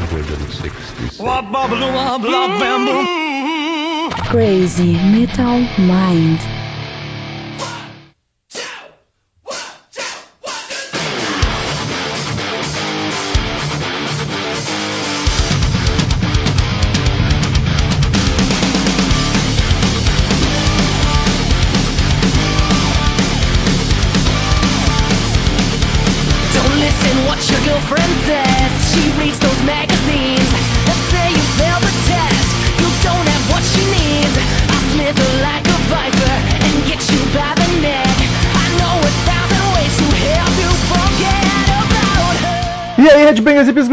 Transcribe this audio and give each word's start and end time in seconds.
166. 0.00 1.18
Crazy 4.30 4.98
Metal 4.98 5.68
Mind. 5.76 6.61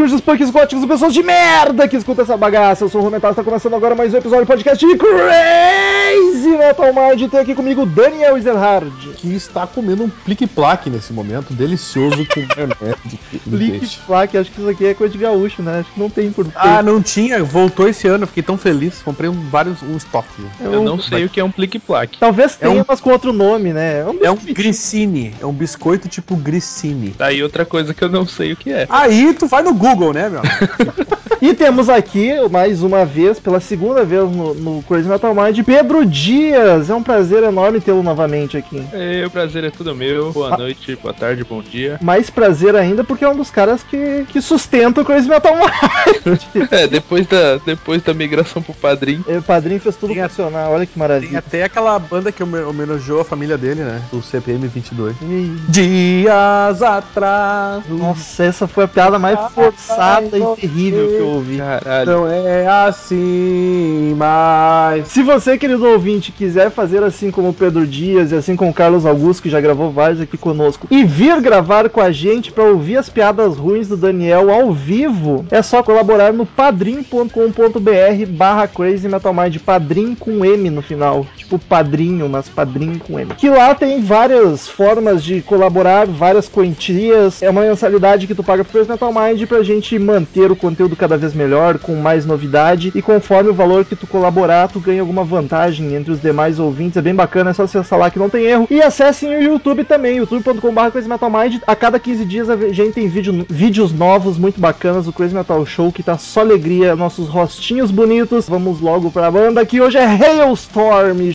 there's 0.10 0.19
a 0.19 0.19
punks, 0.30 0.52
góticos 0.52 0.84
e 0.84 0.88
pessoas 0.88 1.12
de 1.12 1.24
merda 1.24 1.88
que 1.88 1.96
escuta 1.98 2.22
essa 2.22 2.38
bagaça. 2.38 2.84
Eu 2.84 2.90
sou 2.90 3.02
o 3.02 3.04
Romental, 3.04 3.32
está 3.32 3.44
começando 3.44 3.74
agora 3.74 3.96
mais 3.96 4.14
um 4.14 4.18
episódio 4.18 4.46
do 4.46 4.48
podcast 4.48 4.86
de 4.86 4.96
Crazy 4.96 6.50
Metal 6.50 6.94
Mind. 6.94 7.32
Tem 7.32 7.40
aqui 7.40 7.56
comigo 7.56 7.82
o 7.82 7.86
Daniel 7.88 8.38
Ezerhard. 8.38 8.92
que 9.18 9.34
está 9.34 9.66
comendo 9.66 10.04
um 10.04 10.10
plique-plaque 10.10 10.88
nesse 10.88 11.12
momento, 11.14 11.52
delicioso 11.52 12.28
com 12.28 12.42
maionese. 12.56 13.98
Flack, 14.06 14.38
acho 14.38 14.52
que 14.52 14.60
isso 14.62 14.70
aqui 14.70 14.86
é 14.86 14.94
coisa 14.94 15.12
de 15.12 15.18
gaúcho, 15.20 15.64
né? 15.64 15.80
Acho 15.80 15.92
que 15.92 16.00
não 16.00 16.12
tem 16.12 16.32
por 16.32 16.46
Ah, 16.56 16.84
não 16.84 17.02
tinha, 17.02 17.44
voltou 17.44 17.88
esse 17.88 18.08
ano, 18.08 18.24
eu 18.24 18.28
fiquei 18.28 18.44
tão 18.44 18.56
feliz, 18.58 19.02
comprei 19.02 19.30
um, 19.32 19.50
vários, 19.50 19.82
um 19.82 19.98
estoque. 19.98 20.28
Eu 20.62 20.84
não 20.84 21.00
sei 21.02 21.26
o 21.26 21.30
que 21.30 21.40
é 21.40 21.44
um 21.44 21.50
plique-plaque. 21.52 22.20
Talvez 22.20 22.56
É 22.62 22.68
tenha, 22.68 22.82
um- 22.82 22.86
mas 22.88 23.02
com 23.02 23.10
outro 23.10 23.34
nome, 23.34 23.74
né? 23.74 24.06
um 24.06 24.24
É 24.24 24.30
um 24.30 24.36
biscoito. 24.36 24.54
grissini, 24.54 25.34
é 25.42 25.46
um 25.48 25.54
biscoito 25.54 26.08
tipo 26.08 26.36
grissini. 26.36 27.12
Tá 27.18 27.26
aí 27.28 27.42
outra 27.42 27.66
coisa 27.66 27.96
que 27.96 28.04
eu 28.04 28.10
não 28.10 28.28
sei 28.28 28.54
o 28.54 28.56
que 28.56 28.72
é. 28.72 28.86
Aí 28.90 29.34
tu 29.34 29.48
vai 29.48 29.64
no 29.64 29.74
Google, 29.74 30.14
né, 30.14 30.19
meu? 30.28 30.42
E 31.42 31.54
temos 31.54 31.88
aqui, 31.88 32.34
mais 32.52 32.84
uma 32.84 33.06
vez, 33.06 33.40
pela 33.40 33.62
segunda 33.62 34.04
vez 34.04 34.24
no, 34.30 34.54
no 34.54 34.84
Crazy 34.84 35.08
Metal 35.08 35.34
Mind, 35.34 35.64
Pedro 35.64 36.06
Dias. 36.06 36.90
É 36.90 36.94
um 36.94 37.02
prazer 37.02 37.44
enorme 37.44 37.80
tê-lo 37.80 38.04
novamente 38.04 38.58
aqui. 38.58 38.84
É, 38.92 39.24
o 39.26 39.30
prazer 39.32 39.64
é 39.64 39.72
tudo 39.72 39.96
meu. 39.96 40.34
Boa 40.34 40.58
noite, 40.58 40.98
boa 41.02 41.14
tarde, 41.14 41.46
bom 41.46 41.62
dia. 41.62 41.98
Mais 42.02 42.30
prazer 42.30 42.76
ainda 42.76 43.06
porque 43.06 43.24
é 43.24 43.30
um 43.30 43.38
dos 43.38 43.50
caras 43.50 43.82
que, 43.84 44.26
que 44.28 44.42
sustenta 44.42 45.00
o 45.00 45.06
Crazy 45.06 45.30
Metal 45.30 45.54
Mind. 45.56 46.40
É, 46.72 46.88
depois 46.88 47.26
da, 47.26 47.56
depois 47.66 48.02
da 48.04 48.14
migração 48.14 48.62
pro 48.62 48.74
padrinho. 48.74 49.24
o 49.28 49.42
padrinho 49.42 49.80
fez 49.80 49.96
tudo 49.96 50.14
Tem 50.14 50.22
a- 50.22 50.28
funcionar, 50.30 50.70
olha 50.70 50.86
que 50.86 50.94
Tem 50.94 51.00
maravilha. 51.00 51.40
até 51.40 51.64
aquela 51.64 51.98
banda 51.98 52.32
que 52.34 52.44
home- 52.44 52.60
homenageou 52.64 53.22
a 53.22 53.26
família 53.26 53.58
dele, 53.58 53.82
né? 53.84 54.02
O 54.12 54.22
CPM 54.22 54.68
22. 54.68 55.16
E- 55.22 55.56
Dias 55.70 56.82
atrás. 56.84 57.84
Nossa, 57.88 58.44
essa 58.44 58.68
foi 58.68 58.84
a 58.84 58.88
piada 58.90 59.18
mais 59.18 59.40
forçada 59.54 60.38
e 60.38 60.56
terrível 60.60 61.08
que 61.08 61.16
eu 61.16 61.29
ouvi. 61.30 61.58
Caralho. 61.58 62.12
Não 62.12 62.28
é 62.28 62.68
assim, 62.68 64.14
mas. 64.18 65.08
Se 65.08 65.24
você, 65.24 65.58
querido 65.58 65.88
ouvinte, 65.88 66.32
quiser 66.32 66.70
fazer 66.72 67.04
assim 67.04 67.32
como 67.32 67.50
o 67.50 67.54
Pedro 67.54 67.86
Dias 67.86 68.32
e 68.32 68.36
assim 68.36 68.56
como 68.56 68.72
o 68.72 68.74
Carlos 68.74 69.06
Augusto, 69.06 69.44
que 69.44 69.50
já 69.50 69.62
gravou 69.62 69.92
vários 69.92 70.22
aqui 70.22 70.38
conosco, 70.38 70.88
e 70.90 71.04
vir 71.04 71.40
gravar 71.42 71.90
com 71.90 72.02
a 72.02 72.12
gente 72.12 72.52
pra 72.52 72.64
ouvir 72.64 72.98
as 72.98 73.10
piadas 73.10 73.58
ruins 73.58 73.88
do 73.88 73.98
Daniel 73.98 74.52
ao 74.52 74.72
vivo, 74.72 75.46
é 75.52 75.62
só 75.62 75.84
colaborar 75.84 76.34
no 76.34 76.46
padrim.com.br 76.46 78.26
barra 78.30 78.68
Crazy 78.68 79.08
Metal 79.08 79.34
Mind, 79.34 79.58
padrim 79.58 80.16
com 80.16 80.44
M 80.46 80.70
no 80.70 80.82
final, 80.82 81.26
tipo 81.36 81.60
padrinho, 81.60 82.28
mas 82.30 82.48
padrim 82.50 82.98
com 82.98 83.20
M. 83.20 83.34
Que 83.36 83.50
lá 83.50 83.74
tem 83.76 84.02
várias 84.02 84.68
formas 84.68 85.24
de 85.24 85.42
colaborar, 85.42 86.06
várias 86.06 86.48
quantias, 86.48 87.42
é 87.42 87.50
uma 87.50 87.62
mensalidade 87.62 88.28
que 88.28 88.36
tu 88.36 88.44
paga 88.44 88.64
pro 88.64 88.74
Crazy 88.74 88.90
Metal 88.90 89.14
Mind 89.14 89.46
pra 89.48 89.64
gente 89.64 89.98
manter 89.98 90.52
o 90.52 90.56
conteúdo 90.56 90.96
cada 90.96 91.18
vez 91.20 91.34
melhor, 91.34 91.78
com 91.78 91.96
mais 91.96 92.26
novidade, 92.26 92.92
e 92.96 93.02
conforme 93.02 93.50
o 93.50 93.54
valor 93.54 93.86
que 93.86 93.96
tu 93.96 94.08
colaborar, 94.08 94.68
tu 94.68 94.80
ganha 94.80 95.02
alguma 95.02 95.24
vantagem 95.24 95.96
entre 95.96 96.12
os 96.12 96.22
demais 96.22 96.60
ouvintes, 96.60 96.98
é 96.98 97.02
bem 97.02 97.16
bacana, 97.16 97.52
é 97.52 97.54
só 97.54 97.64
acessar 97.64 98.00
lá 98.00 98.10
que 98.10 98.20
não 98.20 98.30
tem 98.30 98.46
erro. 98.46 98.68
E 98.70 98.82
acessem 98.82 99.30
o 99.30 99.42
YouTube 99.42 99.84
também, 99.84 100.18
youtube.com.br 100.18 100.92
Crazy 100.92 101.08
Metal 101.08 101.30
Mind, 101.30 101.62
a 101.66 101.76
cada 101.76 102.00
15 102.00 102.26
dias 102.26 102.50
a 102.50 102.56
gente 102.56 102.94
tem 102.94 103.08
vídeo, 103.08 103.46
vídeos 103.50 103.94
novos, 103.94 104.38
muito 104.38 104.60
bacanas, 104.60 105.08
o 105.08 105.14
Crazy 105.14 105.36
Metal 105.36 105.66
Show, 105.66 105.92
que 105.92 106.04
tá 106.04 106.18
só 106.18 106.40
alegria, 106.42 106.96
nossos 106.96 107.28
rostinhos 107.28 107.92
bonitos. 107.92 108.48
Vamos 108.48 108.82
logo 108.82 109.12
pra 109.12 109.32
banda, 109.32 109.66
que 109.66 109.82
hoje 109.82 109.98
é 109.98 110.06
Hailstorm. 110.06 111.32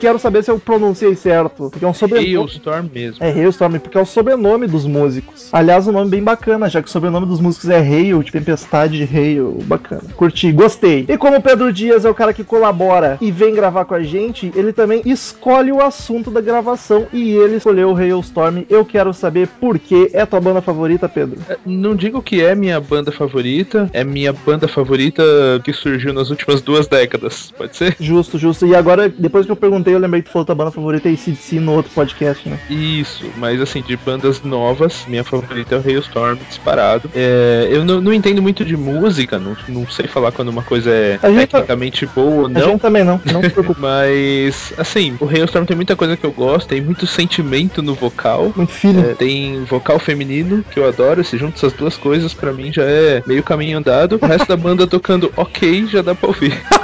Quero 0.00 0.18
saber 0.18 0.42
se 0.42 0.50
eu 0.50 0.58
pronunciei 0.58 1.14
certo, 1.14 1.68
porque 1.70 1.84
é 1.84 1.88
um 1.88 1.94
sobrenome. 1.94 2.36
Hailstorm 2.36 2.86
mesmo. 2.92 3.24
É 3.24 3.30
Hailstorm, 3.30 3.78
porque 3.78 3.98
é 3.98 4.00
o 4.00 4.06
sobrenome 4.06 4.66
dos 4.66 4.86
músicos. 4.86 5.48
Aliás, 5.52 5.86
um 5.86 5.92
nome 5.92 6.10
bem 6.10 6.22
bacana, 6.22 6.68
já 6.68 6.82
que 6.82 6.88
o 6.88 6.90
sobrenome 6.90 7.26
dos 7.26 7.40
músicos 7.40 7.68
é 7.68 7.78
Hail, 7.78 8.22
de 8.22 8.32
tempestade 8.32 9.06
de 9.06 9.16
Hail. 9.16 9.58
Bacana. 9.64 10.02
Curti, 10.16 10.50
gostei. 10.52 11.04
E 11.08 11.16
como 11.18 11.36
o 11.36 11.42
Pedro 11.42 11.72
Dias 11.72 12.04
é 12.04 12.10
o 12.10 12.14
cara 12.14 12.32
que 12.32 12.42
colabora 12.42 13.18
e 13.20 13.30
vem 13.30 13.54
gravar 13.54 13.84
com 13.84 13.94
a 13.94 14.02
gente, 14.02 14.50
ele 14.54 14.72
também 14.72 15.02
escolhe 15.04 15.70
o 15.70 15.82
assunto 15.82 16.30
da 16.30 16.40
gravação 16.40 17.06
e 17.12 17.32
ele 17.32 17.56
escolheu 17.56 17.90
o 17.90 17.96
Hailstorm. 17.96 18.62
Eu 18.68 18.84
quero 18.84 19.12
saber 19.12 19.48
por 19.60 19.78
que 19.78 20.10
é 20.12 20.24
tua 20.24 20.40
banda 20.40 20.62
favorita, 20.62 21.08
Pedro. 21.08 21.38
É, 21.48 21.58
Não 21.66 21.94
digo 21.94 22.22
que 22.22 22.42
é 22.42 22.54
minha 22.54 22.80
banda 22.80 23.12
favorita, 23.12 23.90
é 23.92 24.02
minha 24.02 24.32
banda 24.32 24.66
favorita 24.66 25.22
que 25.64 25.72
surgiu 25.72 26.12
nas 26.12 26.30
últimas 26.30 26.60
duas 26.62 26.86
décadas, 26.86 27.52
pode 27.56 27.76
ser? 27.76 27.96
Justo, 28.00 28.38
justo. 28.38 28.66
E 28.66 28.74
agora, 28.74 29.08
depois 29.08 29.44
que 29.46 29.52
eu 29.52 29.56
perguntei, 29.56 29.89
eu 29.92 29.98
lembrei 29.98 30.22
que 30.22 30.28
tu 30.28 30.32
falou 30.32 30.44
tua 30.46 30.54
banda 30.54 30.70
favorita 30.70 31.08
é 31.08 31.12
ACDC 31.12 31.60
no 31.60 31.72
outro 31.72 31.90
podcast, 31.92 32.48
né? 32.48 32.58
Isso, 32.68 33.24
mas 33.36 33.60
assim, 33.60 33.82
de 33.82 33.96
bandas 33.96 34.42
novas, 34.42 35.04
minha 35.06 35.24
favorita 35.24 35.74
é 35.74 35.78
o 35.78 35.82
Hailstorm, 35.86 36.38
disparado. 36.48 37.10
É, 37.14 37.68
eu 37.70 37.84
não, 37.84 38.00
não 38.00 38.12
entendo 38.12 38.40
muito 38.42 38.64
de 38.64 38.76
música, 38.76 39.38
não, 39.38 39.56
não 39.68 39.88
sei 39.88 40.06
falar 40.06 40.32
quando 40.32 40.48
uma 40.48 40.62
coisa 40.62 40.90
é 40.90 41.14
A 41.16 41.18
tá- 41.18 41.28
tecnicamente 41.34 42.06
boa 42.06 42.40
ou 42.42 42.46
A 42.46 42.48
não. 42.48 42.60
gente 42.62 42.80
também 42.80 43.04
não, 43.04 43.20
não 43.32 43.42
se 43.42 43.50
preocupe. 43.50 43.80
Mas, 43.80 44.72
assim, 44.78 45.16
o 45.20 45.26
Hailstorm 45.28 45.64
tem 45.64 45.76
muita 45.76 45.96
coisa 45.96 46.16
que 46.16 46.24
eu 46.24 46.32
gosto, 46.32 46.68
tem 46.68 46.80
muito 46.80 47.06
sentimento 47.06 47.82
no 47.82 47.94
vocal. 47.94 48.52
Muito 48.56 48.72
filho. 48.72 49.00
É, 49.10 49.14
tem 49.14 49.64
vocal 49.64 49.98
feminino, 49.98 50.64
que 50.70 50.78
eu 50.78 50.86
adoro. 50.88 51.22
Se 51.24 51.36
junta 51.36 51.56
essas 51.56 51.72
duas 51.72 51.96
coisas, 51.96 52.32
pra 52.34 52.52
mim 52.52 52.72
já 52.72 52.82
é 52.84 53.22
meio 53.26 53.42
caminho 53.42 53.78
andado. 53.78 54.18
O 54.20 54.26
resto 54.26 54.46
da 54.48 54.56
banda 54.56 54.86
tocando 54.86 55.32
ok, 55.36 55.86
já 55.86 56.02
dá 56.02 56.14
pra 56.14 56.28
ouvir. 56.28 56.60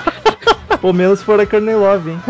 Pô, 0.81 0.93
menos 0.93 1.19
se 1.21 1.25
for 1.25 1.41
a 1.41 1.47
Courtney 1.47 1.75
Love, 1.75 2.11
hein? 2.11 2.21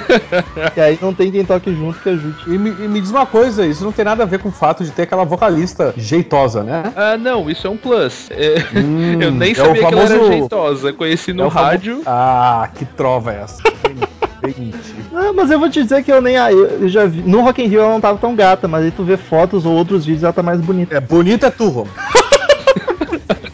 e 0.76 0.80
aí 0.80 0.98
não 1.00 1.12
tem 1.14 1.30
quem 1.30 1.44
toque 1.44 1.74
junto 1.74 1.98
que 2.00 2.08
ajude. 2.10 2.36
E 2.46 2.58
me, 2.58 2.70
e 2.70 2.88
me 2.88 3.00
diz 3.00 3.10
uma 3.10 3.26
coisa, 3.26 3.66
isso 3.66 3.84
não 3.84 3.92
tem 3.92 4.04
nada 4.04 4.22
a 4.22 4.26
ver 4.26 4.38
com 4.38 4.48
o 4.48 4.52
fato 4.52 4.84
de 4.84 4.90
ter 4.90 5.02
aquela 5.02 5.24
vocalista 5.24 5.92
jeitosa, 5.96 6.62
né? 6.62 6.92
Ah, 6.96 7.16
não, 7.16 7.48
isso 7.50 7.66
é 7.66 7.70
um 7.70 7.76
plus. 7.76 8.28
É, 8.30 8.56
Hum, 8.76 9.20
eu 9.20 9.30
nem 9.30 9.52
é 9.52 9.54
sabia 9.54 9.74
que 9.86 9.94
ela 9.94 10.00
era 10.02 10.08
famoso- 10.08 10.32
jeitosa. 10.32 10.92
Conheci 10.92 11.32
no 11.32 11.44
É 11.46 11.48
rádio. 11.48 12.02
Ah, 12.06 12.68
que 12.74 12.84
trova 12.84 13.32
é 13.32 13.40
essa? 13.42 13.62
Bem, 13.62 13.96
bem 14.42 14.54
mentira. 14.58 15.00
Não, 15.12 15.34
mas 15.34 15.50
eu 15.50 15.58
vou 15.58 15.68
te 15.70 15.82
dizer 15.82 16.02
que 16.04 16.12
eu 16.12 16.20
nem. 16.22 16.36
ah, 16.36 16.52
Eu 16.52 16.88
já 16.88 17.04
vi. 17.06 17.22
No 17.22 17.40
Rock 17.42 17.62
in 17.62 17.66
Rio 17.66 17.80
ela 17.80 17.90
não 17.92 18.00
tava 18.00 18.18
tão 18.18 18.34
gata, 18.34 18.68
mas 18.68 18.84
aí 18.84 18.90
tu 18.90 19.02
vê 19.04 19.16
fotos 19.16 19.64
ou 19.66 19.72
outros 19.72 20.04
vídeos 20.06 20.24
ela 20.24 20.32
tá 20.32 20.42
mais 20.42 20.60
bonita. 20.60 20.94
É 20.96 21.00
bonita 21.00 21.46
é 21.48 21.50
tu, 21.50 21.68
Romo. 21.68 21.90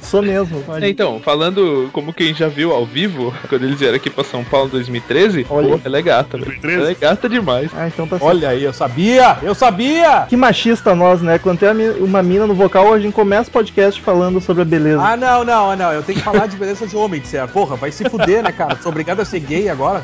Sou 0.06 0.23
mesmo. 0.23 0.62
pode- 0.62 0.85
É, 0.85 0.88
Então, 0.88 1.20
falando 1.20 1.91
como 1.93 2.12
quem 2.12 2.32
já 2.35 2.49
viu 2.49 2.73
ao 2.73 2.87
vivo, 2.87 3.35
quando 3.49 3.64
eles 3.64 3.79
vieram 3.79 3.97
aqui 3.97 4.08
pra 4.08 4.25
São 4.25 4.43
Paulo 4.44 4.69
em 4.69 4.70
2013, 4.73 5.47
Olha. 5.50 5.69
pô, 5.76 5.81
ela 5.85 5.99
é 5.99 6.03
gata, 6.03 6.38
velho. 6.38 6.58
Ela 6.62 6.91
é 6.91 6.94
gata 6.94 7.29
demais. 7.29 7.70
Ah, 7.75 7.88
então 7.88 8.06
tá 8.06 8.19
certo. 8.19 8.29
Olha 8.29 8.49
aí, 8.50 8.62
eu 8.64 8.73
sabia! 8.73 9.38
Eu 9.43 9.55
sabia! 9.55 10.26
Que 10.29 10.37
machista 10.37 10.94
nós, 10.94 11.20
né? 11.23 11.38
Quando 11.38 11.58
tem 11.58 11.69
uma 12.00 12.23
mina 12.23 12.47
no 12.47 12.55
vocal, 12.55 12.93
a 12.93 12.99
gente 12.99 13.12
começa 13.14 13.49
o 13.49 13.53
podcast 13.53 14.00
falando 14.00 14.41
sobre 14.41 14.62
a 14.62 14.64
beleza. 14.64 15.03
Ah, 15.03 15.17
não, 15.17 15.44
não, 15.44 15.75
não. 15.76 15.93
Eu 15.93 16.03
tenho 16.03 16.19
que 16.19 16.25
falar 16.25 16.47
de 16.47 16.56
beleza 16.56 16.87
de 16.87 16.97
homem, 16.97 17.20
disser. 17.20 17.47
Porra, 17.49 17.76
vai 17.76 17.91
se 17.93 18.08
fuder, 18.08 18.43
né, 18.43 18.53
cara? 18.53 18.76
Sou 18.82 18.91
obrigado 18.91 19.20
a 19.20 19.25
ser 19.25 19.41
gay 19.41 19.69
agora. 19.69 20.03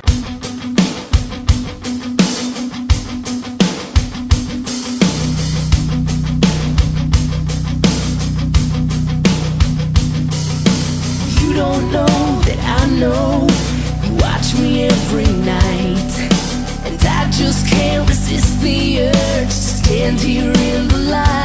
To 19.44 19.50
stand 19.50 20.20
here 20.20 20.52
in 20.52 20.88
the 20.88 20.98
light. 21.10 21.41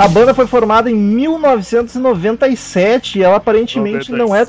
A 0.00 0.08
banda 0.08 0.32
foi 0.32 0.46
formada 0.46 0.90
em 0.90 0.94
1997 0.94 3.18
e 3.18 3.22
ela 3.22 3.36
aparentemente 3.36 4.10
não 4.10 4.34
é, 4.34 4.46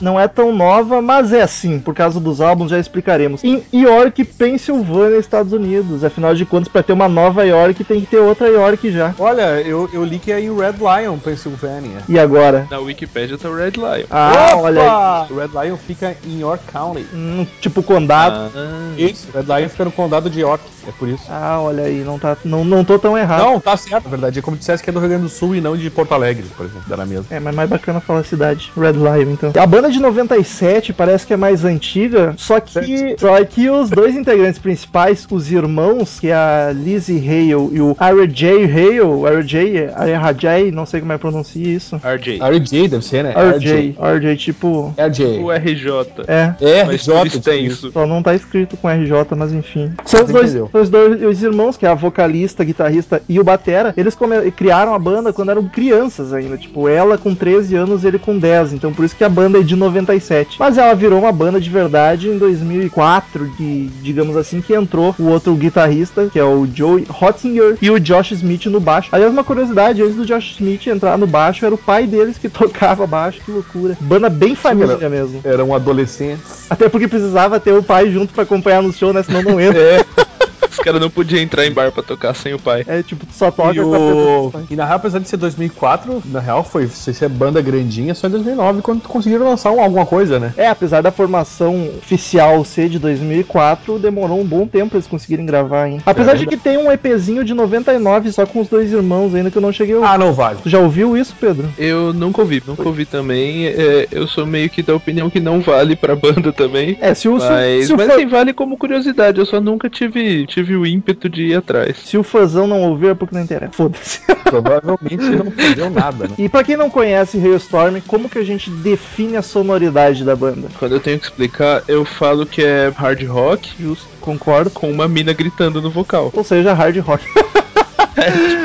não 0.00 0.20
é 0.20 0.28
tão 0.28 0.54
nova, 0.54 1.02
mas 1.02 1.32
é 1.32 1.42
assim, 1.42 1.80
por 1.80 1.92
causa 1.92 2.20
dos 2.20 2.40
álbuns, 2.40 2.70
já 2.70 2.78
explicaremos. 2.78 3.42
Em 3.42 3.64
York, 3.74 4.24
Pensilvânia, 4.24 5.18
Estados 5.18 5.52
Unidos. 5.52 6.04
Afinal 6.04 6.36
de 6.36 6.46
contas, 6.46 6.68
para 6.68 6.84
ter 6.84 6.92
uma 6.92 7.08
nova 7.08 7.44
York, 7.44 7.82
tem 7.82 8.00
que 8.00 8.06
ter 8.06 8.18
outra 8.18 8.46
York 8.46 8.92
já. 8.92 9.12
Olha, 9.18 9.60
eu, 9.62 9.90
eu 9.92 10.04
li 10.04 10.20
que 10.20 10.30
é 10.30 10.40
em 10.40 10.56
Red 10.56 10.76
Lion, 10.78 11.18
Pensilvânia. 11.18 11.98
E 12.08 12.16
agora? 12.16 12.68
Na 12.70 12.78
Wikipedia 12.78 13.36
tá 13.36 13.48
Red 13.48 13.72
Lion. 13.72 14.06
Ah, 14.08 14.50
Opa! 14.52 14.62
olha 14.62 14.82
aí. 14.82 14.88
O 15.32 15.36
Red 15.36 15.48
Lion 15.64 15.76
fica 15.78 16.16
em 16.24 16.38
York 16.38 16.62
County. 16.70 17.04
Hum, 17.12 17.44
tipo 17.60 17.82
condado. 17.82 18.52
Ah, 18.54 18.94
Isso, 18.96 19.26
Red 19.34 19.46
Lion 19.52 19.68
fica 19.68 19.84
no 19.84 19.90
condado 19.90 20.30
de 20.30 20.38
York, 20.38 20.62
é 20.86 20.92
por 20.92 21.08
isso. 21.08 21.24
Ah, 21.28 21.58
olha 21.60 21.82
aí, 21.82 22.04
não, 22.04 22.20
tá, 22.20 22.36
não, 22.44 22.64
não 22.64 22.84
tô 22.84 23.00
tão 23.00 23.18
errado. 23.18 23.42
Não, 23.42 23.58
tá 23.58 23.76
certo, 23.76 24.04
na 24.04 24.10
verdade. 24.10 24.38
É 24.38 24.42
como 24.42 24.56
se 24.56 24.60
dissesse 24.60 24.80
que 24.80 24.91
é 24.92 24.94
do 24.94 25.00
Rio 25.00 25.08
Grande 25.08 25.24
do 25.24 25.28
Sul 25.28 25.54
e 25.56 25.60
não 25.60 25.76
de 25.76 25.90
Porto 25.90 26.12
Alegre, 26.12 26.44
por 26.56 26.66
exemplo, 26.66 26.84
da 26.88 27.04
mesma. 27.04 27.24
É, 27.30 27.40
mas 27.40 27.54
mais 27.54 27.68
bacana 27.68 28.00
falar 28.00 28.24
cidade. 28.24 28.70
Red 28.76 28.92
Lion, 28.92 29.30
então. 29.32 29.52
A 29.60 29.66
banda 29.66 29.90
de 29.90 29.98
97 30.00 30.92
parece 30.92 31.26
que 31.26 31.32
é 31.32 31.36
mais 31.36 31.64
antiga, 31.64 32.34
só 32.36 32.60
que, 32.60 33.16
só 33.18 33.42
que 33.44 33.68
os 33.70 33.90
dois 33.90 34.14
integrantes 34.14 34.58
principais, 34.58 35.26
os 35.30 35.50
irmãos, 35.50 36.18
que 36.20 36.28
é 36.28 36.34
a 36.34 36.72
Lizzie 36.74 37.18
Hale 37.18 37.50
e 37.72 37.80
o 37.80 37.96
RJ 38.00 38.64
Hale, 38.64 39.40
RJ, 39.40 39.86
RJ, 39.88 40.70
não 40.72 40.86
sei 40.86 41.00
como 41.00 41.12
é 41.12 41.16
que 41.16 41.20
pronuncia 41.20 41.66
isso. 41.68 41.96
RJ. 42.04 42.40
RJ 42.42 42.88
deve 42.88 43.04
ser, 43.04 43.24
né? 43.24 43.34
RJ, 43.56 43.96
RJ, 43.98 44.36
tipo. 44.36 44.94
RJ. 44.96 45.38
O 45.42 45.50
RJ. 45.52 45.90
É, 46.28 46.54
É, 46.60 46.82
RJ. 46.84 47.14
por 47.14 47.26
extenso. 47.26 47.92
Só 47.92 48.06
não 48.06 48.22
tá 48.22 48.34
escrito 48.34 48.76
com 48.76 48.88
RJ, 48.88 49.12
mas 49.36 49.52
enfim. 49.52 49.92
São 50.04 50.24
os 50.24 50.30
dois, 50.30 50.54
os 50.72 50.90
dois 50.90 51.22
os 51.22 51.42
irmãos, 51.42 51.76
que 51.76 51.86
é 51.86 51.88
a 51.88 51.94
vocalista, 51.94 52.64
guitarrista 52.64 53.22
e 53.28 53.38
o 53.40 53.44
batera, 53.44 53.92
eles 53.96 54.14
come- 54.14 54.50
criaram 54.72 54.94
a 54.94 54.98
banda 54.98 55.34
quando 55.34 55.50
eram 55.50 55.64
crianças 55.68 56.32
ainda. 56.32 56.56
Tipo, 56.56 56.88
ela 56.88 57.18
com 57.18 57.34
13 57.34 57.76
anos, 57.76 58.04
ele 58.04 58.18
com 58.18 58.38
10. 58.38 58.72
Então 58.72 58.90
por 58.90 59.04
isso 59.04 59.14
que 59.14 59.22
a 59.22 59.28
banda 59.28 59.58
é 59.58 59.62
de 59.62 59.76
97. 59.76 60.56
Mas 60.58 60.78
ela 60.78 60.94
virou 60.94 61.18
uma 61.18 61.30
banda 61.30 61.60
de 61.60 61.68
verdade 61.68 62.28
em 62.28 62.38
2004, 62.38 63.50
de, 63.58 63.88
digamos 64.02 64.34
assim, 64.34 64.62
que 64.62 64.72
entrou 64.74 65.14
o 65.18 65.24
outro 65.24 65.54
guitarrista, 65.54 66.30
que 66.32 66.38
é 66.38 66.44
o 66.44 66.66
Joey 66.74 67.06
Hottinger, 67.20 67.76
e 67.82 67.90
o 67.90 68.00
Josh 68.00 68.30
Smith 68.32 68.64
no 68.66 68.80
baixo. 68.80 69.10
Aliás, 69.12 69.30
uma 69.30 69.44
curiosidade, 69.44 70.02
antes 70.02 70.16
do 70.16 70.24
Josh 70.24 70.52
Smith 70.52 70.86
entrar 70.86 71.18
no 71.18 71.26
baixo, 71.26 71.66
era 71.66 71.74
o 71.74 71.78
pai 71.78 72.06
deles 72.06 72.38
que 72.38 72.48
tocava 72.50 73.06
baixo, 73.06 73.42
que 73.44 73.50
loucura. 73.50 73.94
Banda 74.00 74.30
bem 74.30 74.54
família 74.54 74.94
era- 74.94 75.08
mesmo. 75.10 75.40
Era 75.44 75.62
um 75.62 75.74
adolescente. 75.74 76.40
Até 76.70 76.88
porque 76.88 77.06
precisava 77.06 77.60
ter 77.60 77.72
o 77.72 77.82
pai 77.82 78.10
junto 78.10 78.32
pra 78.32 78.44
acompanhar 78.44 78.82
no 78.82 78.90
show, 78.92 79.12
né? 79.12 79.22
Senão 79.22 79.42
não 79.42 79.60
entra. 79.60 79.78
É, 79.78 80.04
Os 80.72 80.78
caras 80.78 81.00
não 81.00 81.10
podiam 81.10 81.40
entrar 81.40 81.66
em 81.66 81.70
bar 81.72 81.92
pra 81.92 82.02
tocar 82.02 82.34
sem 82.34 82.54
o 82.54 82.58
pai. 82.58 82.84
É 82.86 83.02
tipo, 83.02 83.24
tu 83.26 83.32
só 83.34 83.50
toca 83.50 83.70
e, 83.72 83.74
pessoa. 83.74 83.98
o... 83.98 84.52
e 84.70 84.76
na 84.76 84.84
real, 84.84 84.96
apesar 84.96 85.18
de 85.18 85.28
ser 85.28 85.36
2004, 85.36 86.22
na 86.26 86.40
real 86.40 86.64
foi 86.64 86.86
se 86.88 87.12
ser 87.14 87.28
banda 87.28 87.60
grandinha 87.60 88.14
só 88.14 88.26
em 88.26 88.30
2009 88.30 88.82
quando 88.82 89.02
conseguiram 89.08 89.48
lançar 89.48 89.70
um- 89.70 89.80
alguma 89.80 90.06
coisa, 90.06 90.38
né? 90.38 90.52
É, 90.56 90.68
apesar 90.68 91.00
da 91.02 91.10
formação 91.12 91.88
oficial 91.98 92.64
ser 92.64 92.88
de 92.88 92.98
2004, 92.98 93.98
demorou 93.98 94.40
um 94.40 94.44
bom 94.44 94.66
tempo 94.66 94.90
pra 94.90 94.98
eles 94.98 95.06
conseguirem 95.08 95.44
gravar, 95.46 95.88
hein? 95.88 96.00
Apesar 96.06 96.32
É 96.32 96.36
de 96.36 96.46
que 96.46 96.56
tem 96.56 96.76
um 96.78 96.90
EPzinho 96.90 97.44
de 97.44 97.54
99 97.54 98.30
só 98.32 98.46
com 98.46 98.60
os 98.60 98.68
dois 98.68 98.92
irmãos 98.92 99.34
ainda 99.34 99.50
que 99.50 99.58
eu 99.58 99.62
não 99.62 99.72
cheguei 99.72 99.94
a 99.94 99.98
ouvir. 99.98 100.10
Ah, 100.10 100.18
não 100.18 100.32
vale. 100.32 100.58
Tu 100.62 100.68
já 100.68 100.78
ouviu 100.78 101.16
isso, 101.16 101.34
Pedro? 101.40 101.68
Eu 101.78 102.12
nunca 102.12 102.40
ouvi, 102.40 102.62
nunca 102.66 102.82
ouvi 102.86 103.04
também. 103.04 103.66
É, 103.66 104.08
eu 104.10 104.26
sou 104.26 104.46
meio 104.46 104.68
que 104.70 104.82
da 104.82 104.94
opinião 104.94 105.28
que 105.30 105.40
não 105.40 105.60
vale 105.60 105.96
pra 105.96 106.14
banda 106.16 106.52
também. 106.52 106.96
É, 107.00 107.14
se 107.14 107.28
o, 107.28 107.38
se 107.40 107.46
o- 107.46 107.50
Mas, 107.50 107.86
se 107.86 107.92
o 107.92 107.96
mas 107.96 108.06
fã- 108.06 108.14
assim, 108.14 108.26
vale 108.26 108.52
como 108.52 108.76
curiosidade. 108.76 109.38
Eu 109.38 109.46
só 109.46 109.60
nunca 109.60 109.88
tive, 109.90 110.46
tive 110.46 110.61
o 110.70 110.86
ímpeto 110.86 111.28
de 111.28 111.42
ir 111.48 111.54
atrás. 111.56 111.96
se 112.04 112.16
o 112.16 112.22
fãzão 112.22 112.66
não 112.66 112.82
ouvir 112.82 113.08
é 113.08 113.14
porque 113.14 113.34
não 113.34 113.42
interessa. 113.42 113.72
Foda-se. 113.72 114.20
Provavelmente 114.44 115.16
não 115.30 115.50
perdeu 115.50 115.90
nada, 115.90 116.28
né? 116.28 116.34
e 116.38 116.48
pra 116.48 116.62
quem 116.62 116.76
não 116.76 116.90
conhece 116.90 117.38
Hailstorm, 117.38 118.00
como 118.06 118.28
que 118.28 118.38
a 118.38 118.44
gente 118.44 118.70
define 118.70 119.36
a 119.36 119.42
sonoridade 119.42 120.24
da 120.24 120.36
banda? 120.36 120.68
Quando 120.78 120.92
eu 120.92 121.00
tenho 121.00 121.18
que 121.18 121.24
explicar, 121.24 121.82
eu 121.88 122.04
falo 122.04 122.44
que 122.46 122.62
é 122.62 122.92
hard 122.94 123.22
rock 123.26 123.70
Justo, 123.80 124.06
concordo. 124.20 124.70
com 124.70 124.90
uma 124.90 125.08
mina 125.08 125.32
gritando 125.32 125.80
no 125.80 125.90
vocal. 125.90 126.30
Ou 126.34 126.44
seja, 126.44 126.72
hard 126.72 126.96
rock. 126.98 127.24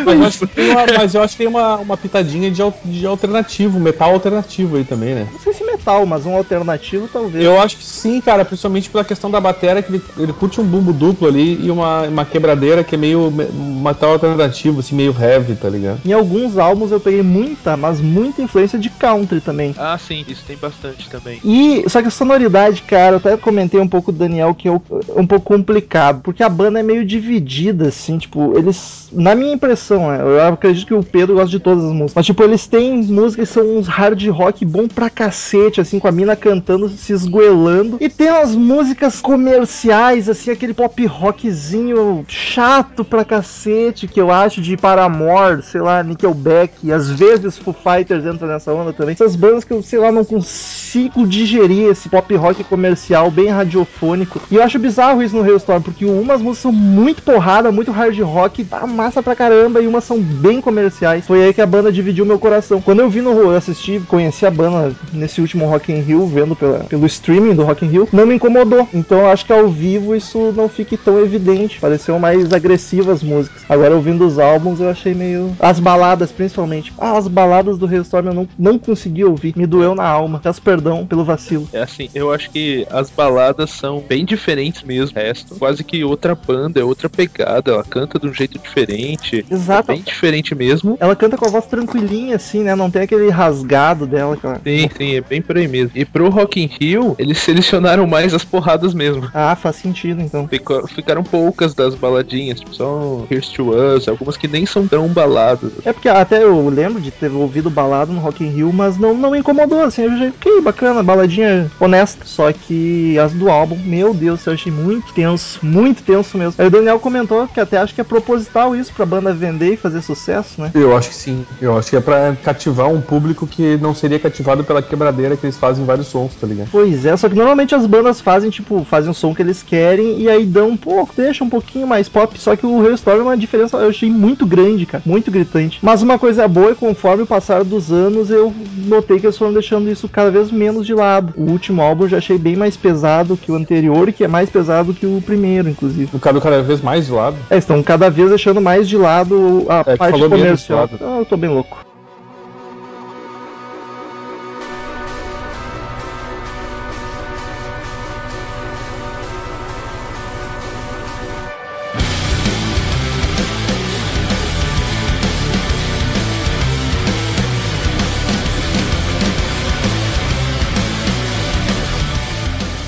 Mas 0.05 0.15
eu 0.19 0.25
acho 0.25 0.39
que 0.39 0.47
tem 0.47 0.69
uma, 0.71 0.85
mas 0.97 1.15
eu 1.15 1.21
acho 1.23 1.33
que 1.33 1.37
tem 1.43 1.47
uma, 1.47 1.79
uma 1.79 1.97
pitadinha 1.97 2.51
de, 2.51 2.61
de 2.85 3.05
alternativo, 3.05 3.79
metal 3.79 4.11
alternativo 4.13 4.77
aí 4.77 4.83
também, 4.85 5.15
né? 5.15 5.27
não 5.31 5.39
sei 5.39 5.53
se 5.53 5.63
metal, 5.63 6.05
mas 6.05 6.25
um 6.25 6.35
alternativo 6.35 7.07
talvez. 7.07 7.43
Eu 7.43 7.59
acho 7.59 7.77
que 7.77 7.85
sim, 7.85 8.19
cara, 8.21 8.43
principalmente 8.45 8.89
pela 8.89 9.03
questão 9.03 9.29
da 9.29 9.39
bateria, 9.39 9.81
que 9.81 9.91
ele, 9.91 10.03
ele 10.17 10.33
curte 10.33 10.59
um 10.61 10.65
bumbo 10.65 10.93
duplo 10.93 11.27
ali 11.27 11.63
e 11.65 11.69
uma, 11.71 12.03
uma 12.03 12.25
quebradeira 12.25 12.83
que 12.83 12.95
é 12.95 12.97
meio 12.97 13.29
me- 13.31 13.47
metal 13.83 14.11
alternativo, 14.11 14.79
assim, 14.79 14.95
meio 14.95 15.15
heavy, 15.19 15.55
tá 15.55 15.69
ligado? 15.69 16.01
Em 16.05 16.13
alguns 16.13 16.57
álbuns 16.57 16.91
eu 16.91 16.99
peguei 16.99 17.21
muita, 17.23 17.75
mas 17.77 18.01
muita 18.01 18.41
influência 18.41 18.77
de 18.79 18.89
country 18.89 19.41
também. 19.41 19.73
Ah, 19.77 19.97
sim, 19.97 20.23
isso 20.27 20.45
tem 20.45 20.57
bastante 20.57 21.09
também. 21.09 21.39
E 21.43 21.83
só 21.89 22.01
que 22.01 22.07
a 22.07 22.11
sonoridade, 22.11 22.81
cara, 22.83 23.13
eu 23.13 23.17
até 23.17 23.37
comentei 23.37 23.79
um 23.79 23.87
pouco 23.87 24.11
do 24.11 24.17
Daniel 24.17 24.53
que 24.55 24.67
é 24.67 24.71
é 24.71 25.19
um 25.19 25.25
pouco 25.25 25.45
complicado, 25.45 26.21
porque 26.21 26.43
a 26.43 26.49
banda 26.49 26.79
é 26.79 26.83
meio 26.83 27.05
dividida 27.05 27.87
assim, 27.87 28.17
tipo, 28.17 28.57
eles, 28.57 29.09
na 29.11 29.33
minha 29.37 29.53
impressão, 29.53 30.09
né, 30.09 30.19
eu 30.21 30.53
acredito 30.53 30.87
que 30.87 30.93
o 30.93 31.03
Pedro 31.03 31.35
gosta 31.35 31.49
de 31.49 31.59
todas 31.59 31.83
as 31.83 31.91
músicas, 31.91 32.13
mas 32.15 32.25
tipo, 32.25 32.43
eles 32.43 32.67
têm 32.67 33.03
músicas 33.03 33.47
que 33.47 33.53
são 33.53 33.77
uns 33.77 33.87
hard 33.87 34.21
rock 34.29 34.65
bom 34.65 34.87
pra 34.87 35.09
cacete, 35.09 35.79
assim, 35.79 35.99
com 35.99 36.07
a 36.07 36.11
mina 36.11 36.35
cantando, 36.35 36.89
se 36.89 37.13
esgoelando, 37.13 37.97
e 37.99 38.09
tem 38.09 38.29
umas 38.29 38.55
músicas 38.55 39.21
comerciais, 39.21 40.27
assim, 40.27 40.51
aquele 40.51 40.73
pop 40.73 41.05
rockzinho 41.05 42.25
chato 42.27 43.05
pra 43.05 43.23
cacete, 43.23 44.07
que 44.07 44.19
eu 44.19 44.31
acho 44.31 44.61
de 44.61 44.75
Paramore, 44.75 45.61
sei 45.63 45.81
lá, 45.81 46.01
Nickelback, 46.03 46.73
e 46.83 46.91
às 46.91 47.09
vezes 47.09 47.57
Foo 47.57 47.73
Fighters 47.73 48.25
entra 48.25 48.47
nessa 48.47 48.73
onda 48.73 48.91
também. 48.93 49.13
Essas 49.13 49.35
bandas 49.35 49.63
que 49.63 49.73
eu, 49.73 49.81
sei 49.81 49.99
lá, 49.99 50.11
não 50.11 50.25
consigo 50.25 51.27
digerir 51.27 51.89
esse 51.89 52.09
pop 52.09 52.35
rock 52.35 52.63
comercial 52.63 53.29
bem 53.29 53.49
radiofônico. 53.49 54.41
E 54.49 54.55
eu 54.55 54.63
acho 54.63 54.79
bizarro 54.79 55.21
isso 55.21 55.35
no 55.35 55.43
Hailstorm, 55.43 55.81
porque 55.81 56.05
umas 56.05 56.41
músicas 56.41 56.63
são 56.63 56.71
muito 56.71 57.21
porrada, 57.21 57.71
muito 57.71 57.91
hard 57.91 58.19
rock, 58.19 58.63
tá 58.63 58.85
massa 58.87 59.21
pra 59.27 59.35
caramba, 59.35 59.81
e 59.81 59.87
umas 59.87 60.05
são 60.05 60.21
bem 60.21 60.61
comerciais. 60.61 61.27
Foi 61.27 61.43
aí 61.43 61.53
que 61.53 61.59
a 61.59 61.65
banda 61.65 61.91
dividiu 61.91 62.25
meu 62.25 62.39
coração. 62.39 62.81
Quando 62.81 63.01
eu 63.01 63.09
vi 63.09 63.19
no 63.19 63.37
eu 63.37 63.55
assisti, 63.55 63.99
conheci 64.07 64.45
a 64.45 64.51
banda 64.51 64.95
nesse 65.11 65.41
último 65.41 65.67
Rock 65.67 65.91
in 65.91 65.99
Rio, 65.99 66.25
vendo 66.25 66.55
pela, 66.55 66.79
pelo 66.85 67.05
streaming 67.05 67.53
do 67.53 67.63
Rock 67.63 67.85
in 67.85 67.89
Rio, 67.89 68.07
não 68.13 68.25
me 68.25 68.35
incomodou. 68.35 68.87
Então 68.93 69.29
acho 69.29 69.45
que 69.45 69.51
ao 69.51 69.67
vivo 69.67 70.15
isso 70.15 70.53
não 70.55 70.69
fique 70.69 70.95
tão 70.95 71.19
evidente. 71.19 71.79
Pareceu 71.79 72.17
mais 72.17 72.53
agressivas 72.53 73.17
as 73.17 73.23
músicas. 73.23 73.63
Agora 73.67 73.95
ouvindo 73.95 74.25
os 74.25 74.39
álbuns 74.39 74.79
eu 74.79 74.89
achei 74.89 75.13
meio. 75.13 75.55
As 75.59 75.79
baladas, 75.79 76.31
principalmente. 76.31 76.93
Ah, 76.97 77.17
as 77.17 77.27
baladas 77.27 77.77
do 77.77 77.85
Hailstorm 77.85 78.27
eu 78.27 78.33
não, 78.33 78.47
não 78.57 78.79
consegui 78.79 79.25
ouvir. 79.25 79.53
Me 79.57 79.67
doeu 79.67 79.93
na 79.93 80.07
alma. 80.07 80.39
Peço 80.41 80.61
perdão 80.61 81.05
pelo 81.05 81.25
vacilo. 81.25 81.67
É 81.73 81.81
assim, 81.81 82.09
eu 82.15 82.31
acho 82.31 82.49
que 82.49 82.87
as 82.89 83.09
baladas 83.09 83.71
são 83.71 83.99
bem 83.99 84.23
diferentes 84.23 84.83
mesmo. 84.83 85.13
do 85.13 85.19
resto, 85.19 85.55
quase 85.55 85.83
que 85.83 86.03
outra 86.03 86.33
banda, 86.33 86.79
é 86.79 86.83
outra 86.83 87.09
pegada. 87.09 87.71
Ela 87.71 87.83
canta 87.83 88.17
de 88.17 88.27
um 88.27 88.33
jeito 88.33 88.57
diferente. 88.57 89.16
Exato. 89.49 89.91
É 89.91 89.95
bem 89.95 90.03
diferente 90.03 90.53
mesmo. 90.55 90.97
Ela 90.99 91.15
canta 91.15 91.37
com 91.37 91.45
a 91.45 91.49
voz 91.49 91.65
tranquilinha, 91.65 92.35
assim, 92.35 92.63
né? 92.63 92.75
Não 92.75 92.89
tem 92.91 93.01
aquele 93.03 93.29
rasgado 93.29 94.05
dela. 94.05 94.35
Aquela... 94.35 94.59
Sim, 94.65 94.89
sim, 94.95 95.15
é 95.15 95.21
bem 95.21 95.41
por 95.41 95.57
aí 95.57 95.67
mesmo. 95.67 95.91
E 95.95 96.05
pro 96.05 96.29
Rock 96.29 96.61
in 96.61 96.69
Rio, 96.79 97.15
eles 97.17 97.37
selecionaram 97.39 98.05
mais 98.07 98.33
as 98.33 98.43
porradas 98.43 98.93
mesmo. 98.93 99.29
Ah, 99.33 99.55
faz 99.55 99.77
sentido 99.77 100.21
então. 100.21 100.47
Ficou- 100.47 100.87
ficaram 100.87 101.23
poucas 101.23 101.73
das 101.73 101.95
baladinhas, 101.95 102.59
tipo, 102.59 102.73
só 102.75 103.25
Here's 103.29 103.49
to 103.49 103.71
Us, 103.71 104.07
algumas 104.07 104.37
que 104.37 104.47
nem 104.47 104.65
são 104.65 104.87
tão 104.87 105.07
baladas. 105.07 105.71
É 105.85 105.91
porque 105.93 106.09
até 106.09 106.43
eu 106.43 106.67
lembro 106.69 107.01
de 107.01 107.11
ter 107.11 107.31
ouvido 107.31 107.69
balada 107.69 108.11
no 108.11 108.19
Rock 108.19 108.43
in 108.43 108.49
Rio, 108.49 108.71
mas 108.73 108.97
não, 108.97 109.13
não 109.13 109.31
me 109.31 109.39
incomodou, 109.39 109.81
assim, 109.83 110.03
eu 110.03 110.11
achei, 110.11 110.29
ok, 110.29 110.61
bacana, 110.61 111.03
baladinha 111.03 111.69
honesta. 111.79 112.23
Só 112.25 112.51
que 112.51 113.17
as 113.19 113.33
do 113.33 113.49
álbum, 113.49 113.77
meu 113.83 114.13
Deus, 114.13 114.45
eu 114.45 114.53
achei 114.53 114.71
muito 114.71 115.13
tenso, 115.13 115.59
muito 115.63 116.03
tenso 116.03 116.37
mesmo. 116.37 116.55
Aí 116.61 116.67
o 116.67 116.71
Daniel 116.71 116.99
comentou 116.99 117.47
que 117.47 117.59
até 117.59 117.77
acho 117.77 117.93
que 117.93 118.01
é 118.01 118.03
proposital 118.03 118.75
isso 118.75 118.91
pra 118.93 119.05
banda 119.07 119.33
vender 119.33 119.73
e 119.73 119.77
fazer 119.77 120.01
sucesso, 120.01 120.61
né? 120.61 120.71
Eu 120.73 120.95
acho 120.95 121.09
que 121.09 121.15
sim. 121.15 121.45
Eu 121.61 121.77
acho 121.77 121.89
que 121.89 121.95
é 121.95 122.01
pra 122.01 122.35
cativar 122.43 122.87
um 122.87 123.01
público 123.01 123.47
que 123.47 123.77
não 123.77 123.95
seria 123.95 124.19
cativado 124.19 124.63
pela 124.63 124.81
quebradeira 124.81 125.35
que 125.35 125.45
eles 125.45 125.57
fazem 125.57 125.83
em 125.83 125.87
vários 125.87 126.07
sons, 126.07 126.33
tá 126.35 126.45
ligado? 126.45 126.69
Pois 126.71 127.05
é, 127.05 127.15
só 127.15 127.29
que 127.29 127.35
normalmente 127.35 127.73
as 127.73 127.85
bandas 127.85 128.21
fazem, 128.21 128.49
tipo, 128.49 128.85
fazem 128.89 129.09
o 129.09 129.13
som 129.13 129.33
que 129.33 129.41
eles 129.41 129.63
querem 129.63 130.19
e 130.19 130.29
aí 130.29 130.45
dão 130.45 130.69
um 130.69 130.77
pouco, 130.77 131.13
deixa 131.15 131.43
um 131.43 131.49
pouquinho 131.49 131.87
mais 131.87 132.09
pop. 132.09 132.39
Só 132.39 132.55
que 132.55 132.65
o 132.65 132.81
Hailstorm 132.81 133.19
é 133.19 133.23
uma 133.23 133.37
diferença, 133.37 133.77
eu 133.77 133.89
achei 133.89 134.09
muito 134.09 134.45
grande, 134.45 134.85
cara, 134.85 135.03
muito 135.05 135.31
gritante. 135.31 135.79
Mas 135.81 136.01
uma 136.01 136.19
coisa 136.19 136.47
boa 136.47 136.71
é 136.71 136.73
que 136.73 136.79
conforme 136.79 137.23
o 137.23 137.27
passar 137.27 137.63
dos 137.63 137.91
anos, 137.91 138.29
eu 138.29 138.53
notei 138.85 139.19
que 139.19 139.25
eles 139.25 139.37
foram 139.37 139.53
deixando 139.53 139.89
isso 139.89 140.07
cada 140.09 140.31
vez 140.31 140.51
menos 140.51 140.85
de 140.85 140.93
lado. 140.93 141.33
O 141.35 141.51
último 141.51 141.81
álbum 141.81 142.03
eu 142.03 142.09
já 142.09 142.17
achei 142.17 142.37
bem 142.37 142.55
mais 142.55 142.75
pesado 142.75 143.37
que 143.37 143.51
o 143.51 143.55
anterior, 143.55 144.09
e 144.09 144.13
que 144.13 144.23
é 144.23 144.27
mais 144.27 144.49
pesado 144.49 144.93
que 144.93 145.05
o 145.05 145.21
primeiro, 145.21 145.69
inclusive. 145.69 146.09
No 146.11 146.19
caso, 146.19 146.41
cada 146.41 146.61
vez 146.61 146.81
mais 146.81 147.05
de 147.05 147.11
lado. 147.11 147.37
É, 147.49 147.57
estão 147.57 147.81
cada 147.83 148.09
vez 148.09 148.29
deixando 148.29 148.61
mais 148.61 148.87
de 148.87 148.96
lado 148.97 149.65
a 149.69 149.83
É, 149.91 149.97
parte 149.97 150.19
de 150.19 150.29
comercial. 150.29 150.89
Ah, 151.01 151.17
eu 151.19 151.25
tô 151.25 151.37
bem 151.37 151.49
louco. 151.49 151.86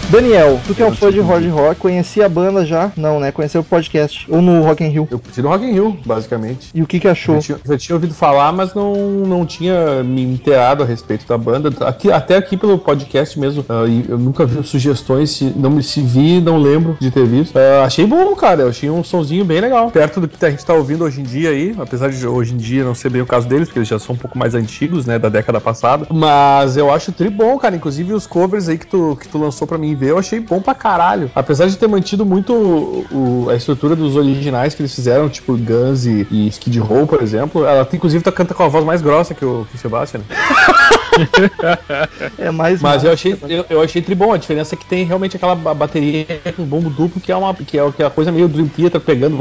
Daniel, 0.10 0.60
tu 0.66 0.74
que 0.74 0.82
é 0.82 0.86
um 0.88 0.96
fã 0.96 1.12
de 1.12 1.20
hard 1.20 1.48
rock, 1.52 1.80
conhecia 1.80 2.26
a 2.26 2.30
banda 2.30 2.66
já? 2.66 2.92
Não, 2.98 3.20
né? 3.20 3.32
Conheceu 3.32 3.62
o 3.62 3.64
podcast. 3.64 4.26
Ou 4.28 4.42
no 4.42 4.64
Rock 4.64 4.84
in 4.84 4.88
Rio. 4.88 5.08
Eu 5.12 5.20
curti 5.20 5.40
no 5.40 5.50
Rock 5.50 5.64
in 5.64 5.72
Rio, 5.72 5.96
basicamente. 6.04 6.72
E 6.74 6.82
o 6.82 6.88
que 6.88 7.00
que 7.00 7.08
achou? 7.08 7.36
Já 7.36 7.42
tinha, 7.42 7.60
já 7.64 7.78
tinha 7.78 7.96
ouvido 7.96 8.16
falar, 8.16 8.52
mas 8.52 8.74
não, 8.74 8.96
não 8.96 9.46
tinha 9.46 10.04
me 10.04 10.24
inteirado 10.24 10.82
a 10.82 10.86
respeito 10.86 11.28
da 11.28 11.38
banda. 11.38 11.72
Aqui, 11.86 12.12
até 12.12 12.38
aqui 12.38 12.58
pelo 12.58 12.80
podcast 12.80 13.40
mesmo, 13.40 13.64
e 13.88 14.10
eu 14.10 14.18
nunca 14.18 14.48
vi 14.48 14.64
sugestões, 14.64 15.30
se, 15.30 15.44
não 15.56 15.70
me 15.70 15.84
se 15.84 16.02
vi, 16.02 16.42
não 16.42 16.58
lembro 16.58 16.98
de 17.00 17.12
ter 17.12 17.28
visto. 17.28 17.56
Ah, 17.56 17.84
achei 17.84 18.08
bom, 18.08 18.36
cara. 18.36 18.64
Eu 18.64 18.70
achei 18.70 18.90
um 18.90 19.04
sonzinho 19.04 19.46
bem 19.46 19.62
legal. 19.62 19.92
Perto 19.92 20.20
do 20.20 20.28
que 20.28 20.44
a 20.44 20.50
gente 20.50 20.66
tá 20.66 20.74
ouvindo 20.74 21.04
hoje 21.04 21.22
em 21.22 21.24
dia 21.24 21.52
aí, 21.52 21.76
apesar 21.78 22.10
de 22.10 22.26
hoje 22.26 22.56
em 22.56 22.58
dia 22.58 22.84
não 22.84 22.96
ser 22.96 23.12
bem 23.12 23.22
o 23.22 23.28
caso 23.28 23.48
deles, 23.48 23.68
porque 23.68 23.78
eles 23.78 23.88
já 23.88 24.00
são 24.00 24.16
um 24.16 24.18
pouco 24.18 24.40
mais 24.40 24.56
antigos, 24.56 25.06
né, 25.06 25.20
da 25.20 25.30
década 25.30 25.62
passada. 25.62 26.08
Mas 26.10 26.78
eu 26.78 26.92
acho 26.92 27.12
tri 27.12 27.30
bom, 27.30 27.60
cara. 27.60 27.76
Inclusive 27.76 28.12
os 28.12 28.26
covers 28.26 28.68
aí 28.68 28.80
que 28.80 28.88
tu, 28.88 29.16
que 29.16 29.28
tu 29.28 29.38
lançou 29.38 29.68
pra 29.68 29.78
mim 29.78 29.99
ver, 30.00 30.12
eu 30.12 30.18
achei 30.18 30.40
bom 30.40 30.62
pra 30.62 30.74
caralho. 30.74 31.30
Apesar 31.36 31.68
de 31.68 31.78
ter 31.78 31.88
mantido 31.88 32.26
muito 32.26 32.54
o- 32.54 33.44
o- 33.46 33.50
a 33.50 33.56
estrutura 33.56 33.96
dos 33.96 34.16
originais 34.16 34.74
que 34.74 34.82
eles 34.82 34.94
fizeram, 34.96 35.30
tipo 35.30 35.58
Guns 35.58 36.06
e, 36.06 36.26
e 36.32 36.48
Skid 36.48 36.80
Row, 36.80 37.06
por 37.06 37.22
exemplo, 37.22 37.66
ela 37.66 37.88
inclusive 37.92 38.24
tá, 38.24 38.32
canta 38.32 38.54
com 38.54 38.64
a 38.64 38.68
voz 38.68 38.86
mais 38.86 39.02
grossa 39.02 39.34
que 39.34 39.44
o, 39.46 39.66
que 39.70 39.76
o 39.76 39.78
Sebastian. 39.80 40.22
É 42.38 42.52
mais. 42.52 42.82
Mas 42.82 43.04
eu 43.04 43.12
achei, 43.12 43.38
eu, 43.48 43.66
eu 43.70 43.82
achei 43.82 44.02
tri 44.02 44.16
bom. 44.16 44.32
A 44.34 44.38
diferença 44.38 44.76
é 44.76 44.78
que 44.78 44.86
tem 44.86 45.04
realmente 45.06 45.36
aquela 45.36 45.56
ba- 45.56 45.74
bateria 45.74 46.26
com 46.56 46.66
bombo 46.66 46.90
duplo, 46.90 47.22
que 47.22 47.32
é 47.32 47.36
uma 47.36 47.54
que 47.54 47.78
é, 47.78 47.92
que 47.92 48.04
é 48.04 48.06
a 48.06 48.10
coisa 48.10 48.32
meio 48.32 48.48
Dream 48.48 48.68
Theater 48.68 49.02
pegando, 49.02 49.38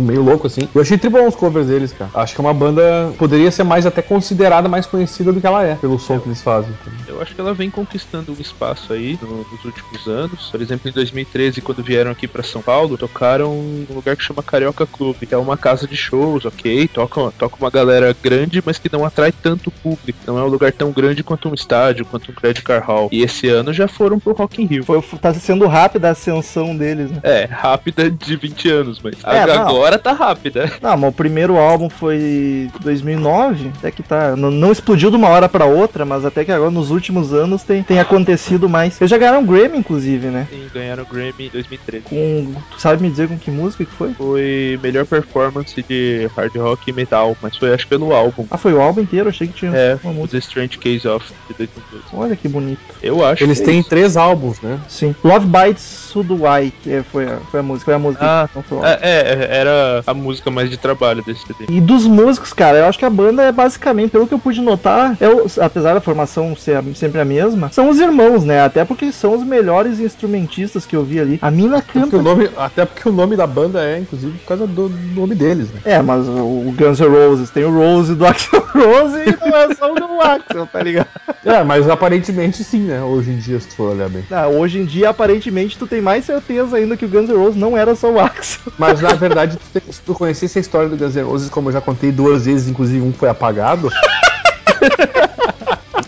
meio 0.00 0.22
louco 0.22 0.46
assim. 0.46 0.62
Eu 0.74 0.80
achei 0.82 0.98
tri 0.98 1.08
bom 1.10 1.26
os 1.26 1.36
covers 1.36 1.66
deles, 1.66 1.92
cara. 1.92 2.10
Acho 2.14 2.34
que 2.34 2.40
é 2.40 2.44
uma 2.44 2.54
banda 2.54 3.12
poderia 3.18 3.50
ser 3.50 3.64
mais 3.64 3.86
até 3.86 4.02
considerada 4.02 4.68
mais 4.68 4.86
conhecida 4.86 5.32
do 5.32 5.40
que 5.40 5.46
ela 5.46 5.64
é, 5.64 5.74
pelo 5.74 5.98
som 5.98 6.18
que 6.18 6.28
eles 6.28 6.42
fazem. 6.42 6.74
Eu 7.06 7.20
acho 7.20 7.34
que 7.34 7.40
ela 7.40 7.54
vem 7.54 7.70
conquistando 7.70 8.32
um 8.32 8.40
espaço 8.40 8.92
aí 8.92 9.18
no- 9.20 9.46
nos 9.50 9.64
últimos 9.64 10.06
anos. 10.06 10.50
Por 10.50 10.60
exemplo, 10.60 10.88
em 10.88 10.92
2013, 10.92 11.60
quando 11.60 11.82
vieram 11.82 12.10
aqui 12.10 12.26
pra 12.28 12.42
São 12.42 12.62
Paulo, 12.62 12.96
tocaram 12.96 13.54
num 13.88 13.94
lugar 13.94 14.16
que 14.16 14.22
chama 14.22 14.42
Carioca 14.42 14.86
Clube, 14.86 15.26
que 15.26 15.34
é 15.34 15.38
uma 15.38 15.56
casa 15.56 15.86
de 15.86 15.96
shows, 15.96 16.44
ok? 16.44 16.88
Toca, 16.88 17.32
toca 17.32 17.56
uma 17.60 17.70
galera 17.70 18.14
grande, 18.22 18.62
mas 18.64 18.78
que 18.78 18.88
não 18.92 19.04
atrai 19.04 19.32
tanto 19.32 19.70
público. 19.82 20.18
Não 20.26 20.38
é 20.38 20.42
um 20.42 20.48
lugar 20.48 20.72
tão 20.72 20.92
grande 20.92 21.11
quanto 21.20 21.48
um 21.48 21.54
estádio, 21.54 22.04
quanto 22.06 22.30
um 22.30 22.34
Credit 22.34 22.62
Car 22.62 22.82
Hall. 22.86 23.08
E 23.10 23.22
esse 23.22 23.48
ano 23.48 23.72
já 23.72 23.88
foram 23.88 24.20
pro 24.20 24.32
Rock 24.32 24.62
in 24.62 24.66
Rio. 24.66 24.84
Foi, 24.84 25.02
tá 25.20 25.34
sendo 25.34 25.66
rápida 25.66 26.08
a 26.08 26.12
ascensão 26.12 26.76
deles, 26.76 27.10
né? 27.10 27.18
É, 27.24 27.44
rápida 27.50 28.08
de 28.08 28.36
20 28.36 28.68
anos, 28.70 29.00
mas 29.02 29.16
É, 29.24 29.42
a- 29.42 29.46
não. 29.48 29.68
agora 29.68 29.98
tá 29.98 30.12
rápida. 30.12 30.70
Não, 30.80 30.96
mas 30.96 31.10
o 31.10 31.12
primeiro 31.12 31.56
álbum 31.58 31.90
foi 31.90 32.70
2009, 32.80 33.70
até 33.78 33.90
que 33.90 34.02
tá. 34.02 34.36
Não, 34.36 34.50
não 34.50 34.70
explodiu 34.70 35.10
de 35.10 35.16
uma 35.16 35.28
hora 35.28 35.48
pra 35.48 35.64
outra, 35.64 36.04
mas 36.04 36.24
até 36.24 36.44
que 36.44 36.52
agora 36.52 36.70
nos 36.70 36.90
últimos 36.90 37.32
anos 37.32 37.62
tem, 37.62 37.82
tem 37.82 37.98
acontecido 37.98 38.68
mais. 38.68 39.00
Eles 39.00 39.10
já 39.10 39.18
ganharam 39.18 39.40
um 39.40 39.46
Grammy, 39.46 39.78
inclusive, 39.78 40.28
né? 40.28 40.46
E 40.52 40.68
ganharam 40.72 41.02
o 41.02 41.06
Grammy 41.06 41.46
em 41.46 41.48
2013. 41.48 42.04
Com. 42.04 42.54
Tu 42.70 42.80
sabe 42.80 43.02
me 43.02 43.10
dizer 43.10 43.28
com 43.28 43.38
que 43.38 43.50
música 43.50 43.84
que 43.84 43.90
foi? 43.92 44.12
Foi 44.14 44.78
melhor 44.82 45.06
performance 45.06 45.82
de 45.82 46.28
hard 46.36 46.54
rock 46.56 46.90
e 46.90 46.92
metal, 46.92 47.36
mas 47.42 47.56
foi 47.56 47.72
acho 47.74 47.86
pelo 47.88 48.12
álbum. 48.14 48.46
Ah, 48.50 48.58
foi 48.58 48.72
o 48.72 48.80
álbum 48.80 49.00
inteiro, 49.00 49.28
achei 49.28 49.46
que 49.48 49.54
tinha 49.54 49.72
É, 49.74 49.98
uma 50.02 50.12
o 50.12 50.14
música. 50.14 50.32
The 50.32 50.38
Strange 50.38 50.78
Case 50.78 51.01
of 51.06 51.32
de 51.48 51.54
2012. 51.54 52.04
Olha 52.12 52.36
que 52.36 52.48
bonito. 52.48 52.80
Eu 53.02 53.24
acho. 53.24 53.42
Eles 53.44 53.58
que 53.58 53.64
é 53.64 53.66
têm 53.66 53.80
isso. 53.80 53.88
três 53.88 54.16
álbuns, 54.16 54.60
né? 54.60 54.78
Sim. 54.88 55.14
Love 55.24 55.46
Bites 55.46 55.82
Suduai, 55.82 56.72
que 56.82 56.92
é- 56.92 57.02
foi 57.02 57.24
a, 57.26 57.38
foi 57.50 57.60
a 57.60 57.62
música. 57.62 57.84
Foi 57.86 57.94
a 57.94 57.98
música. 57.98 58.24
Ah, 58.24 58.48
não 58.54 58.62
foi 58.62 58.78
o 58.78 58.80
álbum. 58.84 58.92
É, 58.92 58.98
é, 59.02 59.48
era 59.58 60.02
a 60.06 60.14
música 60.14 60.50
mais 60.50 60.70
de 60.70 60.76
trabalho 60.76 61.22
desse 61.24 61.46
CD. 61.46 61.64
E 61.68 61.80
dos 61.80 62.06
músicos, 62.06 62.52
cara, 62.52 62.78
eu 62.78 62.86
acho 62.86 62.98
que 62.98 63.04
a 63.04 63.10
banda 63.10 63.42
é 63.42 63.52
basicamente, 63.52 64.10
pelo 64.10 64.26
que 64.26 64.34
eu 64.34 64.38
pude 64.38 64.60
notar, 64.60 65.16
é 65.20 65.28
o- 65.28 65.46
apesar 65.60 65.94
da 65.94 66.00
formação 66.00 66.54
ser 66.56 66.82
sempre 66.94 67.20
a 67.20 67.24
mesma, 67.24 67.70
são 67.72 67.88
os 67.88 67.98
irmãos, 67.98 68.44
né? 68.44 68.62
Até 68.62 68.84
porque 68.84 69.10
são 69.12 69.34
os 69.34 69.42
melhores 69.44 69.98
instrumentistas 70.00 70.86
que 70.86 70.94
eu 70.96 71.04
vi 71.04 71.18
ali. 71.20 71.38
A 71.42 71.50
mina 71.50 71.80
Porque 71.82 71.98
canta. 72.00 72.16
o 72.16 72.22
nome, 72.22 72.50
até 72.56 72.84
porque 72.84 73.08
o 73.08 73.12
nome 73.12 73.36
da 73.36 73.46
banda 73.46 73.82
é, 73.84 73.98
inclusive, 73.98 74.38
por 74.38 74.46
causa 74.46 74.66
do 74.66 74.88
nome 75.14 75.34
deles, 75.34 75.70
né? 75.72 75.80
É, 75.84 76.02
mas 76.02 76.26
o 76.28 76.72
Guns 76.76 77.00
N' 77.00 77.08
Roses 77.08 77.50
tem 77.50 77.64
o 77.64 77.70
Rose 77.74 78.14
do 78.14 78.26
Axel 78.26 78.60
Rose 78.74 79.18
e 79.18 79.36
não 79.50 79.56
é 79.56 79.74
só 79.74 79.90
o 79.92 79.94
do 79.94 80.20
Axel, 80.20 80.66
tá 80.82 80.84
ligado? 80.84 81.06
É, 81.44 81.62
mas 81.62 81.88
aparentemente 81.88 82.64
sim, 82.64 82.80
né? 82.80 83.02
Hoje 83.02 83.30
em 83.30 83.36
dia, 83.38 83.58
se 83.60 83.68
tu 83.68 83.76
for 83.76 83.94
olhar 83.94 84.08
bem. 84.08 84.24
Ah, 84.30 84.48
hoje 84.48 84.78
em 84.80 84.84
dia, 84.84 85.10
aparentemente, 85.10 85.78
tu 85.78 85.86
tem 85.86 86.00
mais 86.00 86.24
certeza 86.24 86.76
ainda 86.76 86.96
que 86.96 87.04
o 87.04 87.08
Guns 87.08 87.28
N' 87.28 87.36
Roses 87.36 87.56
não 87.56 87.76
era 87.76 87.94
só 87.94 88.10
o 88.10 88.18
Axel. 88.20 88.72
Mas 88.78 89.00
na 89.00 89.12
verdade, 89.14 89.56
tu 89.56 89.80
tem- 89.80 89.92
se 89.92 90.00
tu 90.02 90.14
conhecesse 90.14 90.58
a 90.58 90.60
história 90.60 90.88
do 90.88 90.96
Guns 90.96 91.14
N' 91.16 91.22
Roses, 91.24 91.48
como 91.50 91.68
eu 91.68 91.72
já 91.72 91.80
contei 91.80 92.10
duas 92.10 92.46
vezes, 92.46 92.68
inclusive 92.68 93.00
um 93.00 93.12
foi 93.12 93.28
apagado. 93.28 93.88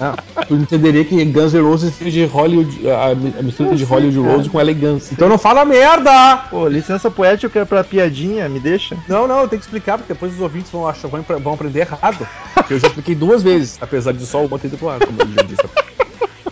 ah, 0.01 0.17
tu 0.47 0.55
entenderia 0.55 1.05
que 1.05 1.25
Guns 1.25 1.53
N' 1.55 1.61
Roses 1.61 1.97
fez 1.97 2.13
de 2.13 2.25
Hollywood, 2.25 2.89
a, 2.89 3.11
a 3.11 3.43
mistura 3.43 3.75
de 3.75 3.85
Hollywood 3.85 4.19
Rose 4.19 4.49
com 4.49 4.61
elegância. 4.61 5.15
Então 5.15 5.29
não 5.29 5.39
fala 5.39 5.65
merda! 5.65 6.37
Pô, 6.51 6.69
licença 6.69 7.11
poética 7.11 7.65
pra 7.65 7.85
piadinha, 7.85 8.49
me 8.49 8.61
deixa? 8.61 8.97
Não, 9.09 9.27
não, 9.27 9.43
eu 9.43 9.49
tenho 9.49 9.61
que 9.61 9.67
explicar, 9.67 9.99
porque 9.99 10.13
depois 10.13 10.35
os 10.35 10.41
ouvintes 10.41 10.71
vão, 10.71 10.87
achar, 10.87 11.09
vão, 11.09 11.23
vão 11.41 11.55
aprender 11.55 11.81
errado. 11.81 12.27
Porque 12.55 12.75
eu 12.75 12.79
já 12.79 12.89
expliquei 12.89 13.15
duas 13.15 13.43
vezes, 13.43 13.79
apesar 13.81 14.13
de 14.13 14.25
só 14.27 14.45
uma 14.45 14.59
ter 14.59 14.69
ido 14.69 14.79
pro 14.79 14.89
ar, 14.89 14.99
como 14.99 15.21
eu 15.21 15.29
já 15.29 15.43
disse. 15.43 16.04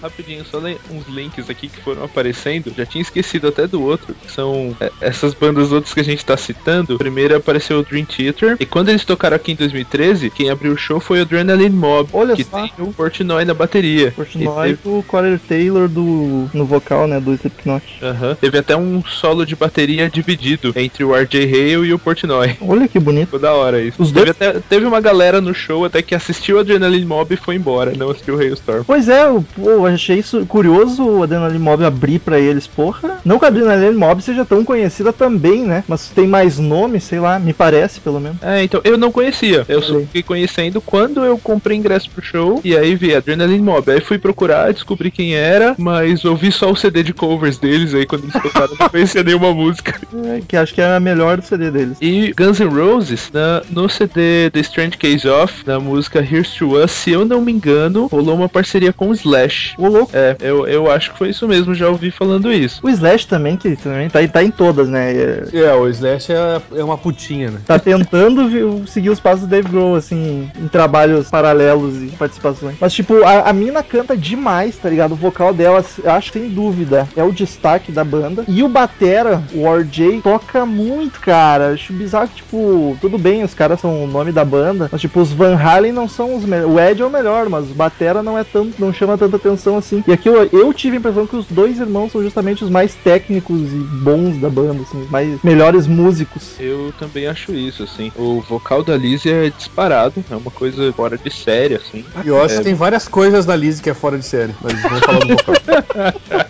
Rapidinho, 0.02 0.44
só 0.44 0.59
le- 0.59 0.78
uns 0.90 1.06
links 1.09 1.49
aqui 1.49 1.68
que 1.68 1.80
foram 1.80 2.04
aparecendo. 2.04 2.73
Já 2.76 2.85
tinha 2.85 3.02
esquecido 3.02 3.49
até 3.49 3.66
do 3.66 3.82
outro. 3.82 4.14
Que 4.14 4.30
são 4.30 4.76
é, 4.80 4.90
essas 5.00 5.35
bandas 5.35 5.71
outras 5.73 5.94
que 5.94 6.00
a 6.00 6.04
gente 6.04 6.25
tá 6.25 6.37
citando. 6.37 6.99
Primeiro 6.99 7.37
apareceu 7.37 7.78
o 7.78 7.82
Dream 7.82 8.04
Theater. 8.04 8.56
E 8.59 8.66
quando 8.66 8.88
eles 8.88 9.04
tocaram 9.04 9.37
aqui 9.37 9.52
em 9.52 9.56
2013, 9.56 10.30
quem 10.30 10.50
abriu 10.50 10.73
o 10.73 10.76
show 10.76 10.99
foi 11.00 11.18
o 11.21 11.23
Adrenaline 11.23 11.75
Mob. 11.75 12.11
Olha 12.12 12.35
que 12.35 12.44
só. 12.44 12.61
tem 12.62 12.73
o 12.78 12.92
Portnoy 12.92 13.44
na 13.44 13.54
bateria. 13.54 14.11
Portnoy 14.12 14.71
E 14.71 14.73
e 14.73 14.78
o 14.88 15.02
Corey 15.06 15.38
Taylor 15.38 15.88
do, 15.88 16.49
no 16.52 16.64
vocal, 16.64 17.06
né, 17.06 17.21
do 17.21 17.32
Slipknot. 17.35 17.85
Aham. 18.02 18.37
Teve 18.40 18.59
até 18.59 18.76
um 18.76 19.02
solo 19.04 19.44
de 19.47 19.54
bateria 19.54 20.09
dividido 20.11 20.73
entre 20.76 21.04
o 21.04 21.14
RJ 21.14 21.44
Hale 21.44 21.87
e 21.88 21.92
o 21.94 21.99
Portnoy. 21.99 22.56
Olha 22.61 22.88
que 22.88 22.99
bonito. 22.99 23.26
Ficou 23.26 23.38
da 23.40 23.52
hora 23.52 23.80
isso. 23.82 24.02
Os 24.02 24.11
teve, 24.11 24.25
dois- 24.26 24.30
até- 24.30 24.61
teve 24.68 24.85
uma 24.87 25.00
galera 25.00 25.40
no 25.40 25.54
show 25.54 25.85
até 25.85 26.02
que 26.02 26.14
assistiu 26.14 26.56
o 26.56 26.61
Adrenaline 26.61 27.04
Mob 27.06 27.32
e 27.32 27.37
foi 27.37 27.54
embora, 27.56 27.92
não 27.97 28.11
assistiu 28.11 28.35
o 28.37 28.38
Hailstorm. 28.38 28.82
Pois 28.85 29.09
é, 29.09 29.26
eu, 29.26 29.44
pô, 29.54 29.71
eu 29.71 29.87
achei 29.94 30.18
isso 30.18 30.44
curioso 30.46 31.04
o 31.04 31.22
Adrenaline 31.22 31.58
Mob 31.58 31.84
abrir 31.84 32.18
pra 32.18 32.38
eles, 32.38 32.66
porra. 32.66 33.18
Não 33.25 33.38
que 33.38 33.44
a 33.44 33.49
Adrenaline 33.49 33.96
Mob 33.96 34.22
seja 34.22 34.44
tão 34.44 34.64
conhecida 34.64 35.12
também, 35.12 35.64
né? 35.64 35.84
Mas 35.88 36.08
tem 36.08 36.26
mais 36.26 36.58
nome, 36.58 37.00
sei 37.00 37.20
lá, 37.20 37.38
me 37.38 37.52
parece 37.52 38.00
pelo 38.00 38.20
menos. 38.20 38.38
É, 38.42 38.62
então, 38.62 38.80
eu 38.84 38.96
não 38.99 39.12
conhecia. 39.12 39.64
Eu 39.68 39.82
só 39.82 39.99
fiquei 40.00 40.22
conhecendo 40.22 40.80
quando 40.80 41.25
eu 41.25 41.38
comprei 41.38 41.76
ingresso 41.76 42.11
pro 42.11 42.22
show. 42.25 42.61
E 42.64 42.76
aí 42.76 42.94
vi 42.94 43.14
Adrenaline 43.14 43.62
Mob. 43.62 43.90
Aí 43.90 44.00
fui 44.00 44.18
procurar, 44.18 44.72
descobri 44.72 45.11
quem 45.11 45.34
era, 45.34 45.75
mas 45.78 46.25
ouvi 46.25 46.50
só 46.52 46.70
o 46.70 46.76
CD 46.76 47.02
de 47.02 47.12
covers 47.12 47.58
deles. 47.58 47.94
Aí 47.94 48.06
quando 48.06 48.25
eles 48.25 48.32
tocaram, 48.40 48.75
não 48.78 48.88
conhecia 48.88 49.22
nenhuma 49.22 49.52
música. 49.52 49.92
É, 50.25 50.40
que 50.46 50.56
acho 50.56 50.72
que 50.75 50.80
é 50.80 50.94
a 50.94 51.00
melhor 51.00 51.38
do 51.38 51.44
CD 51.44 51.70
deles. 51.70 51.96
E 52.00 52.32
Guns 52.37 52.61
N' 52.61 52.68
Roses, 52.68 53.28
na- 53.32 53.62
no 53.70 53.88
CD 53.88 54.50
The 54.50 54.61
Strange 54.61 54.96
Case 54.96 55.26
of, 55.28 55.52
na 55.66 55.80
música 55.80 56.20
Here's 56.20 56.50
to 56.54 56.76
Us, 56.80 56.90
se 56.92 57.11
eu 57.11 57.25
não 57.25 57.40
me 57.40 57.50
engano, 57.50 58.06
rolou 58.06 58.37
uma 58.37 58.49
parceria 58.49 58.92
com 58.92 59.08
o 59.08 59.12
Slash. 59.12 59.75
O 59.82 59.88
louco. 59.88 60.12
É, 60.14 60.36
eu, 60.40 60.66
eu 60.68 60.90
acho 60.90 61.12
que 61.12 61.18
foi 61.18 61.30
isso 61.30 61.48
mesmo, 61.48 61.74
já 61.74 61.88
ouvi 61.88 62.10
falando 62.10 62.52
isso. 62.52 62.80
O 62.84 62.88
Slash 62.88 63.26
também, 63.26 63.56
que 63.56 63.74
também 63.74 64.08
tá, 64.08 64.20
tá 64.28 64.44
em 64.44 64.50
todas, 64.50 64.88
né? 64.88 65.12
É, 65.12 65.44
É, 65.52 65.74
o 65.74 65.88
Slash 65.88 66.32
é, 66.32 66.60
é 66.76 66.84
uma 66.84 66.96
putinha, 66.96 67.50
né? 67.50 67.60
Tá 67.66 67.78
tentando 67.78 68.86
seguir 68.86 69.10
os 69.10 69.18
passos 69.18 69.40
do 69.40 69.46
Dave 69.48 69.68
Grohl, 69.68 69.96
assim, 69.96 70.48
em 70.60 70.68
trabalhos 70.68 71.30
paralelos 71.30 72.00
e 72.00 72.06
participações. 72.16 72.76
Mas, 72.80 72.92
tipo, 72.92 73.24
a, 73.24 73.48
a 73.48 73.52
mina 73.52 73.82
canta 73.82 74.16
demais, 74.16 74.76
tá 74.76 74.88
ligado? 74.88 75.12
O 75.12 75.16
vocal 75.16 75.52
dela, 75.52 75.84
eu 76.02 76.10
acho 76.12 76.30
que 76.30 76.38
sem 76.38 76.48
dúvida, 76.48 77.08
é 77.16 77.24
o 77.24 77.32
destaque 77.32 77.90
da 77.90 78.04
banda. 78.04 78.44
E 78.46 78.62
o 78.62 78.68
Batera, 78.68 79.42
o 79.52 79.66
RJ, 79.68 80.20
toca 80.22 80.64
muito, 80.64 81.20
cara. 81.20 81.72
Acho 81.72 81.92
bizarro 81.92 82.28
que, 82.28 82.36
tipo, 82.36 82.96
tudo 83.00 83.18
bem, 83.18 83.42
os 83.42 83.54
caras 83.54 83.80
são 83.80 84.04
o 84.04 84.06
nome 84.06 84.30
da 84.30 84.44
banda, 84.44 84.88
mas, 84.92 85.00
tipo, 85.00 85.20
os 85.20 85.32
Van 85.32 85.56
Halen 85.56 85.92
não 85.92 86.08
são 86.08 86.36
os 86.36 86.44
melhores. 86.44 86.72
O 86.72 86.80
Ed 86.80 87.02
é 87.02 87.04
o 87.04 87.10
melhor, 87.10 87.48
mas 87.48 87.70
o 87.70 87.74
Batera 87.74 88.22
não 88.22 88.38
é 88.38 88.44
tanto, 88.44 88.74
não 88.78 88.92
chama 88.92 89.18
tanta 89.18 89.36
atenção 89.36 89.72
assim. 89.79 90.02
E 90.07 90.12
aqui 90.12 90.29
eu, 90.29 90.45
eu 90.52 90.73
tive 90.73 90.97
a 90.97 90.99
impressão 90.99 91.26
que 91.26 91.37
os 91.37 91.47
dois 91.47 91.79
irmãos 91.79 92.12
são 92.12 92.23
justamente 92.23 92.64
os 92.64 92.71
mais 92.71 92.95
técnicos 92.95 93.61
e 93.73 93.76
bons 94.02 94.37
da 94.38 94.49
banda, 94.50 94.83
assim, 94.83 95.02
os 95.02 95.11
mais 95.11 95.43
melhores 95.43 95.87
músicos. 95.87 96.55
Eu 96.61 96.93
também 96.99 97.26
acho 97.26 97.52
isso, 97.55 97.83
assim. 97.83 98.11
O 98.17 98.41
vocal 98.41 98.83
da 98.83 98.97
Lizzie 98.97 99.33
é 99.33 99.50
disparado, 99.50 100.25
é 100.31 100.37
uma 100.37 100.50
coisa 100.50 100.93
fora 100.93 101.17
de 101.19 101.31
série, 101.31 101.75
assim. 101.75 102.05
E 102.25 102.29
eu 102.29 102.43
acho 102.43 102.55
É. 102.55 102.59
que 102.59 102.64
tem 102.64 102.75
várias 102.75 103.07
coisas 103.09 103.47
na 103.47 103.57
Lizzie 103.57 103.83
que 103.83 103.91
é 103.91 103.95
fora 103.95 104.19
de 104.19 104.25
série, 104.25 104.55
mas 104.62 104.81
vamos 104.83 105.00
falar 105.00 105.19
do 105.21 105.29
vocal. 105.37 105.55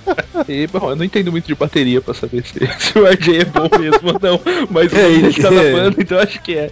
E, 0.49 0.67
bom, 0.67 0.91
eu 0.91 0.97
não 0.97 1.05
entendo 1.05 1.31
muito 1.31 1.47
de 1.47 1.55
bateria 1.55 2.01
pra 2.01 2.13
saber 2.15 2.43
se, 2.45 2.59
se 2.81 2.99
o 2.99 3.07
RJ 3.07 3.43
é 3.43 3.45
bom 3.45 3.69
mesmo 3.79 4.09
ou 4.09 4.19
não, 4.21 4.41
mas 4.71 4.93
o 4.93 4.97
É, 4.97 5.03
nome 5.03 5.21
dele 5.23 5.35
tá 5.43 5.51
na 5.51 5.63
é. 5.63 5.73
banda, 5.73 5.97
então 6.01 6.19
acho 6.19 6.41
que 6.43 6.57
é. 6.57 6.71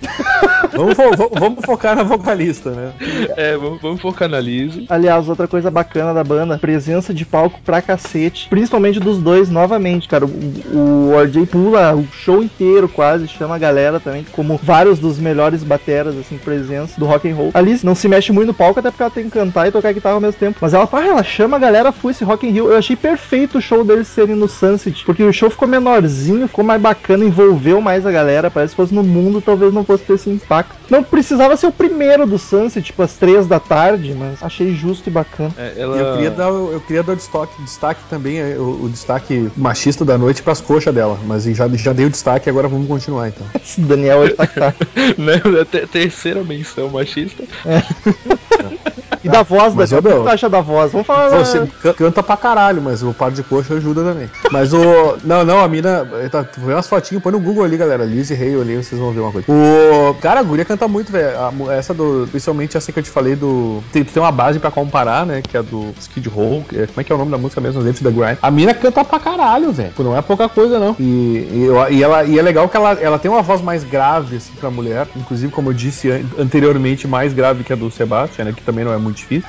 vamos, 0.72 0.96
vamos 1.38 1.64
focar 1.64 1.94
na 1.94 2.02
vocalista, 2.02 2.70
né? 2.70 2.92
É, 3.36 3.56
vamos, 3.56 3.80
vamos 3.80 4.00
focar 4.00 4.28
na 4.28 4.40
Lizzie. 4.40 4.86
Aliás, 4.88 5.28
outra 5.28 5.46
coisa 5.46 5.70
bacana 5.70 6.12
da, 6.12 6.24
banda, 6.30 6.56
presença 6.56 7.12
de 7.12 7.24
palco 7.24 7.58
pra 7.64 7.82
cacete, 7.82 8.46
principalmente 8.48 9.00
dos 9.00 9.18
dois 9.18 9.50
novamente, 9.50 10.06
cara. 10.06 10.24
O, 10.24 11.10
o 11.10 11.20
RJ 11.20 11.46
pula 11.46 11.96
o 11.96 12.06
show 12.12 12.40
inteiro 12.40 12.88
quase, 12.88 13.26
chama 13.26 13.56
a 13.56 13.58
galera 13.58 13.98
também, 13.98 14.24
como 14.30 14.60
vários 14.62 15.00
dos 15.00 15.18
melhores 15.18 15.64
bateras, 15.64 16.16
assim, 16.16 16.38
presença 16.38 16.98
do 16.98 17.04
rock 17.04 17.28
and 17.28 17.34
roll. 17.34 17.50
Ali 17.52 17.78
não 17.82 17.96
se 17.96 18.06
mexe 18.06 18.30
muito 18.30 18.48
no 18.48 18.54
palco, 18.54 18.78
até 18.78 18.90
porque 18.90 19.02
ela 19.02 19.10
tem 19.10 19.24
que 19.24 19.30
cantar 19.30 19.66
e 19.66 19.72
tocar 19.72 19.92
guitarra 19.92 20.14
ao 20.14 20.20
mesmo 20.20 20.38
tempo. 20.38 20.58
Mas 20.60 20.72
ela, 20.72 20.86
pá, 20.86 21.04
ela 21.04 21.22
chama 21.24 21.56
a 21.56 21.60
galera, 21.60 21.90
foi 21.90 22.12
esse 22.12 22.22
Rock 22.22 22.46
in 22.46 22.50
Rio. 22.50 22.68
Eu 22.68 22.76
achei 22.76 22.94
perfeito 22.94 23.58
o 23.58 23.60
show 23.60 23.82
deles 23.82 24.06
serem 24.06 24.36
no 24.36 24.48
Sunset, 24.48 25.04
porque 25.04 25.24
o 25.24 25.32
show 25.32 25.50
ficou 25.50 25.66
menorzinho, 25.66 26.46
ficou 26.46 26.64
mais 26.64 26.80
bacana, 26.80 27.24
envolveu 27.24 27.80
mais 27.80 28.06
a 28.06 28.12
galera. 28.12 28.50
Parece 28.50 28.72
que 28.72 28.76
fosse 28.76 28.94
no 28.94 29.02
mundo, 29.02 29.40
talvez 29.40 29.72
não 29.74 29.84
fosse 29.84 30.04
ter 30.04 30.14
esse 30.14 30.30
impacto. 30.30 30.76
Não 30.88 31.02
precisava 31.02 31.56
ser 31.56 31.66
o 31.66 31.72
primeiro 31.72 32.24
do 32.26 32.38
Sunset, 32.38 32.86
tipo 32.86 33.02
às 33.02 33.14
três 33.14 33.46
da 33.46 33.58
tarde, 33.58 34.14
mas 34.16 34.42
achei 34.42 34.74
justo 34.74 35.08
e 35.08 35.12
bacana. 35.12 35.50
É, 35.56 35.74
E 35.76 35.80
ela... 35.80 36.19
Eu 36.24 36.30
queria 36.30 36.44
dar, 36.44 36.48
eu 36.50 36.82
queria 36.86 37.02
dar 37.02 37.14
destaque, 37.16 37.62
destaque 37.62 38.00
também, 38.08 38.38
é, 38.38 38.56
o, 38.58 38.84
o 38.84 38.88
destaque 38.88 39.50
machista 39.56 40.04
da 40.04 40.16
noite 40.18 40.42
pras 40.42 40.60
coxas 40.60 40.94
dela. 40.94 41.18
Mas 41.26 41.44
já, 41.44 41.68
já 41.68 41.92
dei 41.92 42.06
o 42.06 42.10
destaque, 42.10 42.48
agora 42.48 42.68
vamos 42.68 42.86
continuar 42.88 43.28
então. 43.28 43.46
Esse 43.62 43.80
Daniel 43.80 44.18
hoje 44.18 44.34
tá 44.34 44.46
que 44.46 44.58
tá. 44.60 44.74
né? 45.18 45.40
Terceira 45.90 46.42
menção 46.44 46.88
machista. 46.88 47.44
E 49.22 49.28
da 49.28 49.42
voz, 49.42 49.74
Mas, 49.74 49.90
Daniel, 49.90 50.20
o 50.20 50.22
que 50.22 50.30
tu 50.30 50.32
acha 50.32 50.48
da 50.48 50.62
voz? 50.62 50.92
Vamos 50.92 51.06
falar. 51.06 51.28
Você 51.44 51.68
ca- 51.82 51.92
canta 51.92 52.22
pra 52.22 52.38
caralho, 52.38 52.80
mas 52.80 53.02
o 53.02 53.12
par 53.12 53.30
de 53.30 53.42
coxa 53.42 53.74
ajuda 53.74 54.02
também. 54.02 54.30
Mas 54.50 54.72
o. 54.72 55.18
Não, 55.22 55.44
não, 55.44 55.60
a 55.62 55.68
mina. 55.68 56.08
Tá, 56.30 56.40
vê 56.56 56.72
umas 56.72 56.88
fotinhas, 56.88 57.22
põe 57.22 57.30
no 57.32 57.38
Google 57.38 57.64
ali, 57.64 57.76
galera. 57.76 58.02
Lizzie 58.02 58.34
Hale 58.34 58.62
ali, 58.62 58.76
vocês 58.76 58.98
vão 58.98 59.12
ver 59.12 59.20
uma 59.20 59.30
coisa. 59.30 59.46
O. 59.52 60.14
Cara, 60.22 60.40
a 60.40 60.42
guria 60.42 60.64
canta 60.64 60.88
muito, 60.88 61.12
velho. 61.12 61.36
Essa 61.70 61.92
do. 61.92 62.26
Principalmente 62.30 62.78
essa 62.78 62.90
que 62.90 62.98
eu 62.98 63.02
te 63.02 63.10
falei 63.10 63.36
do. 63.36 63.82
Tem, 63.92 64.02
tem 64.02 64.22
uma 64.22 64.32
base 64.32 64.58
pra 64.58 64.70
comparar, 64.70 65.26
né? 65.26 65.42
Que 65.42 65.54
é 65.54 65.60
a 65.60 65.62
do 65.62 65.92
Skid 66.10 66.28
Row. 66.28 66.64
é- 66.74 66.86
Como 66.86 67.00
é 67.00 67.04
que 67.04 67.12
é 67.12 67.14
o 67.14 67.18
nome 67.18 67.30
da 67.30 67.38
música 67.38 67.60
mesmo? 67.60 67.82
Dentro 67.82 68.02
da 68.04 68.10
Grind. 68.10 68.38
A 68.42 68.50
mina 68.50 68.74
canta 68.74 69.04
pra 69.04 69.18
caralho, 69.18 69.72
velho. 69.72 69.92
Não 69.98 70.16
é 70.16 70.22
pouca 70.22 70.48
coisa, 70.48 70.78
não. 70.78 70.96
E, 70.98 71.02
e, 71.04 71.68
e 71.96 72.02
ela, 72.02 72.24
e 72.24 72.38
é 72.38 72.42
legal 72.42 72.68
que 72.68 72.76
ela, 72.76 72.92
ela 73.00 73.18
tem 73.18 73.30
uma 73.30 73.42
voz 73.42 73.60
mais 73.60 73.84
grave, 73.84 74.36
assim, 74.36 74.52
pra 74.58 74.70
mulher. 74.70 75.06
Inclusive, 75.16 75.52
como 75.52 75.70
eu 75.70 75.72
disse 75.74 76.10
an- 76.10 76.24
anteriormente, 76.38 77.06
mais 77.06 77.32
grave 77.32 77.62
que 77.64 77.72
a 77.72 77.76
do 77.76 77.90
Sebastian, 77.90 78.46
né? 78.46 78.52
Que 78.56 78.62
também 78.62 78.84
não 78.84 78.92
é 78.92 78.98
muito 78.98 79.16
difícil. 79.18 79.48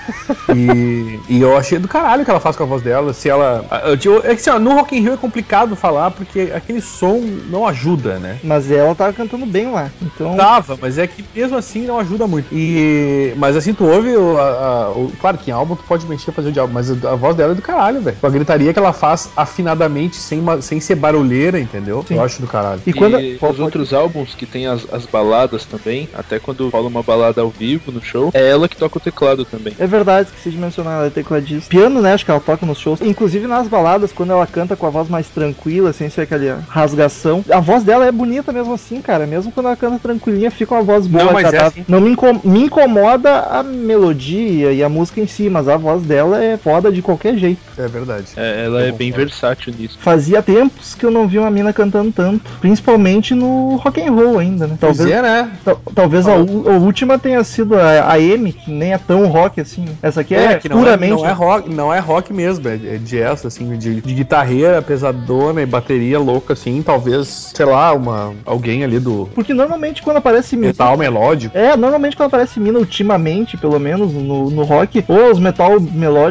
E, 0.54 1.20
e 1.30 1.42
eu 1.42 1.58
achei 1.58 1.80
do 1.80 1.88
caralho 1.88 2.24
que 2.24 2.30
ela 2.32 2.40
faz 2.40 2.56
com 2.56 2.64
a 2.64 2.66
voz 2.66 2.82
dela. 2.82 3.14
Se 3.14 3.30
ela. 3.30 3.66
eu- 3.86 4.12
eu- 4.14 4.20
é 4.20 4.36
que 4.36 4.42
assim, 4.42 4.50
ó, 4.50 4.60
no 4.60 4.74
Rock 4.74 4.96
in 4.96 5.02
Rio 5.02 5.14
é 5.14 5.18
complicado 5.18 5.76
falar 5.76 6.12
porque 6.12 6.52
aquele 6.54 6.82
som 6.82 7.20
não 7.50 7.68
ajuda, 7.68 8.20
né? 8.20 8.38
Mas 8.44 8.70
ela 8.72 8.94
tava 8.96 9.14
cantando 9.14 9.46
bem 9.46 9.72
lá. 9.72 9.90
Então. 10.02 10.36
Tava, 10.36 10.78
mas 10.82 10.98
é 10.98 11.08
que 11.08 11.24
mesmo 11.36 11.58
assim 11.58 11.86
não 11.86 12.00
ajuda 12.00 12.28
muito. 12.28 12.48
E, 12.52 13.34
mas 13.38 13.56
assim, 13.56 13.74
tu 13.74 13.86
ouve 13.86 14.16
o, 14.16 14.38
a- 14.38 14.42
a- 14.44 14.92
o- 14.92 15.12
Claro 15.20 15.38
que 15.38 15.50
em 15.52 15.54
álbum 15.54 15.76
tu 15.76 15.84
pode 15.88 16.06
mexer 16.08 16.32
fazer 16.32 16.51
de 16.52 16.60
álbum, 16.60 16.74
mas 16.74 16.92
a 17.06 17.16
voz 17.16 17.36
dela 17.36 17.52
é 17.54 17.56
do 17.56 17.62
caralho, 17.62 18.02
velho. 18.02 18.18
A 18.22 18.30
gritaria 18.30 18.74
que 18.74 18.80
ela 18.80 18.94
faz 18.94 19.30
afinadamente, 19.36 20.16
sem, 20.18 20.40
uma- 20.40 20.62
sem 20.62 20.80
ser 20.80 20.96
barulheira, 20.96 21.60
entendeu? 21.60 22.04
Sim. 22.08 22.16
Eu 22.16 22.24
acho 22.24 22.42
do 22.42 22.48
caralho. 22.48 22.82
E 22.86 22.94
quando. 22.94 23.20
E 23.20 23.38
Pode- 23.38 23.54
os 23.54 23.60
outros 23.60 23.94
álbuns 23.94 24.34
que 24.36 24.46
tem 24.46 24.68
as, 24.68 24.88
as 24.92 25.06
baladas 25.06 25.66
também, 25.66 26.10
até 26.14 26.40
quando 26.40 26.70
rola 26.70 26.88
uma 26.88 27.04
balada 27.04 27.42
ao 27.42 27.50
vivo 27.50 27.92
no 27.92 28.02
show, 28.02 28.32
é 28.34 28.50
ela 28.50 28.68
que 28.68 28.76
toca 28.78 28.98
o 28.98 29.02
teclado 29.02 29.46
também. 29.46 29.74
É 29.78 29.86
verdade, 29.88 30.30
esqueci 30.30 30.52
de 30.52 30.58
mencionar, 30.58 30.98
ela 30.98 31.08
é 31.08 31.10
tecladista. 31.10 31.70
Piano, 31.70 32.02
né? 32.02 32.14
Acho 32.14 32.26
que 32.26 32.32
ela 32.32 32.40
toca 32.40 32.66
nos 32.66 32.80
shows. 32.80 33.02
Inclusive 33.02 33.48
nas 33.48 33.68
baladas, 33.68 34.12
quando 34.12 34.32
ela 34.32 34.46
canta 34.48 34.76
com 34.76 34.86
a 34.86 34.90
voz 34.90 35.10
mais 35.10 35.30
tranquila, 35.30 35.92
sem 35.94 36.10
ser 36.10 36.22
aquela 36.22 36.64
rasgação. 36.68 37.44
A 37.52 37.60
voz 37.60 37.84
dela 37.84 38.06
é 38.06 38.12
bonita 38.12 38.52
mesmo 38.52 38.74
assim, 38.74 39.02
cara. 39.02 39.26
Mesmo 39.28 39.52
quando 39.52 39.68
ela 39.68 39.76
canta 39.76 40.00
tranquilinha, 40.00 40.50
fica 40.52 40.74
uma 40.76 40.84
voz 40.84 41.08
boa, 41.08 41.26
Não, 41.26 41.34
mas 41.34 41.54
é 41.54 41.62
assim. 41.64 41.86
Não 41.88 42.02
me, 42.02 42.10
incom- 42.12 42.40
me 42.44 42.64
incomoda 42.64 43.40
a 43.42 43.64
melodia 43.64 44.72
e 44.72 44.84
a 44.84 44.90
música 44.90 45.20
em 45.22 45.28
si, 45.28 45.50
mas 45.50 45.68
a 45.68 45.78
voz 45.78 46.02
dela 46.04 46.41
é 46.44 46.58
foda 46.58 46.92
de 46.92 47.02
qualquer 47.02 47.36
jeito. 47.38 47.60
É 47.78 47.88
verdade. 47.88 48.26
É, 48.36 48.66
ela 48.66 48.84
é 48.84 48.90
Eu 48.90 48.94
bem 48.96 49.12
versátil 49.12 49.74
nisso. 49.78 49.98
Fazia 50.00 50.42
tempos 50.42 50.96
que 50.96 51.06
eu 51.06 51.12
não 51.12 51.28
vi 51.28 51.38
uma 51.40 51.50
mina 51.52 51.72
cantando 51.74 52.12
tanto. 52.12 52.42
Principalmente 52.60 53.34
no 53.34 53.76
rock 53.78 54.02
and 54.02 54.12
roll 54.12 54.40
ainda, 54.40 54.68
né? 54.68 54.78
Pois 54.80 54.98
Talvez, 54.98 55.18
é, 55.18 55.22
né? 55.22 55.52
tal- 55.64 55.82
talvez 55.94 56.28
a, 56.28 56.34
a 56.34 56.38
última 56.38 57.18
tenha 57.20 57.44
sido 57.44 57.76
a, 57.76 58.12
a 58.14 58.20
M, 58.20 58.52
que 58.54 58.72
nem 58.72 58.94
é 58.94 58.98
tão 58.98 59.26
rock 59.28 59.62
assim. 59.62 59.86
Essa 60.02 60.22
aqui 60.22 60.36
é, 60.36 60.58
que 60.58 60.70
não 60.70 60.78
puramente. 60.80 61.14
é, 61.14 61.16
não 61.18 61.26
é 61.28 61.32
rock, 61.32 61.70
não 61.70 61.94
é 61.94 62.00
rock 62.00 62.34
mesmo, 62.34 62.68
é, 62.68 62.74
é 62.76 62.98
jazz, 62.98 63.46
assim, 63.46 63.78
de, 63.78 64.02
de 64.02 64.14
guitarreira 64.14 64.82
pesadona 64.82 65.62
e 65.62 65.66
bateria 65.66 66.20
louca, 66.20 66.54
assim, 66.54 66.82
talvez, 66.82 67.52
sei 67.56 67.66
lá, 67.66 67.94
uma, 67.94 68.34
alguém 68.46 68.84
ali 68.84 69.00
do 69.00 69.30
Porque 69.34 69.54
normalmente 69.54 70.02
quando 70.02 70.18
aparece 70.18 70.56
mina. 70.56 70.68
metal 70.68 70.98
melódico. 70.98 71.58
É, 71.58 71.76
normalmente 71.76 72.16
quando 72.16 72.28
aparece 72.28 72.60
mina 72.60 72.80
ultimamente, 72.80 73.58
pelo 73.58 73.80
menos 73.80 74.12
no, 74.14 74.50
no 74.50 74.64
rock, 74.64 75.04
ou 75.08 75.32
os 75.32 75.40
metal 75.40 75.80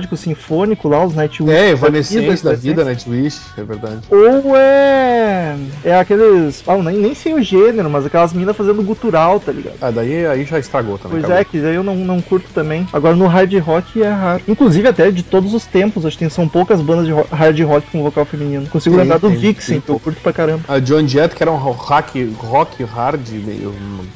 melódico 0.00 0.16
sinfônico 0.16 0.88
lá, 0.88 1.04
os 1.04 1.14
Nightwish. 1.14 1.52
É, 1.52 1.70
Evanescence 1.70 2.42
da 2.44 2.54
vida, 2.54 2.84
Nightwish, 2.84 3.40
é 3.56 3.62
verdade. 3.62 3.98
Ou 4.10 4.56
é. 4.56 5.56
É 5.84 5.94
aqueles. 5.94 6.62
Ah, 6.66 6.76
nem, 6.78 6.96
nem 6.96 7.14
sei 7.14 7.34
o 7.34 7.42
gênero, 7.42 7.90
mas 7.90 8.06
aquelas 8.06 8.32
minas 8.32 8.56
fazendo 8.56 8.82
gutural, 8.82 9.38
tá 9.40 9.52
ligado? 9.52 9.76
Ah, 9.80 9.90
daí 9.90 10.26
aí 10.26 10.44
já 10.44 10.58
estragou 10.58 10.98
também. 10.98 11.20
Pois 11.20 11.30
é, 11.32 11.44
que 11.44 11.58
daí 11.58 11.74
eu 11.74 11.82
não, 11.82 11.96
não 11.96 12.20
curto 12.20 12.48
também. 12.54 12.86
Agora 12.92 13.14
no 13.14 13.26
hard 13.26 13.52
rock 13.58 14.02
é 14.02 14.08
raro. 14.08 14.42
Inclusive 14.48 14.88
até 14.88 15.10
de 15.10 15.22
todos 15.22 15.52
os 15.52 15.66
tempos, 15.66 16.06
acho 16.06 16.16
que 16.16 16.20
tem- 16.24 16.30
são 16.30 16.48
poucas 16.48 16.80
bandas 16.80 17.06
de 17.06 17.12
hard 17.12 17.60
rock 17.62 17.86
com 17.90 18.02
vocal 18.02 18.24
feminino. 18.24 18.66
Consigo 18.68 18.94
Tem, 18.96 19.02
lembrar 19.04 19.18
do 19.18 19.28
tem, 19.28 19.36
Vixen, 19.38 19.74
tem 19.74 19.80
que 19.80 19.90
eu 19.90 19.98
curto 19.98 20.20
pra 20.20 20.32
caramba. 20.32 20.62
A 20.68 20.78
John 20.78 21.06
Jett, 21.06 21.34
que 21.34 21.42
era 21.42 21.50
um 21.50 21.56
rock, 21.56 22.34
rock 22.38 22.82
hard, 22.84 23.28
meio, 23.30 23.74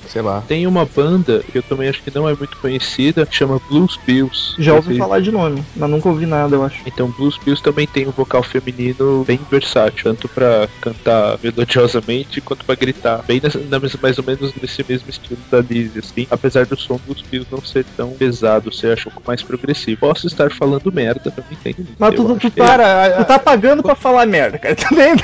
sei 0.08 0.22
lá. 0.22 0.42
Tem 0.46 0.66
uma 0.66 0.84
banda 0.84 1.42
que 1.50 1.58
eu 1.58 1.62
também 1.62 1.88
acho 1.88 2.02
que 2.02 2.14
não 2.14 2.28
é 2.28 2.34
muito 2.34 2.56
conhecida, 2.58 3.26
que 3.26 3.34
chama 3.34 3.60
Blues 3.68 3.96
Pills. 3.96 4.54
Já 4.58 4.74
ouvi 4.74 4.96
falar 4.96 5.20
de 5.20 5.30
nome, 5.32 5.62
mas 5.76 5.90
nunca 5.90 6.08
ouvi 6.08 6.26
nada, 6.26 6.54
eu 6.56 6.62
acho. 6.64 6.82
Então, 6.86 7.08
Blues 7.08 7.36
Pills 7.38 7.62
também 7.62 7.86
tem 7.86 8.06
um 8.06 8.10
vocal 8.12 8.42
feminino 8.42 9.24
bem 9.26 9.40
versátil, 9.50 10.04
tanto 10.04 10.28
pra 10.28 10.68
cantar 10.80 11.38
melodiosamente 11.42 12.40
quanto 12.40 12.64
pra 12.64 12.74
gritar. 12.74 13.22
Bem 13.26 13.40
nessa- 13.42 13.58
na 13.60 13.80
mais 14.02 14.18
ou 14.18 14.24
menos 14.24 14.52
nesse 14.60 14.84
mesmo 14.88 15.08
estilo 15.10 15.38
da 15.50 15.60
Lizzie, 15.60 15.98
assim. 16.00 16.26
Apesar 16.30 16.64
do 16.66 16.78
som 16.78 16.98
dos 17.06 17.22
Pills 17.22 17.48
não 17.50 17.62
ser 17.62 17.84
tão 17.96 18.10
pesado, 18.10 18.72
ser 18.72 18.92
acho 18.92 19.08
um 19.08 19.12
pouco 19.12 19.28
mais 19.28 19.42
progressivo. 19.42 20.00
Posso 20.00 20.26
estar 20.26 20.50
falando 20.50 20.90
merda, 20.92 21.20
eu 21.24 21.32
não 21.36 21.44
entendo. 21.50 21.86
Mas 21.98 22.14
Eu 22.14 22.24
tu, 22.26 22.36
que 22.36 22.46
é- 22.46 22.50
Cara, 22.50 23.10
Tu 23.18 23.24
tá 23.26 23.38
pagando 23.38 23.82
pra 23.82 23.94
falar 23.94 24.26
merda, 24.26 24.58
cara. 24.58 24.74
Também. 24.74 25.14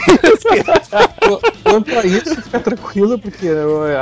Quanto 1.62 1.96
a 1.98 2.04
isso, 2.06 2.40
fica 2.42 2.60
tranquilo, 2.60 3.18
porque 3.18 3.46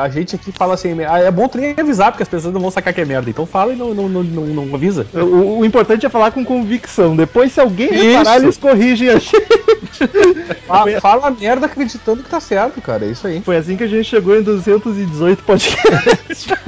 a 0.01 0.09
gente 0.09 0.35
aqui 0.37 0.53
fala 0.53 0.75
assim, 0.75 1.03
ah, 1.05 1.19
é 1.19 1.31
bom 1.31 1.49
também 1.49 1.75
avisar, 1.79 2.11
porque 2.11 2.23
as 2.23 2.29
pessoas 2.29 2.53
não 2.53 2.61
vão 2.61 2.71
sacar 2.71 2.93
que 2.95 3.01
é 3.01 3.05
merda. 3.05 3.29
Então 3.31 3.47
fala 3.47 3.73
e 3.73 3.77
não, 3.77 3.95
não, 3.95 4.09
não, 4.09 4.23
não, 4.23 4.47
não 4.67 4.75
avisa. 4.75 5.07
O, 5.15 5.59
o 5.61 5.65
importante 5.65 6.07
é 6.07 6.09
falar 6.09 6.31
com 6.31 6.38
convicção. 6.45 7.15
Depois, 7.17 7.53
se 7.53 7.61
alguém 7.61 7.89
Isso. 7.93 8.03
reparar, 8.19 8.37
eles 8.37 8.57
corrigem 8.57 9.09
a 9.09 9.15
gente. 9.19 9.33
Fa- 10.67 11.01
Fala 11.01 11.31
merda 11.31 11.67
acreditando 11.67 12.23
que 12.23 12.31
tá 12.31 12.41
certo, 12.41 12.81
cara. 12.81 13.05
É 13.05 13.11
isso 13.11 13.27
aí. 13.27 13.41
Foi 13.41 13.57
assim 13.57 13.77
que 13.77 13.85
a 13.85 13.89
gente 13.89 14.05
chegou 14.09 14.37
em 14.37 14.43
218 14.43 15.43
podcasts. 15.45 16.47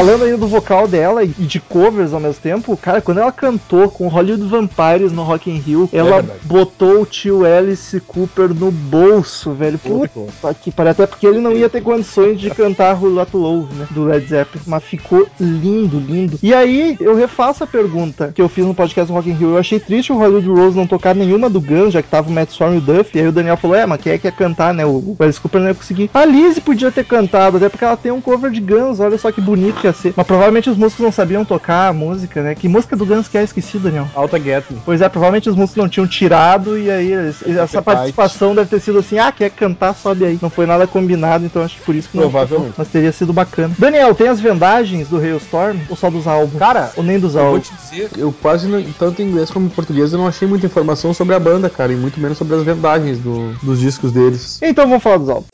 Falando 0.00 0.24
aí 0.24 0.34
do 0.34 0.46
vocal 0.46 0.88
dela 0.88 1.22
e 1.22 1.28
de 1.28 1.60
covers 1.60 2.14
ao 2.14 2.20
mesmo 2.20 2.40
tempo, 2.40 2.74
cara, 2.74 3.02
quando 3.02 3.18
ela 3.18 3.30
cantou 3.30 3.90
com 3.90 4.08
Hollywood 4.08 4.44
Vampires 4.44 5.12
no 5.12 5.22
Rock 5.22 5.50
in 5.50 5.58
Rio, 5.58 5.90
ela 5.92 6.22
verdade. 6.22 6.40
botou 6.44 7.02
o 7.02 7.04
tio 7.04 7.44
Alice 7.44 8.00
Cooper 8.00 8.48
no 8.54 8.70
bolso, 8.70 9.52
velho. 9.52 9.78
Puta 9.78 10.54
que 10.54 10.72
pariu. 10.72 10.92
Até 10.92 11.06
porque 11.06 11.26
ele 11.26 11.38
não 11.38 11.52
ia 11.52 11.68
ter 11.68 11.82
condições 11.82 12.40
de 12.40 12.48
cantar 12.48 12.94
Rulato 12.94 13.36
Love, 13.36 13.74
né? 13.74 13.86
Do 13.90 14.04
Led 14.04 14.26
Zeppelin. 14.26 14.64
Mas 14.66 14.84
ficou 14.84 15.28
lindo, 15.38 15.98
lindo. 15.98 16.38
E 16.42 16.54
aí, 16.54 16.96
eu 16.98 17.14
refaço 17.14 17.62
a 17.62 17.66
pergunta 17.66 18.32
que 18.34 18.40
eu 18.40 18.48
fiz 18.48 18.64
no 18.64 18.74
podcast 18.74 19.12
Rock 19.12 19.28
in 19.28 19.34
Rio. 19.34 19.50
Eu 19.50 19.58
achei 19.58 19.78
triste 19.78 20.14
o 20.14 20.16
Hollywood 20.16 20.48
Rose 20.48 20.78
não 20.78 20.86
tocar 20.86 21.14
nenhuma 21.14 21.50
do 21.50 21.60
Guns, 21.60 21.92
já 21.92 22.00
que 22.00 22.08
tava 22.08 22.30
o 22.30 22.32
Matt 22.32 22.48
Storm 22.52 22.76
e 22.76 22.78
o 22.78 22.80
Duff. 22.80 23.10
E 23.14 23.20
aí 23.20 23.28
o 23.28 23.32
Daniel 23.32 23.58
falou, 23.58 23.76
é, 23.76 23.84
mas 23.84 24.00
quem 24.00 24.14
é 24.14 24.18
que 24.18 24.26
ia 24.26 24.32
cantar, 24.32 24.72
né? 24.72 24.86
O 24.86 25.14
Alice 25.18 25.38
Cooper 25.38 25.60
não 25.60 25.68
ia 25.68 25.74
conseguir. 25.74 26.08
A 26.14 26.24
Lizzie 26.24 26.62
podia 26.62 26.90
ter 26.90 27.04
cantado, 27.04 27.58
até 27.58 27.68
porque 27.68 27.84
ela 27.84 27.98
tem 27.98 28.10
um 28.10 28.20
cover 28.20 28.50
de 28.50 28.62
Guns. 28.62 28.98
Olha 28.98 29.18
só 29.18 29.30
que 29.30 29.42
bonito 29.42 29.78
que 29.78 29.89
ser. 29.92 30.12
Mas 30.16 30.26
provavelmente 30.26 30.70
os 30.70 30.76
músicos 30.76 31.04
não 31.04 31.12
sabiam 31.12 31.44
tocar 31.44 31.88
a 31.88 31.92
música, 31.92 32.42
né? 32.42 32.54
Que 32.54 32.68
música 32.68 32.96
do 32.96 33.06
Guns 33.06 33.28
que 33.28 33.38
é? 33.38 33.42
Esqueci, 33.42 33.78
Daniel. 33.78 34.08
Alta 34.14 34.38
Me. 34.38 34.50
Pois 34.84 35.00
é, 35.00 35.08
provavelmente 35.08 35.48
os 35.48 35.56
músicos 35.56 35.82
não 35.82 35.88
tinham 35.88 36.06
tirado 36.06 36.78
e 36.78 36.90
aí 36.90 37.12
eles- 37.12 37.42
essa 37.46 37.80
participação 37.82 38.54
deve 38.54 38.68
ter 38.70 38.80
sido 38.80 38.98
assim, 38.98 39.18
ah, 39.18 39.30
quer 39.32 39.50
cantar, 39.50 39.94
sobe 39.94 40.24
aí. 40.24 40.38
Não 40.40 40.50
foi 40.50 40.66
nada 40.66 40.86
combinado, 40.86 41.44
então 41.44 41.62
acho 41.62 41.76
que 41.78 41.84
por 41.84 41.94
isso 41.94 42.08
que 42.08 42.16
não 42.16 42.24
Provavelmente. 42.30 42.74
Mas 42.76 42.88
teria 42.88 43.12
sido 43.12 43.32
bacana. 43.32 43.74
Daniel, 43.78 44.14
tem 44.14 44.28
as 44.28 44.40
vendagens 44.40 45.08
do 45.08 45.18
Hailstorm 45.18 45.78
ou 45.88 45.96
só 45.96 46.10
dos 46.10 46.26
álbuns? 46.26 46.58
Cara, 46.58 46.92
ou 46.96 47.02
nem 47.02 47.18
dos 47.18 47.34
Eu 47.34 47.40
vou 47.42 47.48
álbuns? 47.50 47.68
te 47.68 47.74
dizer, 47.74 48.10
eu 48.16 48.32
quase, 48.32 48.66
não, 48.68 48.82
tanto 48.98 49.22
em 49.22 49.26
inglês 49.26 49.50
como 49.50 49.66
em 49.66 49.70
português, 49.70 50.12
eu 50.12 50.18
não 50.18 50.26
achei 50.26 50.46
muita 50.46 50.66
informação 50.66 51.12
sobre 51.14 51.34
a 51.34 51.40
banda, 51.40 51.68
cara, 51.70 51.92
e 51.92 51.96
muito 51.96 52.20
menos 52.20 52.38
sobre 52.38 52.54
as 52.56 52.62
vendagens 52.62 53.18
do- 53.18 53.52
dos 53.62 53.78
discos 53.80 54.12
deles. 54.12 54.58
Então 54.62 54.86
vamos 54.86 55.02
falar 55.02 55.18
dos 55.18 55.28
álbuns. 55.28 55.46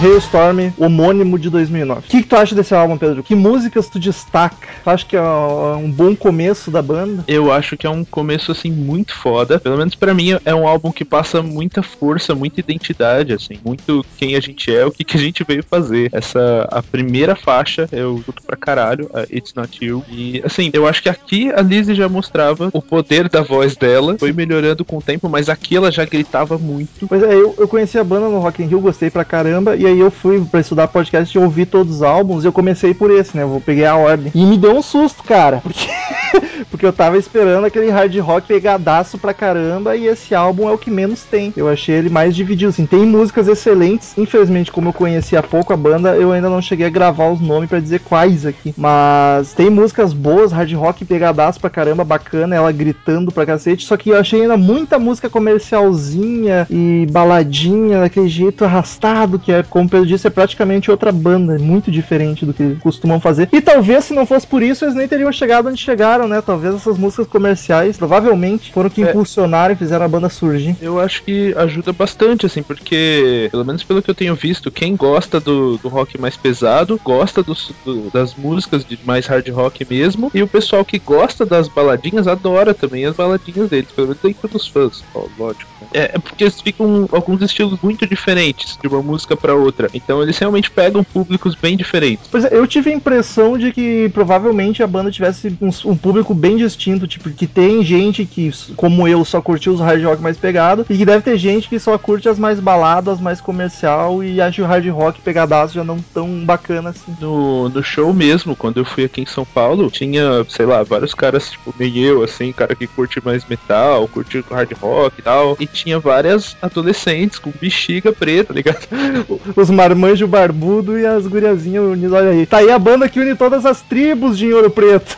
Hailstorm, 0.00 0.72
homônimo 0.78 1.38
de 1.38 1.48
2009. 1.48 2.00
O 2.00 2.02
que, 2.02 2.22
que 2.22 2.28
tu 2.28 2.36
acha 2.36 2.54
desse 2.54 2.74
álbum, 2.74 2.98
Pedro? 2.98 3.22
Que 3.22 3.34
músicas 3.34 3.88
tu 3.88 3.98
destaca? 3.98 4.68
Tu 4.84 4.90
acha 4.90 5.06
que 5.06 5.16
é 5.16 5.22
um 5.22 5.90
bom 5.90 6.14
começo 6.14 6.70
da 6.70 6.82
banda? 6.82 7.24
Eu 7.26 7.50
acho 7.50 7.76
que 7.76 7.86
é 7.86 7.90
um 7.90 8.04
começo 8.04 8.52
assim 8.52 8.70
muito 8.70 9.14
foda. 9.14 9.58
Pelo 9.58 9.78
menos 9.78 9.94
pra 9.94 10.12
mim 10.12 10.36
é 10.44 10.54
um 10.54 10.68
álbum 10.68 10.92
que 10.92 11.04
passa 11.04 11.42
muita 11.42 11.82
força, 11.82 12.34
muita 12.34 12.60
identidade, 12.60 13.32
assim, 13.32 13.58
muito 13.64 14.04
quem 14.18 14.36
a 14.36 14.40
gente 14.40 14.74
é, 14.74 14.84
o 14.84 14.90
que, 14.90 15.02
que 15.02 15.16
a 15.16 15.20
gente 15.20 15.42
veio 15.44 15.62
fazer. 15.62 16.10
Essa 16.12 16.68
a 16.70 16.82
primeira 16.82 17.34
faixa 17.34 17.88
eu 17.90 18.20
curto 18.24 18.42
pra 18.42 18.56
caralho, 18.56 19.10
a 19.14 19.22
It's 19.22 19.54
Not 19.54 19.82
You. 19.82 20.04
E 20.08 20.42
assim, 20.44 20.70
eu 20.72 20.86
acho 20.86 21.02
que 21.02 21.08
aqui 21.08 21.50
a 21.52 21.62
Lizzie 21.62 21.94
já 21.94 22.08
mostrava 22.08 22.70
o 22.72 22.82
poder 22.82 23.28
da 23.28 23.40
voz 23.40 23.76
dela, 23.76 24.16
foi 24.18 24.32
melhorando 24.32 24.84
com 24.84 24.98
o 24.98 25.02
tempo, 25.02 25.28
mas 25.28 25.48
aqui 25.48 25.76
ela 25.76 25.90
já 25.90 26.04
gritava 26.04 26.58
muito. 26.58 27.08
Pois 27.08 27.22
é, 27.22 27.32
eu, 27.32 27.54
eu 27.56 27.66
conheci 27.66 27.98
a 27.98 28.04
banda 28.04 28.28
no 28.28 28.40
Rock 28.40 28.62
in 28.62 28.66
Rio, 28.66 28.80
gostei 28.80 29.10
pra 29.10 29.24
caramba, 29.24 29.74
e 29.76 29.85
aí 29.86 30.00
eu 30.00 30.10
fui 30.10 30.44
pra 30.44 30.60
estudar 30.60 30.88
podcast 30.88 31.36
e 31.36 31.40
ouvi 31.40 31.66
todos 31.66 31.96
os 31.96 32.02
álbuns, 32.02 32.44
e 32.44 32.46
eu 32.46 32.52
comecei 32.52 32.94
por 32.94 33.10
esse, 33.10 33.36
né? 33.36 33.42
Eu 33.42 33.62
peguei 33.64 33.86
a 33.86 33.96
ordem. 33.96 34.32
E 34.34 34.44
me 34.44 34.58
deu 34.58 34.76
um 34.76 34.82
susto, 34.82 35.22
cara, 35.22 35.60
porque, 35.62 35.88
porque 36.70 36.86
eu 36.86 36.92
tava 36.92 37.18
esperando 37.18 37.64
aquele 37.64 37.90
hard 37.90 38.16
rock 38.18 38.46
pegadaço 38.46 39.18
pra 39.18 39.34
caramba, 39.34 39.96
e 39.96 40.06
esse 40.06 40.34
álbum 40.34 40.68
é 40.68 40.72
o 40.72 40.78
que 40.78 40.90
menos 40.90 41.22
tem. 41.22 41.52
Eu 41.56 41.68
achei 41.68 41.94
ele 41.94 42.08
mais 42.08 42.34
dividido, 42.34 42.70
assim, 42.70 42.86
tem 42.86 43.04
músicas 43.06 43.48
excelentes, 43.48 44.16
infelizmente, 44.16 44.72
como 44.72 44.88
eu 44.88 44.92
conhecia 44.92 45.42
pouco 45.42 45.72
a 45.72 45.76
banda, 45.76 46.16
eu 46.16 46.32
ainda 46.32 46.48
não 46.48 46.62
cheguei 46.62 46.86
a 46.86 46.90
gravar 46.90 47.30
os 47.30 47.40
nomes 47.40 47.68
pra 47.68 47.80
dizer 47.80 48.00
quais 48.00 48.46
aqui, 48.46 48.74
mas 48.76 49.52
tem 49.52 49.70
músicas 49.70 50.12
boas, 50.12 50.52
hard 50.52 50.72
rock 50.72 51.04
pegadaço 51.04 51.60
pra 51.60 51.70
caramba, 51.70 52.04
bacana, 52.04 52.56
ela 52.56 52.72
gritando 52.72 53.32
pra 53.32 53.46
cacete, 53.46 53.84
só 53.84 53.96
que 53.96 54.10
eu 54.10 54.18
achei 54.18 54.42
ainda 54.42 54.56
muita 54.56 54.98
música 54.98 55.30
comercialzinha 55.30 56.66
e 56.70 57.06
baladinha, 57.10 58.00
daquele 58.00 58.28
jeito 58.28 58.64
arrastado, 58.64 59.38
que 59.38 59.52
é, 59.52 59.62
como 59.76 59.88
o 59.88 59.90
Pedro 59.90 60.06
disse, 60.06 60.26
é 60.26 60.30
praticamente 60.30 60.90
outra 60.90 61.12
banda, 61.12 61.58
muito 61.58 61.90
diferente 61.90 62.46
do 62.46 62.54
que 62.54 62.76
costumam 62.76 63.20
fazer. 63.20 63.46
E 63.52 63.60
talvez 63.60 64.04
se 64.06 64.14
não 64.14 64.24
fosse 64.24 64.46
por 64.46 64.62
isso, 64.62 64.86
eles 64.86 64.94
nem 64.94 65.06
teriam 65.06 65.30
chegado 65.30 65.68
onde 65.68 65.78
chegaram, 65.78 66.26
né? 66.26 66.40
Talvez 66.40 66.74
essas 66.74 66.96
músicas 66.96 67.26
comerciais, 67.26 67.98
provavelmente, 67.98 68.72
foram 68.72 68.88
que 68.88 69.04
É. 69.04 69.10
impulsionaram 69.10 69.74
e 69.74 69.76
fizeram 69.76 70.06
a 70.06 70.08
banda 70.08 70.30
surgir. 70.30 70.74
Eu 70.80 70.98
acho 70.98 71.22
que 71.22 71.52
ajuda 71.58 71.92
bastante, 71.92 72.46
assim, 72.46 72.62
porque, 72.62 73.48
pelo 73.52 73.66
menos 73.66 73.84
pelo 73.84 74.00
que 74.00 74.10
eu 74.10 74.14
tenho 74.14 74.34
visto, 74.34 74.70
quem 74.70 74.96
gosta 74.96 75.38
do, 75.38 75.76
do 75.76 75.88
rock 75.90 76.18
mais 76.18 76.38
pesado, 76.38 76.98
gosta 77.04 77.42
dos- 77.42 77.70
do- 77.84 78.10
das 78.10 78.34
músicas 78.34 78.82
de 78.82 78.98
mais 79.04 79.26
hard 79.26 79.46
rock 79.50 79.86
mesmo, 79.90 80.30
e 80.32 80.42
o 80.42 80.48
pessoal 80.48 80.86
que 80.86 80.98
gosta 80.98 81.44
das 81.44 81.68
baladinhas 81.68 82.26
adora 82.26 82.72
também 82.72 83.04
as 83.04 83.14
baladinhas 83.14 83.68
deles, 83.68 83.92
pelo 83.92 84.08
menos 84.08 84.22
dentro 84.22 84.48
dos 84.48 84.66
fãs, 84.68 85.04
ó, 85.14 85.26
lógico. 85.38 85.66
né? 85.82 85.88
É, 85.92 86.12
é 86.14 86.18
porque 86.18 86.44
eles 86.44 86.60
ficam 86.62 87.06
alguns 87.12 87.42
estilos 87.42 87.78
muito 87.82 88.06
diferentes 88.06 88.78
de 88.80 88.88
uma 88.88 89.02
música 89.02 89.36
pra 89.36 89.54
outra, 89.54 89.65
então 89.94 90.22
eles 90.22 90.38
realmente 90.38 90.70
pegam 90.70 91.02
públicos 91.02 91.54
bem 91.54 91.76
diferentes. 91.76 92.28
Pois 92.30 92.44
é, 92.44 92.48
eu 92.52 92.66
tive 92.66 92.90
a 92.90 92.94
impressão 92.94 93.58
de 93.58 93.72
que 93.72 94.08
provavelmente 94.10 94.82
a 94.82 94.86
banda 94.86 95.10
tivesse 95.10 95.56
um, 95.60 95.70
um 95.90 95.96
público 95.96 96.34
bem 96.34 96.56
distinto, 96.56 97.06
tipo, 97.06 97.30
que 97.30 97.46
tem 97.46 97.82
gente 97.82 98.24
que, 98.24 98.50
como 98.76 99.06
eu, 99.06 99.24
só 99.24 99.40
curtiu 99.40 99.72
os 99.72 99.80
hard 99.80 100.02
rock 100.04 100.22
mais 100.22 100.36
pegado, 100.36 100.86
e 100.88 100.96
que 100.96 101.04
deve 101.04 101.22
ter 101.22 101.36
gente 101.38 101.68
que 101.68 101.78
só 101.78 101.96
curte 101.98 102.28
as 102.28 102.38
mais 102.38 102.60
baladas, 102.60 103.20
mais 103.20 103.40
comercial, 103.40 104.22
e 104.22 104.40
acha 104.40 104.62
o 104.62 104.66
hard 104.66 104.86
rock 104.88 105.20
pegadaço 105.20 105.74
já 105.74 105.84
não 105.84 105.98
tão 105.98 106.44
bacana 106.44 106.90
assim. 106.90 107.14
No, 107.20 107.68
no 107.68 107.82
show 107.82 108.12
mesmo, 108.12 108.56
quando 108.56 108.78
eu 108.78 108.84
fui 108.84 109.04
aqui 109.04 109.20
em 109.20 109.26
São 109.26 109.44
Paulo, 109.44 109.90
tinha, 109.90 110.44
sei 110.48 110.66
lá, 110.66 110.82
vários 110.82 111.14
caras, 111.14 111.50
tipo, 111.50 111.74
nem 111.78 111.96
eu, 111.98 112.22
assim, 112.22 112.52
cara 112.52 112.74
que 112.74 112.86
curte 112.86 113.20
mais 113.24 113.44
metal, 113.46 114.06
curte 114.08 114.44
hard 114.50 114.72
rock 114.80 115.18
e 115.18 115.22
tal. 115.22 115.56
E 115.58 115.66
tinha 115.66 115.98
várias 115.98 116.56
adolescentes 116.60 117.38
com 117.38 117.52
bexiga 117.60 118.12
preta, 118.12 118.48
tá 118.48 118.54
ligado? 118.54 118.86
Os 119.56 119.70
marmanjos 119.70 120.28
barbudo 120.28 120.98
e 120.98 121.06
as 121.06 121.26
guriazinhas 121.26 121.82
unidas, 121.82 122.12
olha 122.12 122.30
aí. 122.30 122.44
Tá 122.44 122.58
aí 122.58 122.70
a 122.70 122.78
banda 122.78 123.08
que 123.08 123.18
une 123.18 123.34
todas 123.34 123.64
as 123.64 123.80
tribos 123.80 124.36
de 124.36 124.52
Ouro 124.52 124.70
Preto. 124.70 125.16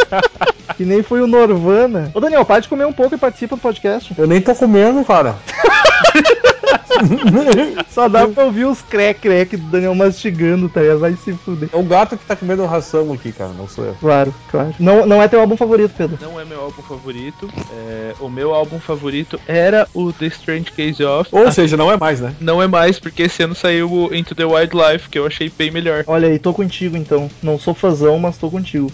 que 0.74 0.86
nem 0.86 1.02
foi 1.02 1.20
o 1.20 1.26
Norvana. 1.26 2.10
Ô 2.14 2.20
Daniel, 2.20 2.46
para 2.46 2.62
de 2.62 2.68
comer 2.68 2.86
um 2.86 2.92
pouco 2.94 3.14
e 3.14 3.18
participa 3.18 3.56
do 3.56 3.60
podcast. 3.60 4.14
Eu 4.16 4.26
nem 4.26 4.40
tô 4.40 4.54
comendo, 4.54 5.04
cara. 5.04 5.36
Só 7.90 8.08
dá 8.08 8.26
pra 8.26 8.44
ouvir 8.44 8.64
os 8.64 8.82
crec-crec 8.82 9.56
do 9.56 9.70
Daniel 9.70 9.94
mastigando, 9.94 10.68
tá 10.68 10.80
ligado? 10.80 11.00
Vai 11.00 11.14
se 11.14 11.32
fuder. 11.32 11.68
É 11.72 11.76
o 11.76 11.82
gato 11.82 12.16
que 12.16 12.24
tá 12.24 12.36
comendo 12.36 12.64
ração 12.66 13.12
aqui, 13.12 13.32
cara, 13.32 13.52
não 13.52 13.68
sou 13.68 13.84
eu. 13.84 13.94
Claro, 14.00 14.34
claro. 14.50 14.74
Não, 14.78 15.06
não 15.06 15.22
é 15.22 15.28
teu 15.28 15.40
álbum 15.40 15.56
favorito, 15.56 15.92
Pedro. 15.96 16.18
Não 16.20 16.40
é 16.40 16.44
meu 16.44 16.60
álbum 16.60 16.82
favorito. 16.82 17.48
é, 17.72 18.14
o 18.20 18.28
meu 18.28 18.54
álbum 18.54 18.78
favorito 18.78 19.40
era 19.46 19.86
o 19.94 20.12
The 20.12 20.26
Strange 20.26 20.72
Case 20.72 21.02
of. 21.04 21.28
Ou 21.32 21.50
seja, 21.52 21.76
não 21.76 21.90
é 21.90 21.96
mais, 21.96 22.20
né? 22.20 22.34
Não 22.40 22.62
é 22.62 22.66
mais, 22.66 22.98
porque 22.98 23.24
esse 23.24 23.42
ano 23.42 23.54
saiu 23.54 23.90
o 23.90 24.14
Into 24.14 24.34
the 24.34 24.44
Wildlife, 24.44 25.08
que 25.08 25.18
eu 25.18 25.26
achei 25.26 25.50
bem 25.56 25.70
melhor. 25.70 26.04
Olha 26.06 26.28
aí, 26.28 26.38
tô 26.38 26.52
contigo 26.52 26.96
então. 26.96 27.30
Não 27.42 27.58
sou 27.58 27.74
fãzão, 27.74 28.18
mas 28.18 28.36
tô 28.36 28.50
contigo. 28.50 28.90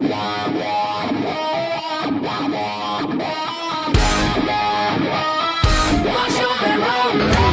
I 7.17 7.44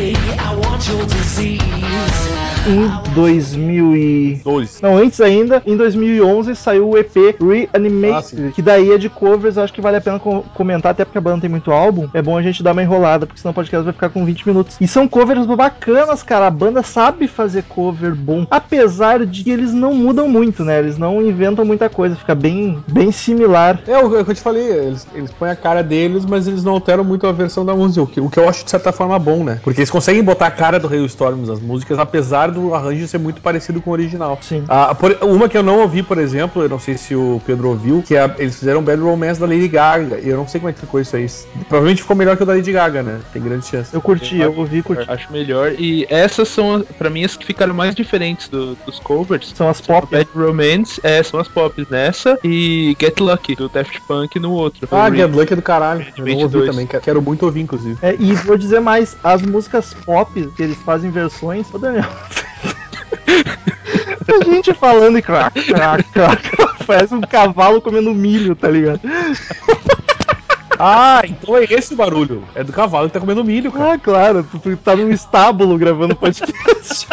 I 0.00 0.54
want 0.54 0.88
your 0.88 1.04
disease. 1.06 2.57
Em 2.68 3.12
2000 3.14 3.96
e... 3.96 4.40
Dois. 4.44 4.80
Não, 4.80 4.96
antes 4.96 5.20
ainda, 5.20 5.62
em 5.66 5.76
2011 5.76 6.54
saiu 6.54 6.90
o 6.90 6.98
EP 6.98 7.10
Ah, 7.40 7.44
Reanimate, 7.72 8.26
sim. 8.36 8.50
que 8.54 8.60
daí 8.62 8.92
é 8.92 8.98
de 8.98 9.08
covers, 9.08 9.56
acho 9.58 9.72
que 9.72 9.80
vale 9.80 9.96
a 9.96 10.00
pena 10.00 10.18
co- 10.18 10.44
comentar, 10.54 10.92
até 10.92 11.04
porque 11.04 11.18
a 11.18 11.20
banda 11.20 11.40
tem 11.40 11.50
muito 11.50 11.70
álbum. 11.72 12.08
É 12.12 12.20
bom 12.22 12.36
a 12.36 12.42
gente 12.42 12.62
dar 12.62 12.72
uma 12.72 12.82
enrolada, 12.82 13.26
porque 13.26 13.40
senão 13.40 13.52
o 13.52 13.54
podcast 13.54 13.84
vai 13.84 13.92
ficar 13.92 14.10
com 14.10 14.24
20 14.24 14.46
minutos. 14.46 14.76
E 14.80 14.86
são 14.86 15.08
covers 15.08 15.46
bacanas, 15.46 16.22
cara. 16.22 16.46
A 16.46 16.50
banda 16.50 16.82
sabe 16.82 17.26
fazer 17.26 17.64
cover 17.64 18.14
bom, 18.14 18.46
apesar 18.50 19.24
de 19.24 19.44
que 19.44 19.50
eles 19.50 19.72
não 19.72 19.94
mudam 19.94 20.28
muito, 20.28 20.64
né? 20.64 20.78
Eles 20.78 20.98
não 20.98 21.22
inventam 21.22 21.64
muita 21.64 21.88
coisa, 21.88 22.16
fica 22.16 22.34
bem, 22.34 22.78
bem 22.86 23.10
similar. 23.10 23.80
É 23.86 23.98
o 23.98 24.10
que 24.24 24.30
eu 24.30 24.34
te 24.34 24.40
falei, 24.40 24.64
eles, 24.66 25.06
eles 25.14 25.30
põem 25.32 25.50
a 25.50 25.56
cara 25.56 25.82
deles, 25.82 26.24
mas 26.26 26.46
eles 26.46 26.62
não 26.62 26.72
alteram 26.72 27.02
muito 27.04 27.26
a 27.26 27.32
versão 27.32 27.64
da 27.64 27.74
música, 27.74 28.02
o 28.02 28.06
que, 28.06 28.20
o 28.20 28.28
que 28.28 28.38
eu 28.38 28.48
acho 28.48 28.64
de 28.64 28.70
certa 28.70 28.92
forma 28.92 29.18
bom, 29.18 29.42
né? 29.44 29.60
Porque 29.62 29.80
eles 29.80 29.90
conseguem 29.90 30.22
botar 30.22 30.46
a 30.46 30.50
cara 30.50 30.78
do 30.78 30.88
Hailstorm 30.88 31.44
nas 31.46 31.60
músicas, 31.60 31.98
apesar 31.98 32.50
do 32.50 32.57
arranjo 32.74 33.06
ser 33.08 33.18
muito 33.18 33.40
parecido 33.40 33.80
com 33.80 33.90
o 33.90 33.92
original. 33.92 34.38
Sim. 34.40 34.64
Ah, 34.68 34.94
por- 34.94 35.16
uma 35.22 35.48
que 35.48 35.56
eu 35.56 35.62
não 35.62 35.80
ouvi, 35.80 36.02
por 36.02 36.18
exemplo, 36.18 36.62
eu 36.62 36.68
não 36.68 36.78
sei 36.78 36.96
se 36.96 37.14
o 37.14 37.40
Pedro 37.46 37.68
ouviu, 37.68 38.02
que 38.06 38.16
é- 38.16 38.34
eles 38.38 38.58
fizeram 38.58 38.82
Bad 38.82 39.00
Romance 39.00 39.40
da 39.40 39.46
Lady 39.46 39.68
Gaga, 39.68 40.18
e 40.20 40.28
eu 40.28 40.36
não 40.36 40.46
sei 40.46 40.60
como 40.60 40.70
é 40.70 40.72
que 40.72 40.80
ficou 40.80 41.00
isso 41.00 41.16
aí. 41.16 41.26
Provavelmente 41.68 42.02
ficou 42.02 42.16
melhor 42.16 42.36
que 42.36 42.42
o 42.42 42.46
da 42.46 42.54
Lady 42.54 42.72
Gaga, 42.72 43.02
né? 43.02 43.20
Tem 43.32 43.42
grande 43.42 43.66
chance. 43.66 43.92
Eu 43.94 44.00
curti, 44.00 44.38
eu 44.38 44.54
ouvi, 44.56 44.82
curti. 44.82 45.04
Acho 45.08 45.32
melhor. 45.32 45.72
E 45.78 46.06
essas 46.10 46.48
são, 46.48 46.84
pra 46.98 47.08
mim, 47.10 47.24
as 47.24 47.36
que 47.36 47.44
ficaram 47.46 47.74
mais 47.74 47.94
diferentes 47.94 48.48
do- 48.48 48.76
dos 48.86 48.98
covers. 48.98 49.52
São 49.54 49.68
as 49.68 49.80
pop. 49.80 50.06
Bad 50.10 50.28
Romance, 50.34 51.00
é, 51.02 51.22
são 51.22 51.38
as 51.40 51.48
pops 51.48 51.86
nessa, 51.88 52.38
e 52.44 52.96
Get 53.00 53.18
Lucky, 53.20 53.54
do 53.54 53.68
Daft 53.68 54.00
Punk 54.06 54.38
no 54.38 54.52
outro. 54.52 54.88
Ah, 54.90 55.10
Get 55.10 55.30
Lucky 55.34 55.52
é 55.52 55.56
do 55.56 55.62
caralho. 55.62 56.00
Eu 56.16 56.18
não 56.18 56.24
22. 56.24 56.54
ouvi 56.54 56.70
também, 56.70 56.86
que- 56.86 57.00
quero 57.00 57.20
muito 57.22 57.44
ouvir, 57.44 57.60
inclusive. 57.60 57.98
É, 58.02 58.16
e 58.18 58.32
vou 58.34 58.56
dizer 58.56 58.80
mais, 58.80 59.16
as 59.22 59.42
músicas 59.42 59.94
pop 60.06 60.46
que 60.56 60.62
eles 60.62 60.76
fazem 60.78 61.10
versões. 61.10 61.72
Ô 61.72 61.78
Daniel. 61.78 62.04
A 64.28 64.44
gente 64.44 64.74
falando 64.74 65.18
e 65.18 65.22
crack, 65.22 65.62
crack, 65.64 66.04
crack. 66.12 66.50
Parece 66.86 67.14
um 67.14 67.20
cavalo 67.20 67.80
comendo 67.80 68.14
milho, 68.14 68.54
tá 68.54 68.68
ligado? 68.68 69.00
Ah, 70.78 71.22
então 71.24 71.56
é 71.56 71.64
esse 71.64 71.94
o 71.94 71.96
barulho. 71.96 72.44
É 72.54 72.62
do 72.62 72.72
cavalo 72.72 73.08
que 73.08 73.14
tá 73.14 73.20
comendo 73.20 73.42
milho, 73.44 73.72
cara. 73.72 73.94
Ah, 73.94 73.98
claro, 73.98 74.44
tu, 74.44 74.58
tu 74.58 74.76
tá 74.76 74.94
num 74.94 75.10
estábulo 75.10 75.76
gravando 75.78 76.14
podcast. 76.14 77.08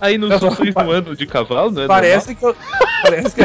Aí 0.00 0.16
só- 0.38 0.50
sons 0.50 0.74
do 0.74 0.90
ano 0.90 1.16
de 1.16 1.26
cavalo, 1.26 1.70
né? 1.72 1.86
Parece 1.86 2.34
que 2.34 2.44
eu. 2.44 2.56
Parece 3.02 3.34
que. 3.34 3.42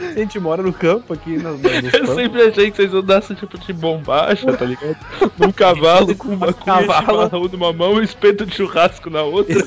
A 0.00 0.18
gente 0.18 0.38
mora 0.38 0.62
no 0.62 0.72
campo 0.72 1.12
aqui 1.12 1.36
no, 1.36 1.58
nos 1.58 1.62
Eu 1.94 2.14
sempre 2.14 2.42
achei 2.42 2.70
que 2.70 2.76
vocês 2.76 2.92
andassem 2.94 3.36
tipo 3.36 3.58
de 3.58 3.72
bombacha, 3.72 4.52
tá 4.52 4.64
ligado? 4.64 4.96
Num 5.38 5.52
cavalo 5.52 6.14
com 6.14 6.28
uma 6.28 6.48
de 6.48 6.54
Cavalo. 6.54 7.22
chimarrão 7.22 7.48
numa 7.48 7.72
mão 7.72 7.96
e 7.96 8.00
um 8.00 8.02
espeto 8.02 8.46
de 8.46 8.54
churrasco 8.54 9.10
na 9.10 9.22
outra. 9.22 9.62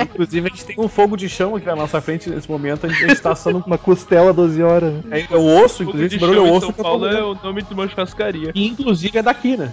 Inclusive, 0.00 0.46
a 0.46 0.50
gente 0.50 0.64
tem 0.64 0.76
um 0.78 0.88
fogo 0.88 1.16
de 1.16 1.28
chão 1.28 1.54
aqui 1.54 1.66
na 1.66 1.76
nossa 1.76 2.00
frente 2.00 2.30
nesse 2.30 2.50
momento. 2.50 2.86
A 2.86 2.88
gente, 2.88 3.04
a 3.04 3.08
gente 3.08 3.20
tá 3.20 3.32
assando. 3.32 3.62
Uma 3.66 3.78
costela 3.78 4.32
12 4.32 4.62
horas. 4.62 4.94
É, 5.10 5.26
é 5.30 5.36
o 5.36 5.62
osso, 5.62 5.82
inclusive, 5.82 6.08
de 6.08 6.16
esse 6.16 6.24
barulho 6.24 6.46
é 6.46 6.50
o 6.50 6.52
osso 6.52 6.66
São 6.66 6.72
tô 6.72 6.82
Paulo 6.82 7.06
é 7.06 7.22
o 7.22 7.34
nome 7.34 7.62
de 7.62 7.72
uma 7.74 7.88
churrascaria. 7.88 8.52
Que 8.52 8.66
inclusive 8.66 9.18
é 9.18 9.22
daqui, 9.22 9.56
né? 9.56 9.72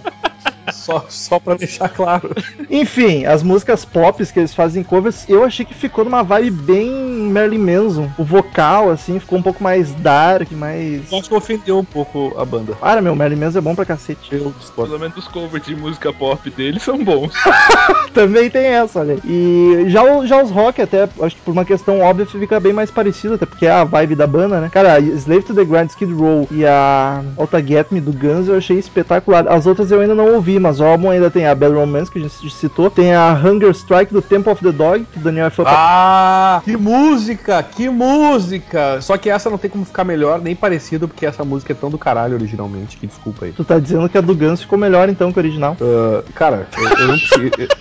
Só, 0.72 1.04
só 1.08 1.38
pra 1.38 1.54
deixar 1.54 1.88
claro. 1.88 2.34
Enfim, 2.70 3.24
as 3.24 3.42
músicas 3.42 3.84
pop 3.84 4.20
que 4.26 4.38
eles 4.38 4.54
fazem 4.54 4.82
covers, 4.82 5.24
eu 5.28 5.44
achei 5.44 5.64
que 5.64 5.74
ficou 5.74 6.04
numa 6.04 6.22
vibe 6.22 6.50
bem 6.50 6.90
Marilyn 7.30 7.58
Manson. 7.58 8.10
O 8.18 8.24
vocal, 8.24 8.90
assim, 8.90 9.18
ficou 9.18 9.38
um 9.38 9.42
pouco 9.42 9.62
mais 9.62 9.92
dark, 9.94 10.50
mais. 10.52 11.10
Eu 11.10 11.18
acho 11.18 11.28
que 11.28 11.34
ofendeu 11.34 11.78
um 11.78 11.84
pouco 11.84 12.34
a 12.38 12.44
banda. 12.44 12.74
Para, 12.74 13.00
meu, 13.00 13.14
Marilyn 13.14 13.40
Manson 13.40 13.58
é 13.58 13.62
bom 13.62 13.74
pra 13.74 13.84
cacete. 13.84 14.34
Eu. 14.34 14.52
Pelo 14.74 14.98
menos 14.98 15.16
os 15.16 15.28
covers 15.28 15.64
de 15.64 15.74
música 15.74 16.12
pop 16.12 16.48
dele 16.50 16.78
são 16.78 17.02
bons. 17.02 17.32
Também 18.12 18.50
tem 18.50 18.66
essa, 18.66 19.00
olha. 19.00 19.14
aí. 19.14 19.20
E 19.24 19.84
já, 19.88 20.02
já 20.26 20.42
os 20.42 20.50
rock, 20.50 20.82
até, 20.82 21.08
acho 21.20 21.36
que 21.36 21.42
por 21.42 21.52
uma 21.52 21.64
questão 21.64 22.00
óbvia, 22.00 22.26
fica 22.26 22.58
bem 22.60 22.72
mais 22.72 22.90
parecido, 22.90 23.34
até 23.34 23.46
porque 23.46 23.66
é 23.66 23.70
a 23.70 23.84
vibe 23.84 24.14
da 24.14 24.26
banda, 24.26 24.60
né? 24.60 24.68
Cara, 24.72 24.98
Slave 25.00 25.42
to 25.42 25.54
the 25.54 25.64
Grind, 25.64 25.90
Skid 25.90 26.12
Row 26.12 26.48
e 26.50 26.64
a 26.64 27.22
Alta 27.36 27.64
Get 27.64 27.86
Me 27.90 28.00
do 28.00 28.12
Guns 28.12 28.48
eu 28.48 28.56
achei 28.56 28.78
espetacular. 28.78 29.46
As 29.48 29.66
outras 29.66 29.90
eu 29.90 30.00
ainda 30.00 30.14
não 30.14 30.34
ouvi, 30.34 30.58
mas 30.60 30.80
o 30.80 30.84
álbum 30.84 31.10
ainda 31.10 31.30
tem 31.30 31.46
a 31.46 31.54
Bad 31.54 31.74
Romance, 31.74 32.10
que 32.10 32.18
a 32.18 32.22
gente 32.22 32.50
citou, 32.50 32.90
tem 32.90 33.14
a 33.14 33.32
Hunger 33.32 33.70
Strike 33.70 34.12
do 34.12 34.22
Temple 34.22 34.52
of 34.52 34.62
the 34.62 34.72
Dog, 34.72 35.06
que 35.12 35.18
o 35.18 35.22
Daniel 35.22 35.46
é 35.46 35.50
fã 35.50 35.62
pra 35.62 35.72
Ah, 35.74 36.62
que 36.64 36.76
música, 36.76 37.62
que 37.62 37.88
música! 37.88 39.00
Só 39.00 39.16
que 39.16 39.30
essa 39.30 39.50
não 39.50 39.58
tem 39.58 39.70
como 39.70 39.84
ficar 39.84 40.04
melhor 40.04 40.40
nem 40.40 40.54
parecido, 40.54 41.08
porque 41.08 41.26
essa 41.26 41.44
música 41.44 41.72
é 41.72 41.76
tão 41.76 41.90
do 41.90 41.98
caralho 41.98 42.34
originalmente, 42.34 42.96
que 42.96 43.06
desculpa 43.06 43.46
aí. 43.46 43.52
Tu 43.52 43.64
tá 43.64 43.78
dizendo 43.78 44.08
que 44.08 44.18
a 44.18 44.20
do 44.20 44.34
Guns 44.34 44.60
ficou 44.60 44.78
melhor 44.78 45.08
então 45.08 45.32
que 45.32 45.38
o 45.38 45.42
original. 45.42 45.76
Ah, 45.80 46.22
cara, 46.34 46.68
eu, 46.76 46.98
eu 46.98 47.08
não 47.08 47.18
preciso. 47.18 47.79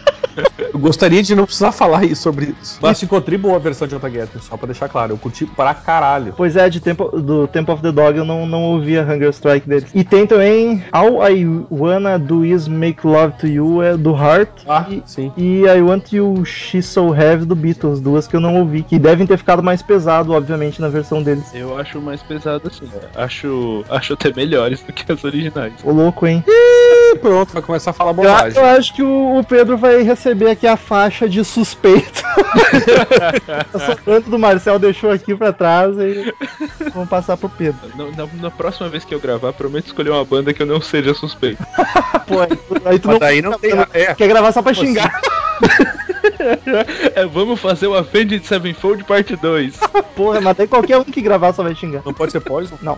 Eu 0.57 0.79
gostaria 0.79 1.21
de 1.23 1.35
não 1.35 1.45
precisar 1.45 1.71
falar 1.71 2.03
isso 2.05 2.21
sobre 2.21 2.53
isso. 2.61 2.77
Mas 2.81 2.99
ficou 2.99 3.19
tri 3.21 3.37
boa 3.37 3.55
a 3.55 3.59
versão 3.59 3.87
de 3.87 3.95
Otagetter, 3.95 4.41
só 4.41 4.55
pra 4.57 4.67
deixar 4.67 4.87
claro. 4.89 5.13
Eu 5.13 5.17
curti 5.17 5.45
pra 5.45 5.73
caralho. 5.73 6.33
Pois 6.35 6.55
é, 6.55 6.69
de 6.69 6.79
Temple, 6.79 7.21
do 7.21 7.47
Temple 7.47 7.73
of 7.73 7.81
the 7.83 7.91
Dog 7.91 8.17
eu 8.17 8.25
não, 8.25 8.45
não 8.45 8.63
ouvi 8.63 8.97
a 8.97 9.03
Hunger 9.03 9.29
Strike 9.29 9.67
deles. 9.67 9.89
E 9.93 10.03
tem 10.03 10.25
também 10.27 10.83
All 10.91 11.27
I 11.27 11.45
Wanna 11.71 12.17
Do 12.19 12.45
Is 12.45 12.67
Make 12.67 13.05
Love 13.05 13.33
to 13.39 13.47
You, 13.47 13.81
é 13.83 13.97
do 13.97 14.11
Heart. 14.11 14.49
Ah, 14.67 14.85
e, 14.89 15.01
sim. 15.05 15.31
e 15.37 15.61
I 15.63 15.81
Want 15.81 16.11
You 16.13 16.43
She's 16.45 16.85
So 16.85 17.13
Heavy 17.13 17.45
do 17.45 17.55
Beatles, 17.55 17.99
duas 17.99 18.27
que 18.27 18.35
eu 18.35 18.39
não 18.41 18.55
ouvi, 18.59 18.83
que 18.83 18.99
devem 18.99 19.25
ter 19.25 19.37
ficado 19.37 19.63
mais 19.63 19.81
pesado, 19.81 20.33
obviamente, 20.33 20.79
na 20.81 20.87
versão 20.89 21.21
deles. 21.23 21.45
Eu 21.53 21.77
acho 21.77 21.99
mais 22.01 22.21
pesado 22.21 22.67
assim. 22.67 22.87
Acho, 23.15 23.83
acho 23.89 24.13
até 24.13 24.33
melhores 24.33 24.81
do 24.81 24.93
que 24.93 25.11
as 25.11 25.23
originais. 25.23 25.73
Ô 25.83 25.91
louco, 25.91 26.27
hein? 26.27 26.43
E 26.47 27.17
pronto, 27.17 27.53
vai 27.53 27.61
começar 27.61 27.91
a 27.91 27.93
falar 27.93 28.11
Eu, 28.11 28.15
bobagem. 28.15 28.57
eu 28.59 28.65
acho 28.65 28.93
que 28.93 29.01
o, 29.03 29.39
o 29.39 29.43
Pedro 29.43 29.77
vai 29.77 30.01
receber 30.19 30.49
aqui 30.51 30.67
a 30.67 30.75
faixa 30.75 31.29
de 31.29 31.43
suspeito. 31.45 32.21
Essa 33.73 33.95
canto 33.95 34.29
do 34.29 34.37
Marcel 34.37 34.77
deixou 34.77 35.09
aqui 35.11 35.33
pra 35.33 35.53
trás 35.53 35.95
e 35.97 36.33
vamos 36.93 37.07
passar 37.09 37.37
pro 37.37 37.47
Pedro. 37.49 37.79
Na, 37.95 38.05
na- 38.25 38.29
na 38.41 38.51
próxima 38.51 38.89
vez 38.89 39.05
que 39.05 39.15
eu 39.15 39.19
gravar, 39.19 39.53
prometo 39.53 39.87
escolher 39.87 40.09
uma 40.09 40.25
banda 40.25 40.53
que 40.53 40.61
eu 40.61 40.65
não 40.65 40.81
seja 40.81 41.13
suspeito. 41.13 41.63
Pô, 42.27 42.41
aí 42.41 42.49
tu, 42.49 42.81
aí 42.85 42.99
tu 42.99 43.07
Mas 43.07 43.13
não 43.13 43.19
daí 43.19 43.41
não 43.41 43.53
tem. 43.57 43.71
É, 43.93 44.13
quer 44.13 44.27
gravar 44.27 44.51
só 44.51 44.61
pra 44.61 44.73
xingar. 44.73 45.21
É, 47.15 47.25
vamos 47.25 47.59
fazer 47.59 47.87
o 47.87 47.93
Avenged 47.95 48.45
Sevenfold 48.45 49.03
parte 49.03 49.35
2. 49.35 49.77
Porra, 50.15 50.39
mas 50.39 50.55
daí 50.55 50.67
qualquer 50.67 50.97
um 50.97 51.03
que 51.03 51.21
gravar 51.21 51.51
só 51.53 51.63
vai 51.63 51.75
xingar. 51.75 52.01
não 52.05 52.13
pode 52.13 52.31
ser 52.31 52.39
Poison? 52.39 52.77
Não. 52.81 52.97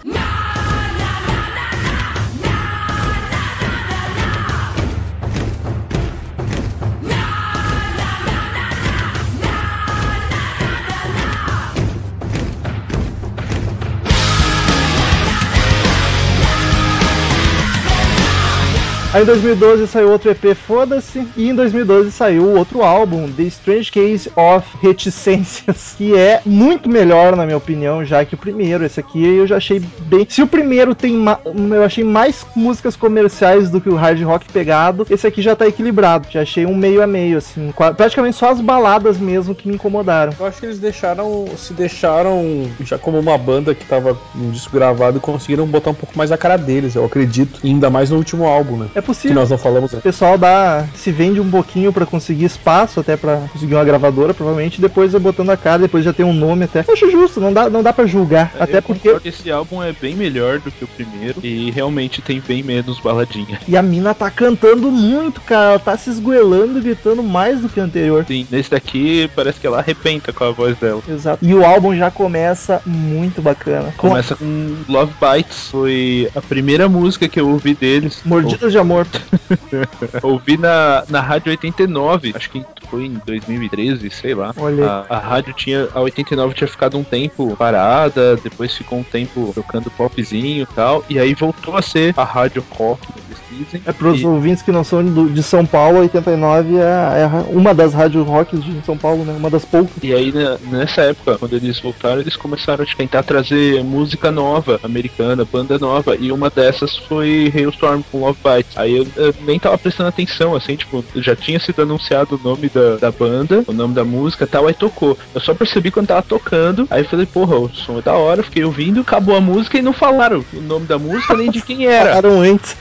Aí 19.14 19.24
em 19.24 19.26
2012 19.26 19.88
saiu 19.88 20.10
outro 20.10 20.32
EP, 20.32 20.56
foda-se. 20.56 21.28
E 21.36 21.50
em 21.50 21.54
2012 21.54 22.12
saiu 22.14 22.56
outro 22.56 22.82
álbum, 22.82 23.30
The 23.30 23.44
Strange 23.44 23.92
Case 23.92 24.32
of 24.38 24.66
Reticências, 24.82 25.96
que 25.98 26.16
é 26.18 26.40
muito 26.46 26.88
melhor, 26.90 27.36
na 27.36 27.46
minha 27.46 27.58
opinião, 27.58 28.06
já 28.06 28.24
que 28.24 28.36
o 28.36 28.38
primeiro. 28.38 28.86
Esse 28.86 29.02
aqui 29.02 29.22
eu 29.22 29.46
já 29.46 29.58
achei 29.58 29.82
bem. 30.04 30.26
Se 30.30 30.42
o 30.42 30.48
primeiro 30.48 30.96
tem. 30.96 31.14
ma- 31.14 31.40
Eu 31.44 31.84
achei 31.84 32.06
mais 32.06 32.46
músicas 32.56 32.96
comerciais 32.96 33.70
do 33.70 33.82
que 33.82 33.90
o 33.90 33.96
hard 33.96 34.22
rock 34.24 34.46
pegado, 34.52 35.06
esse 35.10 35.28
aqui 35.28 35.42
já 35.42 35.58
tá 35.58 35.68
equilibrado. 35.68 36.28
Já 36.32 36.44
achei 36.44 36.66
um 36.66 36.74
meio 36.76 37.04
a 37.04 37.08
meio, 37.08 37.38
assim. 37.38 37.74
Praticamente 37.98 38.38
só 38.38 38.50
as 38.52 38.62
baladas 38.62 39.18
mesmo 39.18 39.54
que 39.54 39.68
me 39.68 39.76
incomodaram. 39.76 40.32
Eu 40.40 40.46
acho 40.46 40.60
que 40.62 40.66
eles 40.68 40.80
deixaram. 40.80 41.48
Se 41.58 41.74
deixaram. 41.74 42.66
Já 42.86 42.98
como 42.98 43.20
uma 43.20 43.38
banda 43.38 43.76
que 43.76 43.84
tava 43.86 44.18
no 44.34 44.52
disco 44.52 44.72
gravado, 44.74 45.20
conseguiram 45.20 45.68
botar 45.68 45.90
um 45.90 45.96
pouco 45.96 46.18
mais 46.18 46.32
a 46.32 46.38
cara 46.38 46.56
deles, 46.58 46.96
eu 46.96 47.04
acredito. 47.04 47.60
E 47.62 47.68
ainda 47.68 47.90
mais 47.90 48.10
no 48.10 48.16
último 48.16 48.46
álbum, 48.46 48.78
né? 48.78 48.88
É 48.96 49.01
Que 49.02 49.08
possível. 49.08 49.36
nós 49.36 49.50
não 49.50 49.58
falamos 49.58 49.94
O 49.94 50.02
pessoal 50.02 50.38
dá, 50.38 50.86
se 50.96 51.12
vende 51.12 51.40
um 51.40 51.50
pouquinho 51.50 51.92
pra 51.92 52.06
conseguir 52.06 52.46
espaço, 52.46 53.00
até 53.00 53.18
pra 53.18 53.38
conseguir 53.52 53.76
uma 53.76 53.84
gravadora, 53.84 54.34
provavelmente, 54.34 54.80
depois 54.80 55.12
vai 55.12 55.22
botando 55.22 55.50
a 55.50 55.58
cara, 55.58 55.80
depois 55.80 56.06
já 56.06 56.14
tem 56.14 56.26
um 56.26 56.34
nome 56.34 56.66
até. 56.66 56.86
Eu 56.88 56.94
acho 56.94 57.12
justo, 57.12 57.40
não 57.40 57.52
dá, 57.52 57.70
não 57.70 57.84
dá 57.84 57.92
pra 57.92 58.06
julgar. 58.06 58.54
até 58.60 58.78
eu 58.78 58.82
porque. 58.82 59.20
que 59.20 59.30
esse 59.30 59.52
álbum 59.52 59.82
é 59.82 59.94
bem 59.94 60.16
melhor 60.16 60.60
do 60.60 60.72
que 60.72 60.84
o 60.84 60.88
primeiro 60.88 61.40
e 61.44 61.72
realmente 61.72 62.22
tem 62.22 62.40
bem 62.40 62.64
menos 62.64 63.00
baladinha. 63.00 63.60
E 63.68 63.76
a 63.76 63.82
mina 63.82 64.14
tá 64.14 64.30
cantando 64.30 64.92
muito, 64.92 65.42
cara. 65.42 65.72
Ela 65.72 65.80
tá 65.80 65.98
se 65.98 66.10
esgoelando 66.10 66.80
e 66.80 66.82
gritando 66.82 67.24
mais 67.24 67.60
do 67.62 67.70
que 67.70 67.80
o 67.80 67.84
anterior. 67.84 68.26
Sim, 68.28 68.48
nesse 68.50 68.72
daqui 68.72 69.30
parece 69.36 69.60
que 69.60 69.68
ela 69.68 69.80
arrebenta 69.80 70.34
com 70.34 70.44
a 70.44 70.52
voz 70.52 70.78
dela. 70.78 71.02
Exato. 71.08 71.44
E 71.46 71.54
o 71.54 71.66
álbum 71.66 71.96
já 71.96 72.10
começa 72.12 72.82
muito 72.86 73.42
bacana. 73.42 73.94
Com 73.98 74.10
Começa 74.10 74.36
com 74.36 74.76
Love 74.90 75.14
Bites, 75.22 75.70
foi 75.70 76.30
a 76.36 76.42
primeira 76.42 76.90
música 76.90 77.30
que 77.30 77.40
eu 77.40 77.50
ouvi 77.50 77.74
deles. 77.74 78.22
Mordidas 78.26 78.72
de 78.72 78.78
amor. 78.78 78.91
Ouvi 80.24 80.58
na, 80.58 81.04
na 81.10 81.22
Rádio 81.22 81.52
89, 81.52 82.34
acho 82.36 82.50
que 82.50 82.64
foi 82.90 83.06
em 83.06 83.22
2013, 83.26 84.10
sei 84.12 84.34
lá. 84.34 84.54
Olha. 84.58 85.06
A, 85.10 85.16
a 85.16 85.20
rádio 85.20 85.54
tinha. 85.54 85.88
A 85.94 86.02
89 86.02 86.54
tinha 86.54 86.68
ficado 86.68 86.98
um 86.98 87.04
tempo 87.04 87.56
parada, 87.58 88.36
depois 88.38 88.76
ficou 88.76 89.00
um 89.00 89.04
tempo 89.04 89.52
tocando 89.56 89.90
popzinho 89.92 90.64
e 90.64 90.76
tal. 90.76 91.04
E 91.10 91.18
aí 91.20 91.34
voltou 91.34 91.76
a 91.78 91.82
ser 91.82 92.14
a 92.18 92.24
rádio 92.24 92.64
rock, 92.72 93.02
eles 93.28 93.66
dizem. 93.66 93.82
É 93.86 93.92
pros 93.92 94.22
E- 94.22 94.26
ouvintes 94.26 94.62
que 94.64 94.72
não 94.72 94.84
são 94.84 95.04
do- 95.04 95.30
de 95.30 95.42
São 95.44 95.66
Paulo, 95.66 96.00
89 96.00 96.78
é, 96.78 96.82
é 96.82 97.28
uma 97.50 97.74
das 97.74 97.94
rádios 97.94 98.26
rock 98.28 98.58
de 98.58 98.86
São 98.86 98.98
Paulo, 98.98 99.24
né? 99.24 99.34
Uma 99.38 99.50
das 99.50 99.64
poucas. 99.66 99.92
E 100.02 100.14
aí, 100.14 100.32
né, 100.32 100.58
nessa 100.64 101.02
época, 101.02 101.38
quando 101.38 101.54
eles 101.56 101.80
voltaram, 101.80 102.22
eles 102.22 102.36
começaram 102.36 102.84
a 102.84 102.96
tentar 102.96 103.24
trazer 103.24 103.84
música 103.84 104.32
nova, 104.32 104.80
americana, 104.84 105.46
banda 105.46 105.78
nova. 105.80 106.16
E 106.20 106.32
uma 106.32 106.50
dessas 106.50 106.98
foi 106.98 107.52
Hailstorm 107.56 108.02
com 108.12 108.20
Love 108.22 108.38
Bites. 108.44 108.78
Aí 108.82 108.98
eu, 108.98 109.08
eu 109.16 109.36
nem 109.42 109.60
tava 109.60 109.78
prestando 109.78 110.10
atenção, 110.10 110.56
assim, 110.56 110.76
tipo, 110.76 111.04
já 111.16 111.36
tinha 111.36 111.60
sido 111.60 111.82
anunciado 111.82 112.36
o 112.36 112.48
nome 112.48 112.70
da, 112.70 112.98
da 112.98 113.12
banda, 113.12 113.64
o 113.68 113.74
nome 113.74 113.94
da 113.94 114.04
música 114.04 114.44
e 114.44 114.48
tal, 114.48 114.68
aí 114.68 114.74
tocou. 114.74 115.18
Eu 115.34 115.42
só 115.42 115.54
percebi 115.54 115.92
quando 115.92 116.08
tava 116.08 116.22
tocando, 116.22 116.88
aí 116.90 117.02
eu 117.04 117.10
falei, 117.10 117.26
porra, 117.26 117.58
o 117.58 117.70
som 117.74 118.00
é 118.00 118.02
da 118.02 118.14
hora, 118.14 118.44
fiquei 118.44 118.64
ouvindo, 118.64 119.02
acabou 119.02 119.36
a 119.36 119.42
música 119.42 119.78
e 119.78 119.82
não 119.82 119.94
falaram 119.94 120.44
o 120.54 120.62
nome 120.62 120.86
da 120.86 120.98
música 120.98 121.36
nem 121.36 121.50
de 121.52 121.62
quem 121.62 121.86
era. 121.88 122.10
Falaram 122.10 122.42
antes. 122.42 122.76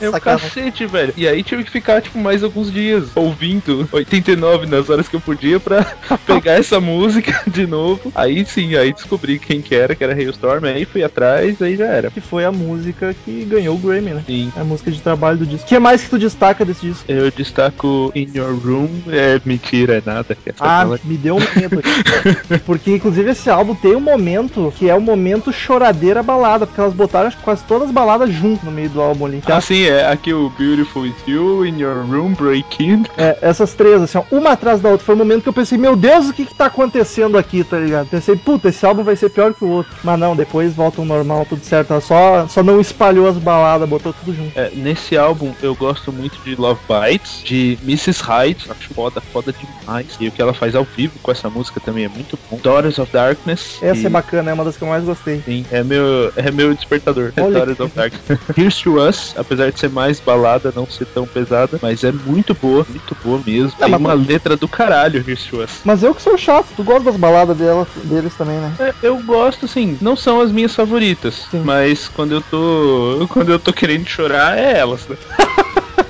É 0.00 0.08
o 0.08 0.12
Sacanagem. 0.12 0.48
cacete, 0.48 0.86
velho. 0.86 1.12
E 1.16 1.26
aí 1.26 1.42
tive 1.42 1.64
que 1.64 1.70
ficar, 1.70 2.00
tipo, 2.00 2.18
mais 2.18 2.42
alguns 2.44 2.70
dias 2.72 3.10
ouvindo 3.14 3.88
89 3.92 4.66
nas 4.66 4.88
horas 4.88 5.08
que 5.08 5.16
eu 5.16 5.20
podia 5.20 5.58
pra 5.58 5.84
pegar 6.26 6.52
essa 6.52 6.80
música 6.80 7.42
de 7.50 7.66
novo. 7.66 8.10
Aí 8.14 8.44
sim, 8.44 8.76
aí 8.76 8.92
descobri 8.92 9.38
quem 9.38 9.60
que 9.60 9.74
era, 9.74 9.94
que 9.94 10.04
era 10.04 10.14
Hailstorm, 10.14 10.64
aí 10.64 10.84
fui 10.84 11.02
atrás, 11.02 11.60
aí 11.60 11.76
já 11.76 11.86
era. 11.86 12.10
Que 12.10 12.20
foi 12.20 12.44
a 12.44 12.52
música 12.52 13.14
que 13.24 13.44
ganhou 13.44 13.74
o 13.74 13.78
Grammy, 13.78 14.10
né? 14.10 14.24
Sim. 14.26 14.52
É 14.56 14.60
a 14.60 14.64
música 14.64 14.90
de 14.90 15.00
trabalho 15.00 15.39
do 15.40 15.46
disco. 15.46 15.64
O 15.66 15.68
que 15.68 15.78
mais 15.78 16.02
que 16.02 16.10
tu 16.10 16.18
destaca 16.18 16.64
desse 16.64 16.86
disco? 16.86 17.04
Eu 17.08 17.30
destaco 17.30 18.12
In 18.14 18.28
Your 18.34 18.54
Room, 18.64 18.88
é 19.08 19.40
mentira, 19.44 19.94
é 19.98 20.02
nada. 20.04 20.36
essa 20.46 20.56
Ah, 20.60 20.82
fala- 20.82 21.00
me 21.04 21.16
deu 21.16 21.36
um 21.36 21.40
medo 21.56 21.78
aqui. 21.80 22.58
Porque, 22.64 22.94
inclusive, 22.94 23.30
esse 23.30 23.48
álbum 23.50 23.74
tem 23.74 23.94
um 23.96 24.00
momento 24.00 24.72
que 24.76 24.88
é 24.88 24.94
o 24.94 25.00
momento 25.00 25.52
choradeira 25.52 26.22
balada, 26.22 26.66
porque 26.66 26.80
elas 26.80 26.92
botaram 26.94 27.30
quase 27.42 27.62
todas 27.64 27.88
as 27.88 27.94
baladas 27.94 28.30
junto 28.32 28.64
no 28.64 28.72
meio 28.72 28.88
do 28.90 29.00
álbum 29.00 29.26
ali. 29.26 29.42
Ah, 29.46 29.60
sim, 29.60 29.82
é 29.84 30.10
aqui 30.10 30.32
o 30.32 30.50
Beautiful 30.58 31.02
With 31.02 31.14
You, 31.26 31.66
In 31.66 31.78
Your 31.78 32.04
Room, 32.06 32.32
Break 32.34 32.82
In. 32.84 33.04
É, 33.16 33.38
essas 33.42 33.72
três, 33.74 34.00
assim, 34.02 34.18
ó, 34.18 34.24
uma 34.30 34.50
atrás 34.50 34.80
da 34.80 34.88
outra. 34.90 35.04
Foi 35.04 35.14
o 35.14 35.18
momento 35.18 35.42
que 35.42 35.48
eu 35.48 35.52
pensei, 35.52 35.78
meu 35.78 35.96
Deus, 35.96 36.28
o 36.28 36.32
que 36.32 36.44
que 36.44 36.54
tá 36.54 36.66
acontecendo 36.66 37.36
aqui, 37.38 37.64
tá 37.64 37.78
ligado? 37.78 38.08
Pensei, 38.08 38.36
puta, 38.36 38.68
esse 38.68 38.84
álbum 38.84 39.02
vai 39.02 39.16
ser 39.16 39.30
pior 39.30 39.54
que 39.54 39.64
o 39.64 39.68
outro. 39.68 39.92
Mas 40.04 40.18
não, 40.18 40.36
depois 40.36 40.74
volta 40.74 41.00
ao 41.00 41.04
normal, 41.06 41.46
tudo 41.48 41.64
certo. 41.64 41.92
Ela 41.92 42.00
só, 42.00 42.46
só 42.48 42.62
não 42.62 42.80
espalhou 42.80 43.28
as 43.28 43.36
baladas, 43.36 43.88
botou 43.88 44.12
tudo 44.12 44.34
junto. 44.36 44.58
É, 44.58 44.70
nesse 44.74 45.16
álbum 45.16 45.29
eu 45.62 45.74
gosto 45.74 46.12
muito 46.12 46.38
de 46.44 46.54
Love 46.54 46.80
Bites, 46.88 47.42
de 47.44 47.78
Mrs. 47.82 48.22
Hyde, 48.22 48.64
acho 48.68 48.88
foda, 48.94 49.20
foda 49.32 49.52
demais. 49.52 50.16
E 50.20 50.28
o 50.28 50.32
que 50.32 50.40
ela 50.42 50.52
faz 50.54 50.74
ao 50.74 50.84
vivo 50.84 51.18
com 51.22 51.30
essa 51.30 51.48
música 51.50 51.80
também 51.80 52.04
é 52.04 52.08
muito 52.08 52.38
bom. 52.48 52.58
Daughters 52.62 52.98
of 52.98 53.10
Darkness. 53.12 53.78
Essa 53.82 54.02
e- 54.02 54.06
é 54.06 54.08
bacana, 54.10 54.50
é 54.50 54.54
uma 54.54 54.64
das 54.64 54.76
que 54.76 54.84
eu 54.84 54.88
mais 54.88 55.04
gostei. 55.04 55.42
Sim, 55.42 55.64
é 55.70 55.82
meu, 55.82 56.32
é 56.36 56.50
meu 56.50 56.74
despertador. 56.74 57.32
Olha 57.38 57.52
Daughters 57.64 57.76
que- 57.76 57.82
of 57.82 57.94
Darkness. 57.94 58.40
Here's 58.56 58.78
to 58.80 59.00
Us, 59.00 59.34
apesar 59.36 59.70
de 59.72 59.78
ser 59.80 59.90
mais 59.90 60.20
balada, 60.20 60.72
não 60.74 60.88
ser 60.88 61.06
tão 61.06 61.26
pesada, 61.26 61.78
mas 61.80 62.04
é 62.04 62.12
muito 62.12 62.54
boa, 62.54 62.84
muito 62.88 63.16
boa 63.22 63.42
mesmo. 63.44 63.72
É, 63.80 63.84
Tem 63.84 63.90
mas- 63.90 64.00
uma 64.00 64.12
letra 64.14 64.56
do 64.56 64.68
caralho, 64.68 65.18
Here's 65.26 65.44
to 65.46 65.62
Us. 65.62 65.80
Mas 65.84 66.02
eu 66.02 66.14
que 66.14 66.22
sou 66.22 66.36
chato, 66.36 66.74
tu 66.74 66.84
gosta 66.84 67.04
das 67.04 67.16
baladas 67.16 67.56
dela, 67.56 67.86
deles 68.04 68.34
também, 68.36 68.60
né? 68.60 68.74
É, 68.80 68.94
eu 69.02 69.18
gosto, 69.18 69.64
assim, 69.66 69.98
não 70.00 70.16
são 70.16 70.40
as 70.40 70.50
minhas 70.52 70.74
favoritas, 70.74 71.48
Sim. 71.50 71.62
mas 71.64 72.08
quando 72.08 72.32
eu 72.32 72.40
tô. 72.42 73.26
Quando 73.28 73.50
eu 73.52 73.58
tô 73.58 73.72
querendo 73.72 74.08
chorar, 74.08 74.58
é 74.58 74.78
elas, 74.78 75.06
né? 75.06 75.16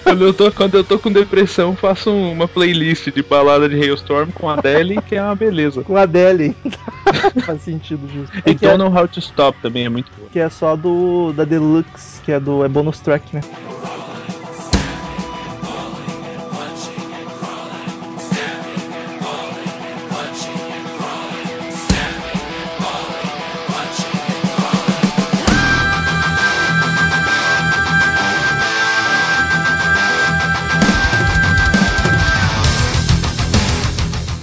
Quando, 0.02 0.24
eu 0.24 0.34
tô, 0.34 0.50
quando 0.52 0.74
eu 0.76 0.84
tô 0.84 0.98
com 0.98 1.10
depressão, 1.12 1.76
faço 1.76 2.10
um- 2.10 2.32
uma 2.32 2.48
playlist 2.48 3.10
de 3.12 3.22
balada 3.22 3.68
de 3.68 3.76
Hailstorm 3.80 4.30
com 4.32 4.48
a 4.48 4.54
Adele, 4.54 5.00
que 5.02 5.14
é 5.14 5.22
uma 5.22 5.34
beleza. 5.36 5.82
Com 5.82 5.96
a 5.96 6.02
Adele. 6.02 6.56
Faz 7.44 7.62
sentido, 7.62 8.08
justo. 8.08 8.36
E 8.46 8.50
É 8.50 8.54
que, 8.54 8.66
é, 8.66 8.76
Don't 8.76 8.78
Know 8.90 9.00
How 9.02 9.08
to 9.08 9.20
Stop 9.20 9.58
também 9.60 9.84
é 9.84 9.88
muito 9.88 10.10
boa. 10.16 10.28
que 10.30 10.38
é 10.38 10.48
só 10.48 10.74
do 10.76 11.32
da 11.32 11.44
Deluxe, 11.44 12.20
que 12.22 12.32
é 12.32 12.40
do 12.40 12.64
é 12.64 12.68
bonus 12.68 13.00
track, 13.00 13.34
né? 13.34 13.40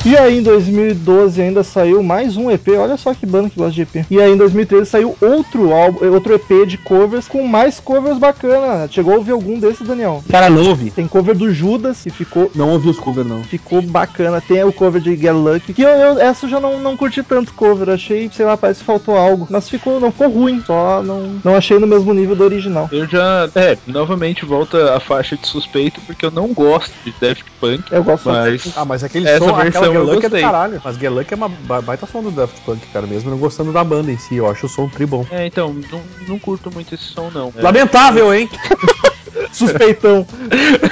E 0.08 0.16
aí 0.18 0.38
em 0.40 0.42
2012 0.42 1.42
ainda 1.42 1.64
saiu 1.66 2.02
mais 2.02 2.38
um 2.38 2.50
EP, 2.50 2.70
olha 2.80 2.96
só 2.96 3.14
que 3.14 3.26
banda 3.26 3.50
que 3.50 3.58
gosta 3.58 3.74
de 3.74 3.82
EP. 3.82 4.06
E 4.10 4.22
aí 4.22 4.32
em 4.32 4.38
2013 4.38 4.90
saiu 4.90 5.18
outro 5.20 5.74
álbum, 5.74 6.10
outro 6.14 6.34
EP 6.34 6.66
de 6.66 6.78
covers 6.78 7.28
com 7.28 7.46
mais 7.46 7.78
covers 7.82 8.18
bacana. 8.18 8.88
Chegou 8.90 9.14
a 9.14 9.18
ouvir 9.18 9.32
algum 9.34 9.60
desses, 9.60 9.86
Daniel? 9.86 10.24
Cara, 10.30 10.50
não 10.50 10.66
ouvi. 10.70 10.92
Tem 10.92 11.06
cover 11.10 11.36
do 11.36 11.52
Judas, 11.54 12.04
que 12.04 12.10
ficou 12.10 12.50
Não 12.56 12.70
ouvi 12.70 12.88
os 12.88 12.98
cover, 12.98 13.26
não. 13.26 13.44
ficou 13.44 13.82
bacana. 13.82 14.40
Tem 14.40 14.64
o 14.64 14.72
cover 14.72 15.02
de 15.02 15.14
Get 15.18 15.34
Lucky, 15.34 15.74
que 15.74 15.82
eu, 15.82 15.90
eu- 15.90 16.20
essa 16.22 16.46
eu 16.46 16.50
já 16.52 16.60
não, 16.62 16.80
não 16.80 16.96
curti 16.96 17.22
tanto 17.22 17.54
cover, 17.54 17.90
achei, 17.90 18.30
sei 18.34 18.46
lá, 18.46 18.56
parece 18.56 18.80
que 18.80 18.86
faltou 18.86 19.18
algo. 19.18 19.46
Mas 19.50 19.68
ficou, 19.70 20.00
não 20.00 20.10
ficou 20.12 20.30
ruim, 20.30 20.64
só 20.66 21.04
não, 21.04 21.36
não 21.44 21.54
achei 21.56 21.78
no 21.80 21.88
mesmo 21.88 22.14
nível 22.14 22.36
do 22.36 22.46
original. 22.46 22.88
Eu 22.94 23.06
já. 23.08 23.50
É, 23.56 23.78
novamente 23.86 24.46
volta 24.46 24.96
a 24.96 25.02
faixa 25.02 25.36
de 25.36 25.46
suspeito, 25.46 26.00
porque 26.08 26.26
eu 26.26 26.32
não 26.32 26.54
gosto 26.54 26.94
de 27.04 27.14
Daft 27.20 27.44
Punk. 27.60 27.84
Eu 27.92 28.04
gosto 28.06 28.30
Mas. 28.30 28.72
Ah, 28.78 28.86
mas 28.86 29.04
aquele 29.04 29.28
Essa 29.28 29.40
som, 29.40 29.56
aquela 29.56 29.62
versão 29.64 29.97
eu 29.98 30.06
Get 30.06 30.16
Lucky 30.16 30.26
é 30.26 30.30
do 30.30 30.40
caralho. 30.42 30.82
Mas 30.84 30.96
Get 30.98 31.12
Lucky 31.12 31.34
é 31.34 31.38
uma 31.38 31.50
ba- 31.50 31.82
baita 31.82 32.06
som 32.06 32.22
do 32.24 32.32
Daft 32.32 32.62
Punk, 32.62 32.86
cara, 32.88 33.06
mesmo 33.08 33.30
não 33.30 33.38
gostando 33.38 33.72
da 33.74 33.84
banda 33.84 34.12
em 34.12 34.18
si. 34.18 34.36
Eu 34.36 34.50
acho 34.50 34.66
o 34.66 34.70
som 34.70 34.88
tri 34.88 35.06
bom. 35.06 35.26
É, 35.32 35.46
então, 35.46 35.74
não, 35.92 36.02
não 36.28 36.40
curto 36.40 36.72
muito 36.74 36.94
esse 36.96 37.04
som, 37.06 37.30
não. 37.34 37.54
É, 37.56 37.62
Lamentável, 37.62 38.34
hein? 38.34 38.50
Suspeitão. 39.52 40.26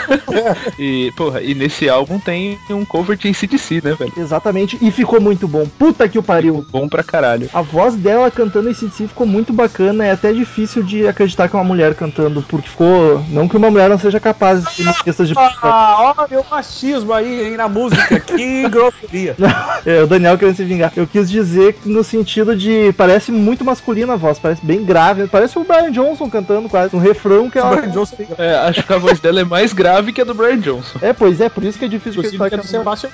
e, 0.78 1.12
porra, 1.16 1.42
e 1.42 1.56
nesse 1.56 1.90
álbum 1.90 2.20
tem 2.20 2.58
um 2.70 2.86
cover 2.86 3.18
de 3.18 3.30
ACDC, 3.30 3.82
né, 3.84 3.96
velho? 3.98 4.14
Exatamente, 4.18 4.78
e 4.82 4.92
ficou 4.92 5.22
muito 5.22 5.48
bom. 5.48 5.66
Puta 5.78 6.08
que 6.08 6.20
o 6.20 6.24
pariu. 6.24 6.66
Bom 6.72 6.88
pra 6.88 7.04
caralho. 7.04 7.50
A 7.54 7.62
voz 7.62 7.96
dela 7.96 8.30
cantando 8.30 8.74
si 8.74 8.90
ficou 8.90 9.26
muito 9.26 9.54
bacana. 9.54 10.06
É 10.06 10.12
até 10.12 10.34
difícil 10.34 10.84
de 10.84 11.08
acreditar 11.08 11.48
que 11.48 11.56
é 11.56 11.60
uma 11.60 11.66
mulher 11.66 11.96
cantando, 11.96 12.42
porque 12.42 12.70
ficou. 12.70 13.24
Não 13.30 13.48
que 13.48 13.58
uma 13.58 13.72
mulher 13.72 13.90
não 13.90 13.98
seja 13.98 14.20
capaz 14.20 14.64
de 14.76 15.04
questões 15.04 15.30
de. 15.30 15.36
Ah, 15.38 16.16
olha 16.18 16.40
o 16.40 16.46
machismo 16.50 17.14
aí, 17.14 17.48
hein, 17.48 17.58
na 17.58 17.68
música. 17.68 18.20
Que 18.20 18.68
grosseria. 18.70 19.36
É, 19.86 20.02
o 20.02 20.08
Daniel 20.08 20.38
querendo 20.38 20.56
se 20.56 20.64
vingar. 20.64 20.92
Eu 20.96 21.08
quis 21.08 21.30
dizer 21.30 21.74
que 21.74 21.90
no 21.90 22.04
sentido 22.04 22.56
de. 22.56 22.94
Parece 22.94 23.32
muito 23.32 23.64
masculina 23.64 24.14
a 24.14 24.18
voz, 24.18 24.40
parece 24.40 24.66
bem 24.66 24.84
grave. 24.84 25.28
Parece 25.28 25.58
o 25.58 25.64
Brian 25.64 25.92
Johnson 25.92 26.30
cantando 26.30 26.70
quase. 26.70 26.96
Um 26.96 27.00
refrão 27.00 27.50
que 27.50 27.58
ela. 27.58 27.76
Brian 27.76 27.92
Johnson 27.92 28.16
tem 28.16 28.28
É, 28.46 28.56
acho 28.68 28.84
que 28.84 28.94
a 28.94 28.98
voz 28.98 29.20
dela 29.20 29.42
é 29.42 29.44
mais 29.44 29.74
grave 29.74 30.12
que 30.14 30.22
a 30.22 30.24
do 30.24 30.34
Brian 30.34 30.58
Johnson. 30.60 31.00
É, 31.02 31.14
pois 31.14 31.40
é, 31.42 31.50
por 31.50 31.64
isso 31.64 31.78
que 31.80 31.86
é 31.86 31.88
difícil 31.88 32.20
Inclusive, 32.22 32.38
que 32.50 32.56
é 32.56 32.58
do 32.58 32.64
que 32.68 32.76
é 32.76 32.80
uma- 32.80 32.96
Sebastian 32.96 33.10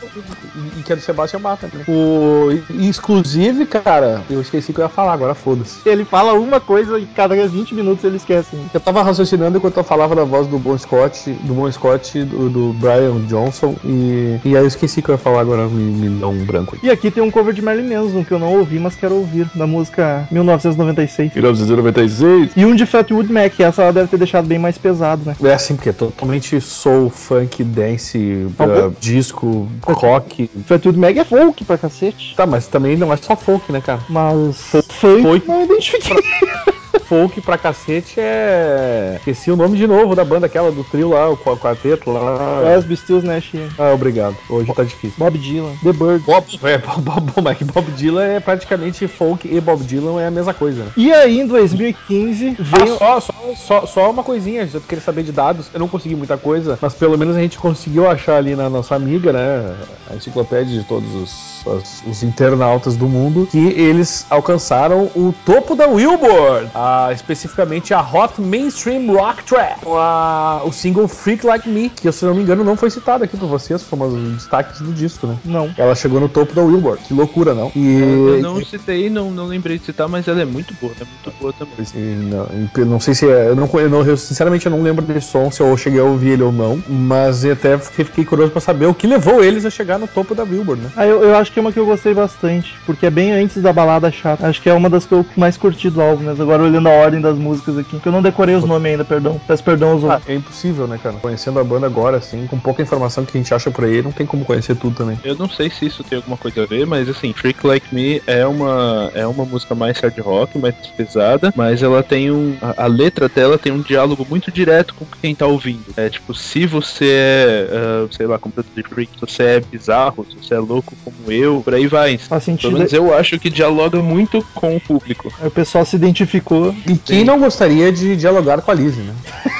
e 0.77 0.81
que 0.83 0.93
é 0.93 0.95
do 0.95 1.01
Sebastian 1.01 1.39
Bach 1.39 1.59
também. 1.59 1.83
O 1.87 2.51
e- 2.69 2.89
exclusive, 2.89 3.65
cara, 3.65 4.21
eu 4.29 4.41
esqueci 4.41 4.71
o 4.71 4.73
que 4.73 4.79
eu 4.81 4.85
ia 4.85 4.89
falar, 4.89 5.13
agora 5.13 5.33
foda-se. 5.33 5.87
Ele 5.87 6.03
fala 6.05 6.33
uma 6.33 6.59
coisa 6.59 6.99
e 6.99 7.05
cada 7.05 7.35
20 7.47 7.73
minutos 7.73 8.03
ele 8.03 8.17
esquece. 8.17 8.55
né? 8.55 8.65
Eu 8.73 8.79
tava 8.79 9.01
raciocinando 9.03 9.57
enquanto 9.57 9.77
eu 9.77 9.83
falava 9.83 10.15
da 10.15 10.23
voz 10.23 10.47
do 10.47 10.57
Bon 10.59 10.77
Scott, 10.77 11.31
do 11.43 11.53
Bon 11.53 11.71
Scott, 11.71 12.23
do, 12.23 12.49
do 12.49 12.73
Brian 12.73 13.19
Johnson, 13.27 13.75
e, 13.85 14.39
e 14.43 14.55
aí 14.55 14.63
eu 14.63 14.67
esqueci 14.67 14.99
o 14.99 15.03
que 15.03 15.09
eu 15.09 15.15
ia 15.15 15.19
falar 15.19 15.41
agora, 15.41 15.67
me, 15.67 16.09
me 16.09 16.19
dá 16.19 16.27
um 16.27 16.43
branco 16.45 16.75
aqui. 16.75 16.85
E 16.85 16.89
aqui 16.89 17.09
tem 17.09 17.23
um 17.23 17.31
cover 17.31 17.53
de 17.53 17.61
Marilyn 17.61 17.95
Manson 17.95 18.23
que 18.23 18.31
eu 18.31 18.39
não 18.39 18.57
ouvi, 18.57 18.79
mas 18.79 18.95
quero 18.95 19.15
ouvir, 19.15 19.47
da 19.55 19.65
música 19.65 20.27
1996. 20.31 21.33
1996? 21.33 22.51
E 22.55 22.65
um 22.65 22.75
de 22.75 22.85
Fleetwood 22.85 23.31
Mac, 23.31 23.59
essa 23.59 23.83
ela 23.83 23.93
deve 23.93 24.07
ter 24.07 24.17
deixado 24.17 24.45
bem 24.47 24.59
mais 24.59 24.77
pesado, 24.77 25.20
né? 25.25 25.35
É 25.43 25.53
assim, 25.53 25.75
porque 25.75 25.89
é 25.89 25.93
totalmente 25.93 26.59
soul, 26.61 27.09
funk, 27.09 27.63
dance, 27.63 28.17
uh, 28.17 28.95
disco, 28.99 29.67
rock. 29.83 30.49
Mac 30.97 31.15
é 31.17 31.23
folk 31.23 31.63
pra 31.63 31.77
cacete. 31.77 32.35
Tá, 32.35 32.45
mas 32.45 32.67
também 32.67 32.97
não 32.97 33.11
é 33.11 33.17
só 33.17 33.35
folk, 33.35 33.71
né, 33.71 33.81
cara? 33.81 34.01
Mas 34.09 34.57
funk 34.89 35.21
Folk. 35.21 35.47
não 35.47 35.63
identifiquei. 35.63 36.17
Folk 37.05 37.41
pra 37.41 37.57
cacete 37.57 38.19
é. 38.19 39.15
Esqueci 39.17 39.51
o 39.51 39.55
nome 39.55 39.77
de 39.77 39.85
novo 39.87 40.15
da 40.15 40.23
banda, 40.23 40.45
aquela 40.45 40.71
do 40.71 40.83
trio 40.83 41.09
lá, 41.09 41.29
o 41.29 41.37
qu- 41.37 41.57
quarteto 41.57 42.09
lá. 42.11 42.59
Lesbi, 42.63 42.95
Stills, 42.95 43.25
Nash. 43.27 43.51
Ah, 43.77 43.91
obrigado. 43.93 44.35
Hoje 44.49 44.73
tá 44.73 44.83
difícil. 44.83 45.15
Bob 45.17 45.37
Dylan, 45.37 45.73
The 45.83 45.93
Bird. 45.93 46.23
Bob, 46.25 46.45
é, 46.63 46.77
Bob, 46.77 47.01
Bob, 47.01 47.31
Bob, 47.31 47.63
Bob 47.73 47.91
Dylan 47.91 48.23
é 48.25 48.39
praticamente 48.39 49.07
folk 49.07 49.47
e 49.47 49.59
Bob 49.59 49.83
Dylan 49.83 50.21
é 50.21 50.27
a 50.27 50.31
mesma 50.31 50.53
coisa, 50.53 50.83
né? 50.83 50.91
E 50.97 51.11
aí, 51.11 51.39
em 51.41 51.47
2015, 51.47 52.57
Ah, 52.59 52.77
veio. 52.77 52.97
só, 52.97 53.19
só, 53.19 53.33
só, 53.55 53.85
só 53.85 54.09
uma 54.11 54.23
coisinha, 54.23 54.67
eu 54.73 54.81
queria 54.81 55.03
saber 55.03 55.23
de 55.23 55.31
dados, 55.31 55.67
eu 55.73 55.79
não 55.79 55.87
consegui 55.87 56.15
muita 56.15 56.37
coisa, 56.37 56.77
mas 56.81 56.93
pelo 56.93 57.17
menos 57.17 57.35
a 57.35 57.39
gente 57.39 57.57
conseguiu 57.57 58.09
achar 58.09 58.37
ali 58.37 58.55
na 58.55 58.69
nossa 58.69 58.95
amiga, 58.95 59.31
né, 59.33 59.75
a 60.09 60.15
enciclopédia 60.15 60.79
de 60.79 60.85
todos 60.85 61.13
os, 61.15 61.65
os, 61.65 62.03
os 62.07 62.23
internautas 62.23 62.95
do 62.95 63.07
mundo, 63.07 63.47
que 63.51 63.57
eles 63.57 64.25
alcançaram 64.29 65.03
o 65.15 65.33
topo 65.45 65.75
da 65.75 65.87
Billboard, 65.87 66.69
ah, 66.83 67.09
especificamente 67.13 67.93
a 67.93 68.01
Hot 68.01 68.41
Mainstream 68.41 69.07
Rock 69.13 69.43
Track, 69.45 69.81
com 69.83 69.95
a- 69.97 70.61
o 70.65 70.71
single 70.71 71.07
Freak 71.07 71.45
Like 71.45 71.69
Me, 71.69 71.89
que 71.89 72.11
se 72.11 72.23
eu 72.25 72.29
não 72.29 72.35
me 72.35 72.41
engano 72.43 72.63
não 72.63 72.75
foi 72.75 72.89
citado 72.89 73.23
aqui 73.23 73.37
por 73.37 73.47
vocês, 73.47 73.83
foi 73.83 73.99
um 73.99 74.33
destaque 74.35 74.81
do 74.83 74.91
disco, 74.91 75.27
né? 75.27 75.37
Não. 75.45 75.71
Ela 75.77 75.93
chegou 75.95 76.19
no 76.19 76.27
topo 76.27 76.53
da 76.53 76.63
Billboard, 76.63 77.03
que 77.03 77.13
loucura, 77.13 77.53
não? 77.53 77.71
E... 77.75 77.99
Eu 78.01 78.41
não 78.41 78.63
citei, 78.65 79.09
não, 79.09 79.29
não 79.31 79.45
lembrei 79.45 79.77
de 79.77 79.85
citar, 79.85 80.07
mas 80.07 80.27
ela 80.27 80.41
é 80.41 80.45
muito 80.45 80.73
boa, 80.81 80.93
é 80.99 81.03
muito 81.05 81.39
boa 81.39 81.53
também. 81.53 81.75
E 81.95 81.99
não, 82.25 82.47
eu 82.77 82.85
não 82.85 82.99
sei 82.99 83.13
se 83.13 83.27
é. 83.29 83.49
Eu 83.49 83.55
não, 83.55 83.69
eu 83.73 83.89
não- 83.89 84.03
eu 84.03 84.17
sinceramente 84.17 84.65
eu 84.65 84.71
não 84.71 84.81
lembro 84.81 85.03
desse 85.05 85.27
som, 85.27 85.51
se 85.51 85.61
eu 85.61 85.75
cheguei 85.77 85.99
a 85.99 86.03
ouvir 86.03 86.29
ele 86.31 86.43
ou 86.43 86.51
não. 86.51 86.81
Mas 86.87 87.43
eu 87.43 87.53
até 87.53 87.77
fiquei, 87.77 88.05
fiquei 88.05 88.25
curioso 88.25 88.51
pra 88.51 88.61
saber 88.61 88.85
o 88.87 88.93
que 88.93 89.05
levou 89.07 89.43
eles 89.43 89.65
a 89.65 89.69
chegar 89.69 89.99
no 89.99 90.07
topo 90.07 90.33
da 90.33 90.43
Billboard, 90.45 90.81
né? 90.83 90.89
Ah, 90.95 91.05
eu, 91.05 91.23
eu 91.23 91.35
acho 91.35 91.51
que 91.51 91.59
é 91.59 91.61
uma 91.61 91.71
que 91.71 91.79
eu 91.79 91.85
gostei 91.85 92.13
bastante, 92.13 92.73
porque 92.85 93.05
é 93.05 93.09
bem 93.09 93.31
antes 93.31 93.61
da 93.61 93.71
balada 93.73 94.11
chata. 94.11 94.47
Acho 94.47 94.61
que 94.61 94.69
é 94.69 94.73
uma 94.73 94.89
das 94.89 95.05
que 95.05 95.13
eu 95.13 95.25
mais 95.35 95.57
curti 95.57 95.89
do 95.89 96.01
álbum, 96.01 96.23
mas 96.25 96.39
agora 96.39 96.63
olhando 96.71 96.87
a 96.87 96.91
ordem 96.91 97.21
das 97.21 97.37
músicas 97.37 97.77
aqui, 97.77 97.99
que 97.99 98.07
eu 98.07 98.11
não 98.11 98.21
decorei 98.21 98.55
os 98.55 98.63
nomes 98.65 98.91
ainda, 98.91 99.05
perdão. 99.05 99.39
Peço 99.47 99.63
perdão 99.63 99.91
aos 99.91 100.03
Ah, 100.03 100.13
outros. 100.15 100.29
é 100.29 100.35
impossível, 100.35 100.87
né, 100.87 100.99
cara? 101.01 101.15
Conhecendo 101.21 101.59
a 101.59 101.63
banda 101.63 101.85
agora, 101.85 102.17
assim, 102.17 102.47
com 102.47 102.57
pouca 102.59 102.81
informação 102.81 103.25
que 103.25 103.37
a 103.37 103.41
gente 103.41 103.53
acha 103.53 103.69
por 103.71 103.83
aí, 103.85 104.01
não 104.01 104.11
tem 104.11 104.25
como 104.25 104.45
conhecer 104.45 104.75
tudo 104.75 104.95
também. 104.95 105.19
Eu 105.23 105.35
não 105.35 105.49
sei 105.49 105.69
se 105.69 105.85
isso 105.85 106.03
tem 106.03 106.17
alguma 106.17 106.37
coisa 106.37 106.63
a 106.63 106.65
ver, 106.65 106.85
mas 106.85 107.07
assim, 107.09 107.33
Freak 107.33 107.65
Like 107.65 107.93
Me 107.93 108.21
é 108.25 108.45
uma, 108.45 109.11
é 109.13 109.25
uma 109.27 109.45
música 109.45 109.75
mais 109.75 109.99
hard 109.99 110.17
rock, 110.19 110.57
mais 110.57 110.75
pesada, 110.97 111.53
mas 111.55 111.81
ela 111.83 112.01
tem 112.03 112.31
um. 112.31 112.55
A, 112.61 112.83
a 112.83 112.87
letra 112.87 113.27
dela 113.29 113.57
tem 113.57 113.71
um 113.71 113.81
diálogo 113.81 114.25
muito 114.29 114.51
direto 114.51 114.93
com 114.95 115.05
quem 115.21 115.35
tá 115.35 115.45
ouvindo. 115.45 115.85
É 115.97 116.09
tipo, 116.09 116.33
se 116.33 116.65
você 116.65 117.05
é, 117.11 117.67
ah, 117.71 118.07
sei 118.11 118.25
lá, 118.27 118.37
completamente 118.39 118.87
freak, 118.89 119.11
se 119.13 119.19
você 119.21 119.43
é 119.43 119.59
bizarro, 119.59 120.25
se 120.29 120.35
você 120.47 120.53
é 120.53 120.59
louco 120.59 120.93
como 121.03 121.31
eu, 121.31 121.61
por 121.63 121.73
aí 121.73 121.87
vai. 121.87 122.17
Faz 122.17 122.27
Pelo 122.45 122.57
sentido. 122.57 122.73
menos 122.73 122.93
eu 122.93 123.13
acho 123.13 123.39
que 123.39 123.49
dialoga 123.49 124.01
muito 124.01 124.45
com 124.53 124.75
o 124.75 124.79
público. 124.79 125.31
O 125.41 125.49
pessoal 125.51 125.85
se 125.85 125.95
identificou. 125.95 126.60
E 126.87 126.95
quem 126.97 127.23
não 127.23 127.39
gostaria 127.39 127.91
de 127.91 128.15
dialogar 128.15 128.61
com 128.61 128.71
a 128.71 128.73
Lizzie, 128.73 129.03
né? 129.03 129.13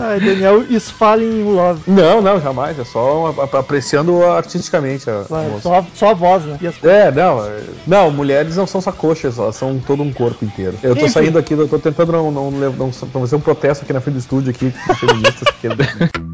Ai, 0.00 0.20
Daniel 0.20 0.62
is 0.68 0.90
falling 0.90 1.40
in 1.40 1.44
love. 1.54 1.80
Não, 1.86 2.20
não, 2.20 2.40
jamais. 2.40 2.78
É 2.78 2.84
só 2.84 3.34
apreciando 3.52 4.24
artisticamente 4.24 5.08
a, 5.08 5.24
Claro, 5.26 5.60
só, 5.60 5.84
só 5.94 6.10
a 6.10 6.14
voz, 6.14 6.44
né? 6.44 6.58
As- 6.66 6.82
É, 6.84 7.10
não, 7.10 7.44
é- 7.44 7.60
não, 7.86 8.10
mulheres 8.10 8.56
não 8.56 8.66
são 8.66 8.80
só 8.80 8.90
coxas, 8.92 9.38
elas 9.38 9.56
são 9.56 9.78
todo 9.78 10.02
um 10.02 10.12
corpo 10.12 10.44
inteiro. 10.44 10.76
Eu 10.82 10.94
tô 10.94 11.02
Enfim. 11.02 11.08
saindo 11.12 11.38
aqui, 11.38 11.54
eu 11.54 11.68
tô 11.68 11.78
tentando 11.78 12.12
não, 12.12 12.30
não, 12.30 12.50
não, 12.50 12.72
não, 12.72 12.86
não 12.86 12.92
fazer 12.92 13.36
um 13.36 13.40
protesto 13.40 13.84
aqui 13.84 13.92
na 13.92 14.00
frente 14.00 14.14
do 14.14 14.20
estúdio 14.20 14.50
aqui, 14.50 14.72
feministas 14.98 15.48
que 15.60 15.68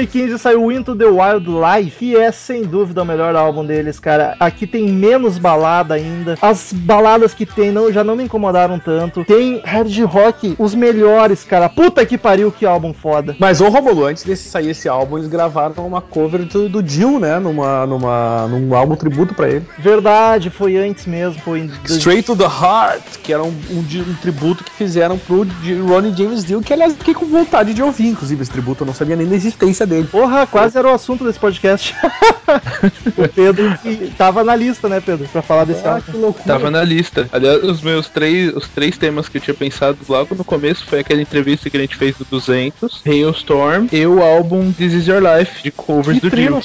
2015 0.00 0.38
saiu 0.38 0.72
Into 0.72 0.96
the 0.96 1.04
Wildlife, 1.04 1.98
que 1.98 2.16
é 2.16 2.32
sem 2.32 2.62
dúvida 2.62 3.02
o 3.02 3.04
melhor 3.04 3.36
álbum 3.36 3.64
deles, 3.64 3.98
cara. 3.98 4.34
Aqui 4.40 4.66
tem 4.66 4.88
menos 4.88 5.36
balada 5.36 5.94
ainda. 5.94 6.38
As 6.40 6.72
baladas 6.72 7.34
que 7.34 7.44
tem 7.44 7.70
não, 7.70 7.92
já 7.92 8.02
não 8.02 8.16
me 8.16 8.24
incomodaram 8.24 8.78
tanto. 8.78 9.24
Tem 9.24 9.60
hard 9.62 9.94
rock, 10.04 10.54
os 10.58 10.74
melhores, 10.74 11.44
cara. 11.44 11.68
Puta 11.68 12.06
que 12.06 12.16
pariu, 12.16 12.50
que 12.50 12.64
álbum 12.64 12.94
foda. 12.94 13.36
Mas, 13.38 13.60
ô 13.60 13.68
Romulo, 13.68 14.06
antes 14.06 14.24
desse 14.24 14.48
sair 14.48 14.70
esse 14.70 14.88
álbum, 14.88 15.18
eles 15.18 15.28
gravaram 15.28 15.86
uma 15.86 16.00
cover 16.00 16.44
do, 16.44 16.68
do 16.68 16.86
Jill, 16.86 17.20
né? 17.20 17.38
Numa, 17.38 17.86
numa, 17.86 18.48
num 18.48 18.74
álbum 18.74 18.96
tributo 18.96 19.34
pra 19.34 19.48
ele. 19.48 19.66
Verdade, 19.78 20.48
foi 20.48 20.76
antes 20.78 21.04
mesmo, 21.04 21.40
foi 21.42 21.60
em 21.60 21.70
Straight 21.84 22.22
to 22.22 22.36
the 22.36 22.44
Heart, 22.44 23.18
que 23.22 23.32
era 23.32 23.42
um, 23.42 23.54
um, 23.70 23.80
um 23.80 24.14
tributo 24.22 24.64
que 24.64 24.70
fizeram 24.70 25.18
pro 25.18 25.46
Ronnie 25.86 26.16
James 26.16 26.44
Dio, 26.44 26.62
que 26.62 26.72
aliás 26.72 26.94
fiquei 26.94 27.12
com 27.12 27.26
vontade 27.26 27.74
de 27.74 27.82
ouvir, 27.82 28.08
inclusive, 28.08 28.40
esse 28.40 28.50
tributo, 28.50 28.82
eu 28.82 28.86
não 28.86 28.94
sabia 28.94 29.16
nem 29.16 29.26
da 29.26 29.34
existência 29.34 29.89
dele. 29.90 30.08
Porra, 30.10 30.46
quase 30.46 30.78
era 30.78 30.88
o 30.88 30.94
assunto 30.94 31.24
desse 31.24 31.38
podcast. 31.38 31.94
o 33.16 33.28
Pedro 33.28 33.78
que 33.82 34.12
tava 34.16 34.42
na 34.44 34.56
lista, 34.56 34.88
né, 34.88 35.00
Pedro? 35.04 35.28
Pra 35.28 35.42
falar 35.42 35.64
desse 35.64 35.86
Ah, 35.86 35.94
álbum. 35.94 36.02
que 36.12 36.16
loucura. 36.16 36.44
Tava 36.46 36.70
na 36.70 36.82
lista. 36.82 37.28
Aliás, 37.32 37.62
os 37.62 37.80
meus 37.82 38.08
três, 38.08 38.54
os 38.54 38.68
três 38.68 38.96
temas 38.96 39.28
que 39.28 39.38
eu 39.38 39.42
tinha 39.42 39.54
pensado 39.54 39.98
logo 40.08 40.34
no 40.34 40.44
começo 40.44 40.84
foi 40.86 41.00
aquela 41.00 41.20
entrevista 41.20 41.68
que 41.68 41.76
a 41.76 41.80
gente 41.80 41.96
fez 41.96 42.16
do 42.16 42.24
200, 42.30 43.02
Hailstorm 43.06 43.86
e 43.92 44.06
o 44.06 44.22
álbum 44.22 44.72
This 44.72 44.92
Is 44.94 45.06
Your 45.06 45.20
Life, 45.22 45.62
de 45.62 45.70
covers 45.70 46.18
Que 46.20 46.30
do 46.30 46.36
Dio. 46.36 46.60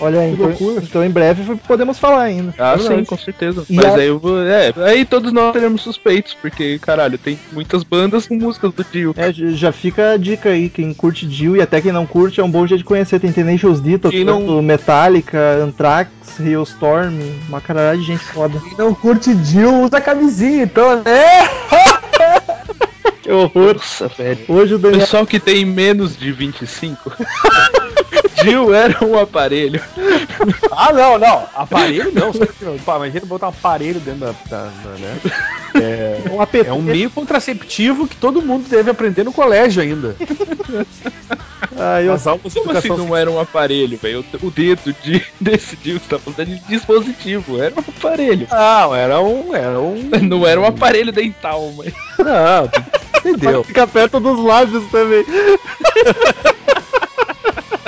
Olha 0.00 0.20
aí, 0.20 0.32
então, 0.32 0.54
então 0.82 1.04
em 1.04 1.10
breve 1.10 1.56
podemos 1.66 1.98
falar 1.98 2.22
ainda. 2.22 2.54
Ah, 2.58 2.74
Verdade. 2.76 2.98
sim, 3.00 3.04
com 3.04 3.16
certeza. 3.18 3.64
E 3.68 3.74
Mas 3.76 3.84
a- 3.86 3.96
aí 3.96 4.06
eu 4.08 4.18
vou. 4.18 4.40
É, 4.42 4.72
aí 4.86 5.04
todos 5.04 5.32
nós 5.32 5.52
teremos 5.52 5.82
suspeitos, 5.82 6.34
porque, 6.34 6.78
caralho, 6.78 7.18
tem 7.18 7.38
muitas 7.52 7.82
bandas 7.82 8.26
com 8.26 8.34
músicas 8.36 8.72
do 8.72 8.84
Dio. 8.84 9.14
É, 9.16 9.32
já 9.32 9.72
fica 9.72 10.12
a 10.12 10.16
dica 10.16 10.48
aí, 10.50 10.68
quem 10.68 10.92
curte 10.94 11.26
Dio 11.26 11.56
e 11.56 11.60
até 11.60 11.80
quem 11.80 11.92
não 11.92 12.06
curte 12.06 12.40
é 12.40 12.44
um 12.44 12.50
bom 12.50 12.66
de 12.76 12.84
conhecer. 12.84 13.18
Tem 13.20 13.32
Tenacious 13.32 13.80
D, 13.80 13.98
Quem 13.98 14.24
não- 14.24 14.40
tocando 14.40 14.62
Metallica, 14.62 15.38
Anthrax, 15.62 16.10
Hailstorm, 16.40 17.18
uma 17.48 17.60
caralhada 17.60 17.98
de 17.98 18.04
gente 18.04 18.24
foda. 18.24 18.58
Quem 18.60 18.76
não 18.78 18.94
curte 18.94 19.34
Jill, 19.44 19.82
usa 19.82 20.00
camisinha, 20.00 20.64
então, 20.64 20.96
né? 21.02 21.48
Que 23.22 23.30
horror. 23.30 23.74
Nossa, 23.74 24.08
velho. 24.08 24.38
Hoje 24.48 24.74
o 24.74 24.78
Daniel... 24.78 25.00
Pessoal 25.00 25.26
que 25.26 25.38
tem 25.38 25.62
menos 25.64 26.16
de 26.16 26.32
25. 26.32 27.12
Dio 28.42 28.72
era 28.74 29.04
um 29.04 29.18
aparelho. 29.18 29.78
Ah, 30.72 30.90
não, 30.92 31.18
não. 31.18 31.46
Aparelho 31.54 32.10
não. 32.14 32.32
Pá, 32.78 32.96
Imagina 32.96 33.26
botar 33.26 33.46
um 33.46 33.50
aparelho 33.50 34.00
dentro 34.00 34.20
da. 34.20 34.32
da- 34.48 34.64
da- 34.64 34.98
né? 34.98 35.18
É, 35.74 36.19
Um 36.30 36.42
é 36.42 36.72
um 36.72 36.82
meio 36.82 37.10
contraceptivo 37.10 38.06
que 38.06 38.16
todo 38.16 38.42
mundo 38.42 38.68
deve 38.68 38.90
aprender 38.90 39.24
no 39.24 39.32
colégio 39.32 39.82
ainda. 39.82 40.16
Ah, 41.76 42.02
eu... 42.02 42.12
As 42.12 42.26
aulas 42.26 42.52
Como 42.52 42.70
assim 42.70 42.88
educação 42.88 42.98
não 42.98 43.16
era 43.16 43.30
um 43.30 43.38
aparelho, 43.38 43.96
velho? 43.96 44.24
O 44.42 44.50
dedo 44.50 44.94
de, 45.02 45.22
desse 45.40 45.76
Dio 45.76 46.00
que 46.00 46.06
você 46.06 46.16
tá 46.16 46.18
falando 46.18 46.48
de 46.48 46.68
dispositivo, 46.68 47.62
era 47.62 47.74
um 47.74 47.80
aparelho. 47.80 48.48
Não, 48.50 48.94
era 48.94 49.20
um. 49.20 49.54
Era 49.54 49.80
um. 49.80 50.10
Não 50.22 50.46
era 50.46 50.60
um 50.60 50.64
aparelho 50.64 51.12
dental, 51.12 51.72
mas. 51.76 51.92
Não, 52.18 53.30
entendeu? 53.30 53.64
Fica 53.64 53.86
perto 53.86 54.20
dos 54.20 54.42
lábios 54.42 54.84
também. 54.90 55.24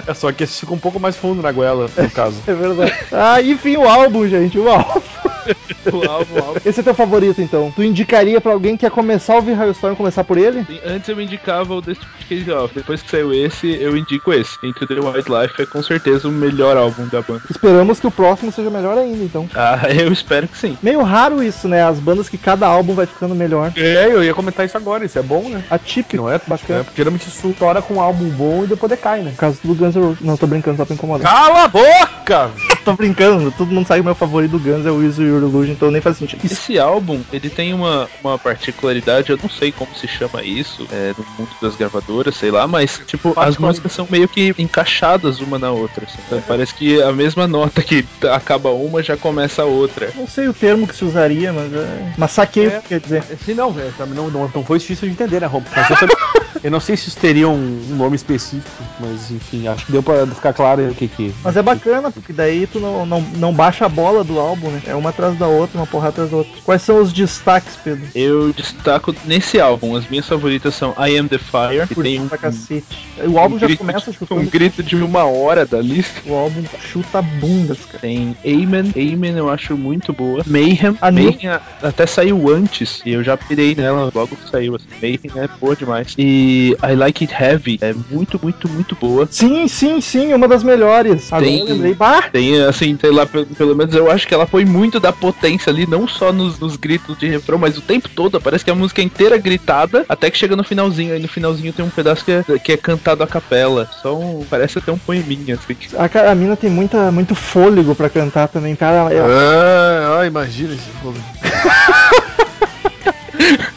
É 0.05 0.14
só 0.14 0.32
que 0.32 0.43
esse 0.43 0.61
fica 0.61 0.74
um 0.74 0.78
pouco 0.78 0.99
mais 0.99 1.16
fundo 1.16 1.40
na 1.40 1.53
goela, 1.53 1.88
no 1.97 2.11
caso. 2.11 2.36
É 2.47 2.53
verdade. 2.53 2.93
Ah, 3.12 3.40
enfim, 3.40 3.76
o 3.76 3.88
álbum, 3.88 4.26
gente, 4.26 4.59
o 4.59 4.68
álbum. 4.68 5.01
O 5.93 6.09
álbum, 6.09 6.34
o 6.34 6.45
álbum. 6.45 6.61
Esse 6.64 6.80
é 6.80 6.82
teu 6.82 6.95
favorito, 6.95 7.40
então. 7.40 7.72
Tu 7.74 7.82
indicaria 7.82 8.40
pra 8.40 8.53
alguém 8.53 8.76
que 8.76 8.86
quer 8.86 8.90
começar 8.90 9.34
a 9.34 9.36
ouvir 9.36 9.61
Hailstorm 9.61 9.95
começar 9.95 10.22
por 10.22 10.38
ele? 10.38 10.64
Sim, 10.64 10.80
Antes 10.84 11.09
eu 11.09 11.20
indicava 11.20 11.74
o 11.74 11.80
Destination 11.80 12.64
Off. 12.64 12.74
Depois 12.74 13.03
que 13.03 13.11
saiu 13.11 13.32
esse, 13.32 13.68
eu 13.80 13.97
indico 13.97 14.32
esse. 14.32 14.57
Into 14.62 14.86
the 14.86 14.95
Wildlife 14.95 15.61
é 15.61 15.66
com 15.66 15.82
certeza 15.82 16.28
o 16.28 16.30
melhor 16.30 16.76
álbum 16.76 17.07
da 17.09 17.20
banda. 17.20 17.43
Esperamos 17.51 17.99
que 17.99 18.07
o 18.07 18.11
próximo 18.11 18.53
seja 18.53 18.70
melhor 18.70 18.97
ainda, 18.97 19.22
então. 19.24 19.49
Ah, 19.55 19.80
eu 19.90 20.12
espero 20.12 20.47
que 20.47 20.57
sim. 20.57 20.78
Meio 20.82 21.03
raro 21.03 21.43
isso, 21.43 21.66
né? 21.68 21.82
As 21.82 21.99
bandas 21.99 22.28
que 22.28 22.38
cada 22.38 22.66
álbum 22.66 22.95
vai 22.95 23.07
ficando 23.07 23.34
melhor. 23.34 23.72
É, 23.76 24.07
eu 24.07 24.22
ia 24.22 24.34
comentar 24.34 24.64
isso 24.64 24.76
agora, 24.76 25.05
isso 25.05 25.18
é 25.18 25.22
bom, 25.22 25.49
né? 25.49 25.64
Atípico. 25.70 26.22
Não 26.22 26.32
é? 26.32 26.40
Bacana. 26.47 26.80
É, 26.80 26.82
porque 26.82 26.97
geralmente 26.97 27.28
isso 27.28 27.55
tora 27.59 27.82
com 27.82 27.95
um 27.95 28.01
álbum 28.01 28.28
bom 28.30 28.64
e 28.64 28.66
depois 28.66 28.90
decai, 28.90 29.20
né? 29.22 29.30
No 29.30 29.36
caso 29.36 29.59
do 29.62 29.74
Guns 29.74 29.95
N' 29.95 30.03
Roses. 30.03 30.20
Não, 30.20 30.36
tô 30.36 30.47
brincando, 30.47 30.76
só 30.76 30.84
pra 30.84 30.95
incomodar. 30.95 31.30
Cala 31.30 31.64
a 31.64 31.68
boca! 31.68 32.51
tô 32.84 32.94
brincando, 32.94 33.50
todo 33.52 33.70
mundo 33.72 33.86
sabe 33.86 34.00
que 34.00 34.06
meu 34.06 34.14
favorito 34.14 34.52
do 34.52 34.58
Guns 34.58 34.84
é 34.86 34.90
o 34.90 34.96
Use 35.06 35.22
Your 35.22 35.42
Illusion, 35.42 35.72
então 35.72 35.90
nem 35.90 36.00
faz 36.00 36.16
sentido. 36.16 36.44
Esse 36.44 36.78
álbum, 36.78 37.20
ele 37.32 37.48
tem 37.48 37.72
uma, 37.72 38.08
uma 38.22 38.38
particularidade, 38.38 39.30
eu 39.30 39.38
não 39.42 39.48
sei 39.48 39.72
como 39.72 39.94
se 39.94 40.06
chama 40.08 40.42
isso, 40.42 40.86
é, 40.90 41.14
no 41.16 41.24
mundo 41.38 41.50
das 41.60 41.76
gravadoras, 41.76 42.36
sei 42.36 42.50
lá, 42.50 42.66
mas, 42.66 43.00
tipo, 43.06 43.32
as 43.36 43.56
músicas 43.56 43.92
são 43.92 44.06
meio 44.10 44.28
que 44.28 44.54
encaixadas 44.58 45.40
uma 45.40 45.58
na 45.58 45.70
outra, 45.70 46.04
assim. 46.04 46.18
Então, 46.26 46.42
parece 46.46 46.74
que 46.74 47.00
a 47.02 47.12
mesma 47.12 47.46
nota 47.46 47.82
que 47.82 48.04
acaba 48.32 48.70
uma 48.70 49.02
já 49.02 49.16
começa 49.16 49.62
a 49.62 49.66
outra. 49.66 50.10
Não 50.14 50.26
sei 50.26 50.48
o 50.48 50.54
termo 50.54 50.86
que 50.86 50.96
se 50.96 51.04
usaria, 51.04 51.52
mas 51.52 51.72
é. 51.72 52.12
Mas 52.16 52.32
saquei 52.32 52.66
É. 52.66 52.78
o 52.78 52.82
que 52.82 52.88
quer 52.88 53.00
dizer. 53.00 53.22
Sim, 53.44 53.54
não, 53.54 53.70
é, 53.78 53.90
não, 54.06 54.30
não, 54.30 54.50
não 54.54 54.64
foi 54.64 54.78
difícil 54.78 55.06
de 55.08 55.14
entender, 55.14 55.40
né, 55.40 55.46
Rob? 55.46 55.64
Mas 55.74 55.90
eu, 55.90 55.96
também- 55.96 56.16
eu 56.62 56.70
não 56.70 56.80
sei 56.80 56.96
se 56.96 57.08
isso 57.08 57.18
teria 57.18 57.48
um, 57.48 57.80
um 57.90 57.96
nome 57.96 58.16
específico, 58.16 58.82
mas 59.00 59.30
enfim, 59.30 59.66
acho 59.68 59.86
que 59.86 59.92
deu 59.92 60.02
pra 60.02 60.26
ficar 60.26 60.52
claro 60.52 60.88
o 60.90 60.94
que 60.94 61.08
que. 61.08 61.32
Mas 61.42 61.56
é 61.56 61.62
bacana, 61.62 62.10
porque 62.10 62.32
daí 62.32 62.66
tu 62.72 62.80
não, 62.80 63.04
não, 63.06 63.20
não 63.36 63.52
baixa 63.52 63.86
a 63.86 63.88
bola 63.88 64.24
do 64.24 64.38
álbum, 64.38 64.68
né? 64.68 64.82
É 64.86 64.94
uma 64.94 65.10
atrás 65.10 65.36
da 65.36 65.46
outra, 65.46 65.78
uma 65.78 65.86
porrada 65.86 66.10
atrás 66.12 66.30
da 66.30 66.36
outra. 66.38 66.52
Quais 66.64 66.82
são 66.82 67.00
os 67.00 67.12
destaques, 67.12 67.76
Pedro? 67.82 68.04
Eu 68.14 68.52
destaco 68.52 69.14
nesse 69.24 69.60
álbum, 69.60 69.96
as 69.96 70.08
minhas 70.08 70.26
favoritas 70.26 70.74
são 70.74 70.94
I 70.98 71.16
Am 71.18 71.28
The 71.28 71.38
Fire, 71.38 71.86
que 71.86 71.94
tem 72.02 72.20
um, 72.20 72.28
cacete. 72.28 72.84
O 73.26 73.38
álbum 73.38 73.56
um 73.56 73.58
já 73.58 73.66
grito 73.66 73.78
começa 73.78 74.12
chutando. 74.12 74.40
um 74.40 74.46
grito 74.46 74.82
de 74.82 74.96
uma 74.96 75.24
hora 75.24 75.64
da 75.66 75.80
lista. 75.80 76.20
O 76.26 76.34
álbum 76.34 76.62
chuta 76.80 77.20
bundas, 77.22 77.78
cara. 77.86 77.98
Tem 78.00 78.36
Amen, 78.44 78.92
Amen 78.96 79.36
eu 79.36 79.48
acho 79.50 79.76
muito 79.76 80.12
boa. 80.12 80.42
Mayhem, 80.46 80.96
A 81.00 81.10
Mayhem 81.10 81.50
até 81.82 82.06
saiu 82.06 82.48
antes 82.50 83.02
e 83.04 83.12
eu 83.12 83.22
já 83.22 83.36
pirei 83.36 83.74
nela 83.74 84.10
logo 84.14 84.36
que 84.36 84.50
saiu. 84.50 84.76
Assim. 84.76 84.86
Mayhem 85.00 85.20
é 85.36 85.48
boa 85.60 85.76
demais. 85.76 86.14
E 86.18 86.76
I 86.82 86.94
Like 86.94 87.24
It 87.24 87.34
Heavy 87.42 87.78
é 87.80 87.94
muito, 88.10 88.38
muito, 88.42 88.68
muito 88.68 88.96
boa. 88.96 89.26
Sim, 89.30 89.68
sim, 89.68 90.00
sim, 90.00 90.32
uma 90.32 90.48
das 90.48 90.62
melhores. 90.62 91.32
Agora 91.32 91.46
Tem- 91.46 91.60
eu 91.60 91.66
lembrei. 91.66 91.94
Bah! 91.94 92.22
Tem, 92.22 92.61
assim, 92.68 92.96
sei 93.00 93.10
lá, 93.10 93.26
pelo, 93.26 93.46
pelo 93.46 93.74
menos 93.76 93.94
eu 93.94 94.10
acho 94.10 94.26
que 94.26 94.34
ela 94.34 94.46
põe 94.46 94.64
muito 94.64 94.98
da 95.00 95.12
potência 95.12 95.70
ali, 95.70 95.86
não 95.86 96.06
só 96.08 96.32
nos, 96.32 96.58
nos 96.58 96.76
gritos 96.76 97.16
de 97.18 97.28
refrão, 97.28 97.58
mas 97.58 97.76
o 97.76 97.80
tempo 97.82 98.08
todo. 98.08 98.40
Parece 98.40 98.64
que 98.64 98.70
a 98.70 98.74
música 98.74 99.00
é 99.00 99.04
inteira 99.04 99.36
gritada, 99.38 100.04
até 100.08 100.30
que 100.30 100.38
chega 100.38 100.56
no 100.56 100.64
finalzinho. 100.64 101.12
Aí 101.14 101.20
no 101.20 101.28
finalzinho 101.28 101.72
tem 101.72 101.84
um 101.84 101.90
pedaço 101.90 102.24
que 102.24 102.32
é, 102.32 102.44
que 102.58 102.72
é 102.72 102.76
cantado 102.76 103.22
a 103.22 103.26
capela. 103.26 103.88
Só 104.02 104.16
um, 104.16 104.44
parece 104.48 104.78
até 104.78 104.90
um 104.92 104.98
poeminha, 104.98 105.54
assim. 105.54 105.76
A, 105.98 106.08
ca- 106.08 106.30
a 106.30 106.34
mina 106.34 106.56
tem 106.56 106.70
muita, 106.70 107.10
muito 107.12 107.34
fôlego 107.34 107.94
pra 107.94 108.08
cantar 108.10 108.48
também, 108.48 108.74
cara. 108.76 109.12
É- 109.12 109.20
Ah, 109.20 110.18
ah, 110.20 110.26
imagina 110.26 110.74
esse 110.74 110.90
jogo. 111.02 111.18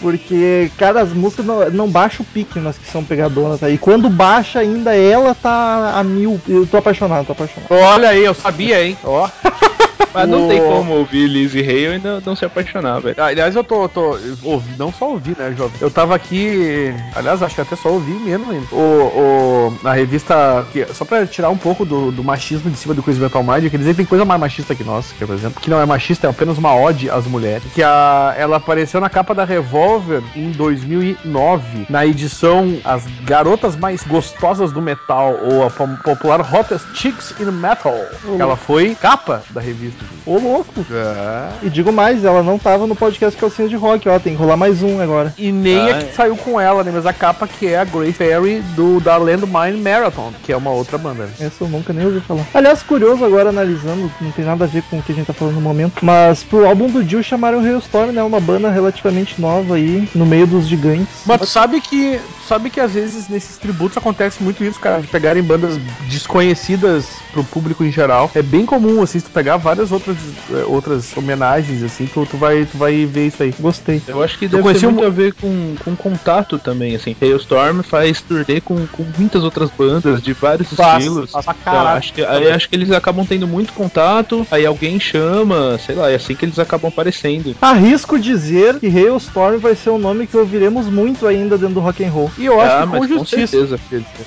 Porque, 0.00 0.70
cara, 0.78 1.02
as 1.02 1.12
músicas 1.12 1.44
não, 1.44 1.70
não 1.70 1.88
baixa 1.88 2.22
o 2.22 2.26
pique 2.26 2.58
nas 2.60 2.78
que 2.78 2.86
são 2.86 3.04
pegadonas, 3.04 3.60
tá? 3.60 3.68
E 3.68 3.78
quando 3.78 4.08
baixa 4.08 4.60
ainda, 4.60 4.94
ela 4.96 5.34
tá 5.34 5.92
a 5.98 6.04
mil. 6.04 6.40
Eu 6.48 6.66
tô 6.66 6.76
apaixonado, 6.76 7.26
tô 7.26 7.32
apaixonado. 7.32 7.70
Olha 7.70 8.10
aí, 8.10 8.24
eu 8.24 8.34
sabia, 8.34 8.84
hein? 8.84 8.96
Ó. 9.04 9.28
Mas 10.12 10.28
não 10.28 10.48
tem 10.48 10.60
como 10.60 10.92
ouvir 10.94 11.26
Lizzie 11.26 11.62
Hale 11.62 11.96
e 11.96 11.98
não, 11.98 12.20
não 12.24 12.36
se 12.36 12.44
apaixonar, 12.44 13.00
velho. 13.00 13.16
Ah, 13.18 13.26
Aliás, 13.26 13.54
eu 13.56 13.64
tô. 13.64 13.88
tô 13.88 14.16
ouvi, 14.42 14.74
não 14.78 14.92
só 14.92 15.10
ouvi, 15.10 15.34
né, 15.38 15.52
jovem? 15.56 15.76
Eu 15.80 15.90
tava 15.90 16.14
aqui. 16.14 16.94
Aliás, 17.16 17.42
acho 17.42 17.54
que 17.56 17.60
até 17.60 17.74
só 17.74 17.88
ouvi 17.90 18.12
mesmo 18.12 18.50
ainda. 18.52 18.66
O, 18.72 18.76
o, 18.78 19.78
na 19.82 19.92
revista. 19.92 20.64
que- 20.72 20.86
só 20.94 21.04
pra 21.04 21.26
tirar 21.26 21.50
um 21.50 21.56
pouco 21.56 21.84
do, 21.84 22.12
do 22.12 22.22
machismo 22.22 22.70
de 22.70 22.76
cima 22.76 22.94
do 22.94 23.02
Crazy 23.02 23.20
Metal 23.20 23.42
Mind, 23.42 23.68
quer 23.70 23.76
dizer 23.78 23.90
que 23.90 23.96
tem 23.96 24.06
coisa 24.06 24.24
mais 24.24 24.40
machista 24.40 24.74
que 24.74 24.84
nós, 24.84 25.10
que, 25.12 25.26
por 25.26 25.34
exemplo, 25.34 25.60
que 25.60 25.68
não 25.70 25.80
é 25.80 25.86
machista, 25.86 26.26
é 26.26 26.30
apenas 26.30 26.58
uma 26.58 26.74
ode 26.74 27.10
às 27.10 27.26
mulheres. 27.26 27.64
Que 27.74 27.82
a, 27.82 28.34
ela 28.38 28.56
apareceu 28.58 29.00
na 29.00 29.10
capa 29.10 29.34
da 29.34 29.44
Revolver 29.44 30.22
em 30.36 30.50
2009, 30.52 31.86
na 31.88 32.06
edição 32.06 32.78
As 32.84 33.04
Garotas 33.24 33.76
Mais 33.76 34.02
Gostosas 34.04 34.72
do 34.72 34.80
Metal, 34.82 35.36
ou 35.42 35.64
a 35.64 35.70
popular 35.70 36.40
Hottest 36.40 36.86
Chicks 36.94 37.34
in 37.40 37.44
Metal. 37.50 37.94
Ela 38.38 38.56
foi 38.56 38.94
capa 38.94 39.42
da 39.50 39.60
revista. 39.60 39.83
Ô, 40.26 40.38
louco! 40.38 40.84
É. 40.90 41.66
E 41.66 41.70
digo 41.70 41.92
mais, 41.92 42.24
ela 42.24 42.42
não 42.42 42.58
tava 42.58 42.86
no 42.86 42.94
podcast 42.96 43.38
Calcinha 43.38 43.68
de 43.68 43.76
Rock, 43.76 44.08
ó. 44.08 44.18
Tem 44.18 44.34
que 44.34 44.40
rolar 44.40 44.56
mais 44.56 44.82
um 44.82 45.00
agora. 45.00 45.34
E 45.38 45.50
nem 45.52 45.78
Ah, 45.90 45.96
a 45.96 45.98
que 45.98 46.04
é. 46.10 46.12
saiu 46.12 46.36
com 46.36 46.60
ela, 46.60 46.82
né? 46.84 46.90
Mas 46.94 47.06
a 47.06 47.12
capa 47.12 47.46
que 47.46 47.66
é 47.66 47.78
a 47.78 47.84
Grey 47.84 48.12
Fairy 48.12 48.60
do 48.74 49.00
da 49.00 49.16
Landmine 49.16 49.80
Marathon, 49.80 50.32
que 50.42 50.52
é 50.52 50.56
uma 50.56 50.70
outra 50.70 50.96
banda. 50.98 51.28
Essa 51.40 51.64
eu 51.64 51.68
nunca 51.68 51.92
nem 51.92 52.06
ouvi 52.06 52.20
falar. 52.20 52.46
Aliás, 52.54 52.82
curioso 52.82 53.24
agora 53.24 53.48
analisando, 53.50 54.10
não 54.20 54.30
tem 54.30 54.44
nada 54.44 54.64
a 54.64 54.68
ver 54.68 54.82
com 54.84 54.98
o 54.98 55.02
que 55.02 55.12
a 55.12 55.14
gente 55.14 55.26
tá 55.26 55.32
falando 55.32 55.54
no 55.56 55.60
momento, 55.60 56.04
mas 56.04 56.42
pro 56.44 56.66
álbum 56.66 56.88
do 56.88 57.02
Jill 57.06 57.22
chamaram 57.22 57.58
o 57.60 57.64
Hailstorm, 57.64 58.10
né? 58.12 58.22
Uma 58.22 58.40
banda 58.40 58.70
relativamente 58.70 59.40
nova 59.40 59.74
aí, 59.74 60.08
no 60.14 60.24
meio 60.26 60.46
dos 60.46 60.66
gigantes. 60.66 61.22
Mas 61.26 61.40
tu 61.40 61.46
sabe 61.46 61.80
que 61.80 62.20
sabe 62.46 62.68
que 62.70 62.78
às 62.80 62.92
vezes 62.92 63.28
nesses 63.28 63.56
tributos 63.56 63.96
acontece 63.96 64.42
muito 64.42 64.62
isso, 64.62 64.78
cara, 64.78 65.00
de 65.00 65.06
pegarem 65.08 65.42
bandas 65.42 65.78
desconhecidas 66.28 67.06
pro 67.32 67.44
público 67.44 67.84
em 67.84 67.90
geral. 67.92 68.30
É 68.34 68.42
bem 68.42 68.64
comum, 68.66 69.02
assim, 69.02 69.18
se 69.18 69.24
tu 69.26 69.30
pegar 69.30 69.56
várias 69.56 69.73
outras, 69.92 70.34
eh, 70.50 70.64
outras 70.66 71.16
homenagens, 71.16 71.82
assim, 71.82 72.06
tu, 72.06 72.24
tu, 72.26 72.36
vai, 72.38 72.64
tu 72.66 72.76
vai 72.78 73.06
ver 73.06 73.26
isso 73.28 73.42
aí. 73.42 73.52
Gostei. 73.58 74.02
Eu 74.06 74.22
acho 74.22 74.38
que 74.38 74.48
deve 74.48 74.62
ter 74.74 74.86
um- 74.86 74.90
muito 74.92 75.04
a 75.06 75.10
ver 75.10 75.34
com, 75.34 75.74
com 75.84 75.96
contato 75.96 76.58
também, 76.58 76.94
assim. 76.94 77.16
Hailstorm 77.20 77.82
faz 77.82 78.20
turnê 78.22 78.60
com, 78.60 78.86
com 78.88 79.04
muitas 79.16 79.42
outras 79.44 79.70
bandas 79.70 80.22
de 80.22 80.32
vários 80.32 80.72
Faz, 80.74 81.02
estilos. 81.04 81.30
faz 81.32 81.44
pra 81.44 81.54
Então, 81.60 81.86
acho 81.88 82.12
que, 82.14 82.24
aí 82.24 82.50
acho 82.50 82.68
que 82.68 82.76
eles 82.76 82.90
acabam 82.90 83.24
tendo 83.26 83.46
muito 83.46 83.72
contato, 83.72 84.46
aí 84.50 84.64
alguém 84.66 84.98
chama, 85.00 85.78
sei 85.78 85.94
lá, 85.94 86.10
é 86.10 86.14
assim 86.16 86.34
que 86.34 86.44
eles 86.44 86.58
acabam 86.58 86.88
aparecendo. 86.88 87.54
Arrisco 87.60 88.18
dizer 88.18 88.78
que 88.80 88.86
Hailstorm 88.86 89.58
vai 89.58 89.74
ser 89.74 89.90
um 89.90 89.98
nome 89.98 90.26
que 90.26 90.36
ouviremos 90.36 90.88
muito 90.88 91.26
ainda 91.26 91.56
dentro 91.56 91.74
do 91.74 91.80
rock 91.80 92.04
and 92.04 92.10
roll. 92.10 92.30
E 92.38 92.46
eu 92.46 92.60
acho 92.60 92.74
Ah, 92.76 92.80
que 92.80 92.86
mas 92.86 93.00
com 93.00 93.06
com 93.08 93.18
justiça. 93.20 93.46
certeza. 93.46 93.78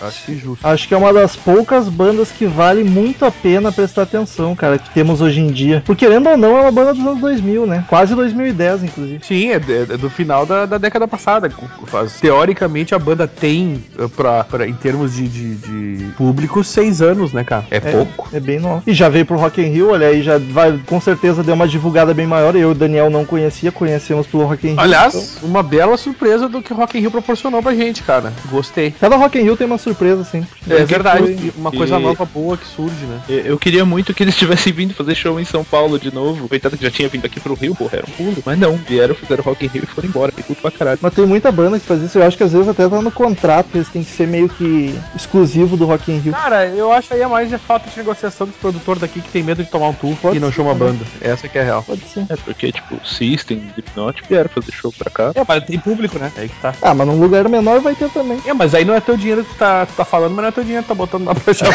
Acho 0.02 0.26
que 0.26 0.38
justo. 0.38 0.66
Acho 0.68 0.88
que 0.88 0.94
é 0.94 0.98
uma 0.98 1.14
das 1.14 1.36
poucas 1.36 1.90
bandas 1.90 2.32
que 2.32 2.46
vale 2.46 2.84
muito 2.84 3.26
a 3.26 3.32
pena 3.32 3.72
prestar 3.72 4.04
atenção, 4.04 4.56
cara, 4.56 4.78
que 4.78 4.90
temos 4.94 5.22
hoje 5.22 5.37
em 5.42 5.52
dia. 5.52 5.82
Porque 5.86 6.06
querendo 6.06 6.30
ou 6.30 6.38
não, 6.38 6.58
é 6.58 6.62
uma 6.62 6.72
banda 6.72 6.94
dos 6.94 7.06
anos 7.06 7.20
2000, 7.20 7.66
né? 7.68 7.84
Quase 7.90 8.16
2010, 8.16 8.84
inclusive. 8.84 9.20
Sim, 9.26 9.50
é, 9.50 9.56
é- 9.56 9.94
é 9.94 9.98
do 9.98 10.10
final 10.10 10.46
da, 10.46 10.66
da 10.66 10.78
década 10.78 11.08
passada. 11.08 11.50
Faz- 11.88 12.20
teoricamente, 12.20 12.94
a 12.96 13.00
banda 13.00 13.28
tem, 13.28 13.84
eh, 13.98 14.08
pra, 14.16 14.44
pra- 14.44 14.68
em 14.68 14.74
termos 14.74 15.16
de, 15.16 15.28
de, 15.28 15.56
de 15.56 16.06
público, 16.18 16.64
seis 16.64 17.02
anos, 17.02 17.34
né, 17.34 17.44
cara? 17.44 17.66
É, 17.72 17.80
pouco. 17.80 18.30
É 18.34 18.40
bem 18.40 18.60
novo. 18.60 18.84
E 18.88 18.94
já 18.94 19.10
veio 19.10 19.26
pro 19.26 19.38
Rock 19.38 19.62
in 19.62 19.66
Rio, 19.70 19.90
olha 19.92 20.08
aí, 20.08 20.22
já 20.22 20.38
vai, 20.38 20.80
com 20.86 21.00
certeza 21.02 21.44
deu 21.44 21.56
uma 21.56 21.68
divulgada 21.68 22.14
bem 22.14 22.28
maior. 22.28 22.56
Eu 22.56 22.70
e 22.70 22.72
o 22.72 22.76
Daniel 22.76 23.10
não 23.10 23.26
conhecia, 23.26 23.72
conhecemos 23.72 24.28
pelo 24.28 24.46
Rock 24.46 24.66
in 24.68 24.72
Rio. 24.72 24.80
Aliás, 24.80 25.38
uma 25.44 25.62
bela 25.64 25.98
surpresa 25.98 26.48
do 26.48 26.62
que 26.62 26.72
o 26.74 26.76
Rock 26.76 26.98
in 26.98 27.02
Rio 27.02 27.12
proporcionou 27.12 27.62
pra 27.62 27.74
gente, 27.76 28.04
cara. 28.04 28.32
Gostei. 28.50 28.92
Cada 29.00 29.16
Rock 29.16 29.38
in 29.38 29.44
Rio 29.44 29.58
tem 29.58 29.68
uma 29.68 29.78
surpresa 29.78 30.24
sempre. 30.24 30.50
É 30.70 30.76
Que 30.78 30.86
verdade. 30.86 31.18
foi- 31.36 31.54
Uma 31.58 31.72
coisa 31.72 31.98
E- 31.98 32.02
nova 32.04 32.26
boa 32.26 32.56
que 32.58 32.66
surge, 32.68 33.06
né? 33.06 33.20
Eu 33.28 33.58
eu 33.58 33.58
queria 33.60 33.84
muito 33.86 34.14
que 34.14 34.24
eles 34.24 34.36
tivessem 34.36 34.72
vindo 34.72 34.94
fazer 34.94 35.16
show 35.16 35.27
em 35.40 35.46
São 35.46 35.64
Paulo 35.64 36.00
de 36.00 36.14
novo. 36.14 36.48
Coitado 36.48 36.78
que 36.78 36.84
já 36.84 36.92
tinha 36.92 37.10
vindo 37.10 37.26
aqui 37.26 37.40
pro 37.40 37.54
Rio, 37.54 37.76
porra, 37.76 37.98
era 37.98 38.06
um 38.08 38.12
pulo. 38.12 38.44
Mas 38.46 38.58
não, 38.58 38.76
vieram, 38.78 39.14
fizeram 39.16 39.44
Rock 39.44 39.66
in 39.66 39.70
Rio 39.70 39.84
e 39.84 39.88
foram 39.88 40.08
embora. 40.08 40.32
Fiquei 40.32 40.46
puto 40.46 40.62
pra 40.62 40.72
caralho. 40.72 41.00
Mas 41.02 41.14
tem 41.14 41.26
muita 41.26 41.52
banda 41.52 41.80
que 41.80 41.86
faz 41.86 42.02
isso. 42.02 42.18
Eu 42.18 42.24
acho 42.24 42.38
que 42.38 42.44
às 42.44 42.54
vezes 42.54 42.68
até 42.68 42.88
tá 42.88 43.02
no 43.02 43.12
contrato, 43.12 43.70
eles 43.76 43.90
têm 43.90 44.04
que 44.04 44.12
ser 44.12 44.28
meio 44.28 44.48
que 44.48 44.98
exclusivo 45.16 45.76
do 45.76 45.86
Rock 45.86 46.12
in 46.12 46.20
Rio. 46.20 46.34
Cara, 46.34 46.68
eu 46.68 46.92
acho 46.92 47.14
aí 47.14 47.22
é 47.22 47.28
mais 47.28 47.52
a 47.54 47.58
falta 47.58 47.90
de 47.90 47.98
negociação 47.98 48.48
dos 48.48 48.56
produtores 48.56 49.02
daqui 49.02 49.22
que 49.22 49.30
tem 49.30 49.44
medo 49.44 49.64
de 49.64 49.70
tomar 49.70 49.90
um 49.90 49.94
tufo 49.94 50.18
Pode 50.22 50.38
e 50.38 50.40
não 50.40 50.50
ser 50.50 50.56
chama 50.58 50.72
a 50.72 50.76
banda. 50.76 51.04
Essa 51.22 51.48
que 51.48 51.58
é 51.58 51.62
a 51.62 51.66
real. 51.66 51.84
Pode 51.84 52.02
ser. 52.08 52.26
É 52.30 52.36
porque, 52.36 52.72
tipo, 52.72 53.00
System, 53.06 53.64
Slipknot 53.72 54.24
vieram 54.30 54.50
fazer 54.50 54.72
show 54.72 54.92
pra 54.92 55.10
cá. 55.10 55.32
É, 55.36 55.44
mas 55.48 55.64
tem 55.64 55.80
público, 55.80 56.18
né? 56.18 56.32
Aí 56.38 56.50
que 56.50 56.56
tá. 56.62 56.74
Ah, 56.82 56.94
mas 56.94 57.08
num 57.08 57.20
lugar 57.20 57.48
menor 57.50 57.80
vai 57.80 57.96
ter 57.96 58.10
também. 58.10 58.40
É, 58.46 58.54
mas 58.54 58.74
aí 58.74 58.86
não 58.86 58.94
é 58.94 59.00
teu 59.00 59.18
dinheiro 59.18 59.44
que 59.44 59.54
tu 59.54 59.58
tá, 59.58 59.86
tu 59.86 59.94
tá 59.94 60.06
falando, 60.06 60.32
mas 60.32 60.44
não 60.44 60.50
é 60.50 60.52
teu 60.52 60.64
dinheiro 60.64 60.84
que 60.84 60.90
tá 60.90 60.96
botando 60.96 61.26
lá 61.26 61.36
pra 61.36 61.54
chamar. 61.54 61.74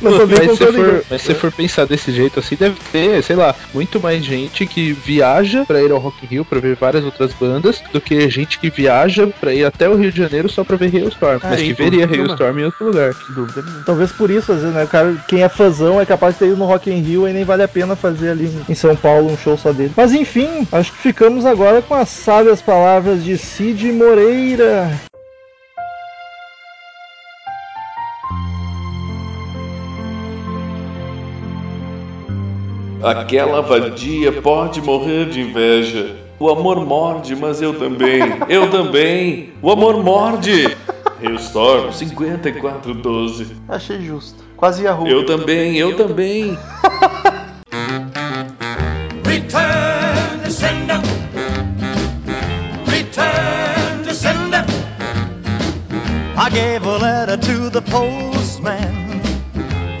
Não 0.00 0.18
tô 0.18 0.26
nem 0.26 0.36
Mas 0.36 0.40
se, 0.40 0.46
contando 0.46 0.74
for, 0.74 1.04
mas 1.10 1.22
se 1.22 1.34
for 1.34 1.52
pensar 1.52 1.86
desse 1.86 2.09
jeito 2.12 2.38
assim, 2.40 2.56
deve 2.56 2.76
ter, 2.92 3.22
sei 3.22 3.36
lá, 3.36 3.54
muito 3.72 4.00
mais 4.00 4.24
gente 4.24 4.66
que 4.66 4.92
viaja 4.92 5.64
pra 5.64 5.82
ir 5.82 5.90
ao 5.90 5.98
Rock 5.98 6.24
in 6.24 6.28
Rio 6.28 6.44
pra 6.44 6.60
ver 6.60 6.76
várias 6.76 7.04
outras 7.04 7.32
bandas 7.32 7.82
do 7.92 8.00
que 8.00 8.28
gente 8.30 8.58
que 8.58 8.70
viaja 8.70 9.26
pra 9.40 9.52
ir 9.52 9.64
até 9.64 9.88
o 9.88 9.96
Rio 9.96 10.10
de 10.10 10.18
Janeiro 10.18 10.48
só 10.48 10.64
pra 10.64 10.76
ver 10.76 10.94
Hailstorm. 10.94 11.40
mas 11.42 11.60
sim, 11.60 11.66
que 11.66 11.72
veria. 11.72 12.06
Hailstorm 12.06 12.58
em 12.58 12.64
outro 12.64 12.86
lugar. 12.86 13.14
Dúvida 13.30 13.62
nenhuma. 13.62 13.84
Talvez 13.84 14.12
por 14.12 14.30
isso, 14.30 14.52
às 14.52 14.60
vezes, 14.60 14.74
né? 14.74 14.84
O 14.84 14.88
cara, 14.88 15.14
quem 15.28 15.42
é 15.42 15.48
fãzão 15.48 16.00
é 16.00 16.06
capaz 16.06 16.34
de 16.34 16.40
ter 16.40 16.46
ido 16.46 16.56
no 16.56 16.66
Rock 16.66 16.90
in 16.90 17.00
Rio 17.00 17.28
e 17.28 17.32
nem 17.32 17.44
vale 17.44 17.62
a 17.62 17.68
pena 17.68 17.96
fazer 17.96 18.30
ali 18.30 18.50
em 18.68 18.74
São 18.74 18.94
Paulo 18.96 19.30
um 19.30 19.36
show 19.36 19.56
só 19.56 19.72
dele. 19.72 19.92
Mas 19.96 20.12
enfim, 20.12 20.66
acho 20.72 20.92
que 20.92 20.98
ficamos 20.98 21.44
agora 21.44 21.82
com 21.82 21.94
as 21.94 22.08
sábias 22.08 22.60
palavras 22.60 23.22
de 23.24 23.36
Cid 23.36 23.92
Moreira. 23.92 24.90
Aquela 33.02 33.62
vadia 33.62 34.30
pode 34.42 34.82
morrer 34.82 35.30
de 35.30 35.40
inveja. 35.40 36.16
O 36.38 36.50
amor 36.50 36.84
morde, 36.84 37.34
mas 37.34 37.62
eu 37.62 37.78
também. 37.78 38.20
Eu 38.48 38.70
também. 38.70 39.52
O 39.62 39.70
amor 39.70 40.02
morde. 40.02 40.76
Hailstorm 41.22 41.92
5412. 41.92 43.56
Achei 43.68 44.00
justo. 44.02 44.42
Quase 44.56 44.84
Yahoo. 44.84 45.06
Eu 45.06 45.24
também, 45.24 45.76
eu 45.76 45.96
também. 45.96 46.58
Return 49.24 50.42
to 50.44 50.50
sender. 50.50 51.00
Return 52.86 54.04
to 54.04 54.14
sender. 54.14 54.64
I 56.36 56.50
gave 56.50 56.86
a 56.86 56.98
letter 56.98 57.36
to 57.36 57.70
the 57.70 57.82
postman. 57.82 59.22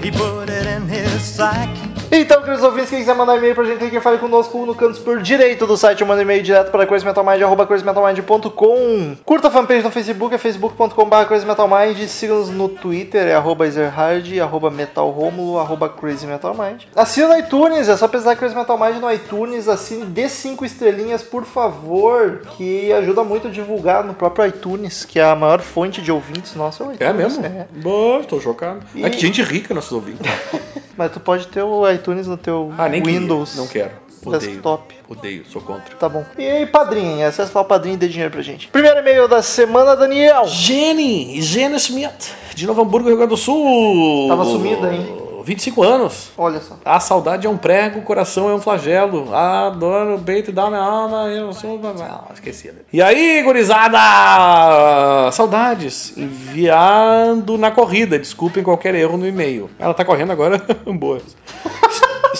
He 0.02 0.10
put 0.10 0.48
it 0.48 0.66
in 0.66 0.88
his 0.88 1.22
sack. 1.22 1.68
Então, 2.12 2.42
queridos 2.42 2.64
ouvintes, 2.64 2.90
quem 2.90 2.98
quiser 2.98 3.14
mandar 3.14 3.36
e-mail 3.36 3.54
pra 3.54 3.64
gente, 3.64 3.78
tem 3.78 3.88
que 3.90 4.00
fale 4.00 4.18
conosco 4.18 4.66
no 4.66 4.74
canto 4.74 4.96
superior 4.96 5.22
direito 5.22 5.64
do 5.66 5.76
site. 5.76 6.04
Manda 6.04 6.20
e-mail 6.22 6.42
direto 6.42 6.70
para 6.72 6.82
arroba 6.82 7.66
crazymetalmind.com. 7.66 9.16
Curta 9.24 9.48
a 9.48 9.50
fanpage 9.50 9.82
no 9.84 9.90
Facebook, 9.90 10.34
é 10.34 10.38
facebook.com.br 10.38 11.24
crazymetalmind. 11.28 11.98
Siga-nos 12.08 12.50
no 12.50 12.68
Twitter, 12.68 13.26
é 13.28 13.34
arroba 13.34 13.66
ezerhard, 13.66 14.26
arroba 14.40 14.70
metalromulo, 14.70 15.58
arroba 15.60 15.88
crazymetalmind. 15.88 16.82
Assina 16.96 17.28
no 17.28 17.38
iTunes, 17.38 17.88
é 17.88 17.96
só 17.96 18.08
pesquisar 18.08 18.34
Crazy 18.36 18.56
Metal 18.56 18.78
Mind 18.78 18.96
no 19.00 19.12
iTunes. 19.12 19.68
Assine, 19.68 20.04
dê 20.04 20.28
5 20.28 20.64
estrelinhas, 20.64 21.22
por 21.22 21.44
favor, 21.44 22.42
que 22.56 22.92
ajuda 22.92 23.22
muito 23.22 23.46
a 23.48 23.50
divulgar 23.50 24.02
no 24.04 24.14
próprio 24.14 24.46
iTunes, 24.46 25.04
que 25.04 25.20
é 25.20 25.24
a 25.24 25.36
maior 25.36 25.60
fonte 25.60 26.02
de 26.02 26.10
ouvintes 26.10 26.54
nossa. 26.56 26.82
É, 26.82 26.86
o 26.86 26.92
iTunes, 26.92 27.08
É 27.08 27.12
mesmo? 27.12 27.46
É. 27.46 27.66
Boa, 27.76 28.24
tô 28.24 28.40
chocado. 28.40 28.80
E- 28.94 29.04
É 29.04 29.10
que 29.10 29.18
gente 29.20 29.40
rica 29.42 29.72
nossos 29.72 29.92
ouvintes. 29.92 30.20
Mas 30.96 31.12
tu 31.12 31.20
pode 31.20 31.46
ter 31.46 31.62
o 31.62 31.88
iTunes 31.88 31.99
no 32.08 32.36
teu 32.36 32.72
Ah, 32.78 32.88
nem 32.88 33.02
queria. 33.02 33.20
Windows. 33.20 33.56
Não 33.56 33.66
quero. 33.66 33.92
Odeio. 34.24 34.40
Desktop. 34.52 34.94
Odeio, 35.08 35.44
sou 35.46 35.62
contra. 35.62 35.96
Tá 35.96 36.06
bom. 36.08 36.24
E 36.36 36.44
aí, 36.46 36.66
padrinho, 36.66 37.26
acessa 37.26 37.50
lá 37.54 37.62
o 37.62 37.64
padrinho 37.64 37.94
e 37.94 37.96
dê 37.96 38.06
dinheiro 38.06 38.30
pra 38.30 38.42
gente. 38.42 38.68
Primeiro 38.68 38.98
e-mail 38.98 39.26
da 39.26 39.40
semana, 39.40 39.96
Daniel. 39.96 40.46
Jenny, 40.46 41.40
Jenny 41.40 41.76
Smith, 41.76 42.30
de 42.54 42.66
Novo 42.66 42.82
Hamburgo, 42.82 43.08
Rio 43.08 43.16
Grande 43.16 43.30
do 43.30 43.36
Sul. 43.38 44.28
Tava 44.28 44.44
sumida, 44.44 44.92
hein? 44.92 45.16
25 45.42 45.82
anos. 45.82 46.30
Olha 46.36 46.60
só. 46.60 46.76
A 46.84 47.00
saudade 47.00 47.46
é 47.46 47.50
um 47.50 47.56
prego, 47.56 48.00
o 48.00 48.02
coração 48.02 48.50
é 48.50 48.54
um 48.54 48.60
flagelo. 48.60 49.34
Adoro 49.34 50.16
o 50.16 50.20
peito 50.20 50.52
da 50.52 50.68
minha 50.68 50.82
alma, 50.82 51.28
eu 51.28 51.50
sou. 51.54 51.80
Ah, 52.02 52.24
esqueci. 52.34 52.68
né? 52.68 52.80
E 52.92 53.00
aí, 53.00 53.42
gurizada? 53.42 55.30
Saudades. 55.32 56.12
Enviando 56.16 57.56
na 57.56 57.70
corrida. 57.70 58.18
Desculpem 58.18 58.62
qualquer 58.62 58.94
erro 58.94 59.16
no 59.16 59.26
e-mail. 59.26 59.70
Ela 59.78 59.94
tá 59.94 60.04
correndo 60.04 60.30
agora? 60.32 60.58
Boa. 60.86 61.22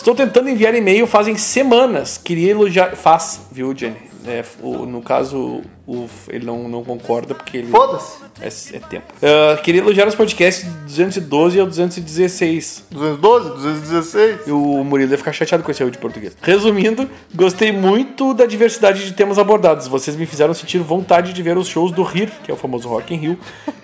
Estou 0.01 0.15
tentando 0.15 0.49
enviar 0.49 0.75
e-mail 0.75 1.07
fazem 1.07 1.37
semanas. 1.37 2.17
Queria 2.17 2.53
elogiar. 2.53 2.97
Faz, 2.97 3.43
viu, 3.53 3.77
Jenny? 3.77 3.99
É, 4.27 4.43
o- 4.63 4.87
no 4.87 5.03
caso, 5.03 5.61
o, 5.91 6.09
ele 6.29 6.47
não, 6.47 6.69
não 6.69 6.85
concorda 6.85 7.35
porque 7.35 7.57
ele. 7.57 7.67
Foda-se. 7.67 8.21
É, 8.41 8.77
é 8.77 8.81
tempo. 8.81 9.07
Ah, 9.21 9.57
queria 9.61 9.81
elogiar 9.81 10.07
os 10.07 10.15
podcasts 10.15 10.65
212 10.85 11.59
ao 11.59 11.67
216. 11.67 12.85
212, 12.91 13.51
216. 13.51 14.47
E 14.47 14.53
o 14.53 14.85
Murilo 14.85 15.11
ia 15.11 15.19
ficar 15.19 15.33
chateado 15.33 15.65
com 15.65 15.71
esse 15.71 15.83
erro 15.83 15.91
de 15.91 15.99
português. 15.99 16.37
Resumindo, 16.41 17.11
gostei 17.35 17.73
muito 17.73 18.33
da 18.35 18.47
diversidade 18.47 19.05
de 19.05 19.13
temas 19.13 19.37
abordados. 19.37 19.89
Vocês 19.89 20.17
me 20.17 20.27
fizeram 20.27 20.55
sentir 20.55 20.79
vontade 20.79 21.33
de 21.33 21.43
ver 21.43 21.59
os 21.59 21.67
shows 21.67 21.91
do 21.91 22.05
RIR, 22.05 22.31
que 22.45 22.53
é 22.53 22.55
o 22.55 22.57
famoso 22.57 22.89
Rock 22.89 23.13
in 23.13 23.19
Rio, 23.19 23.39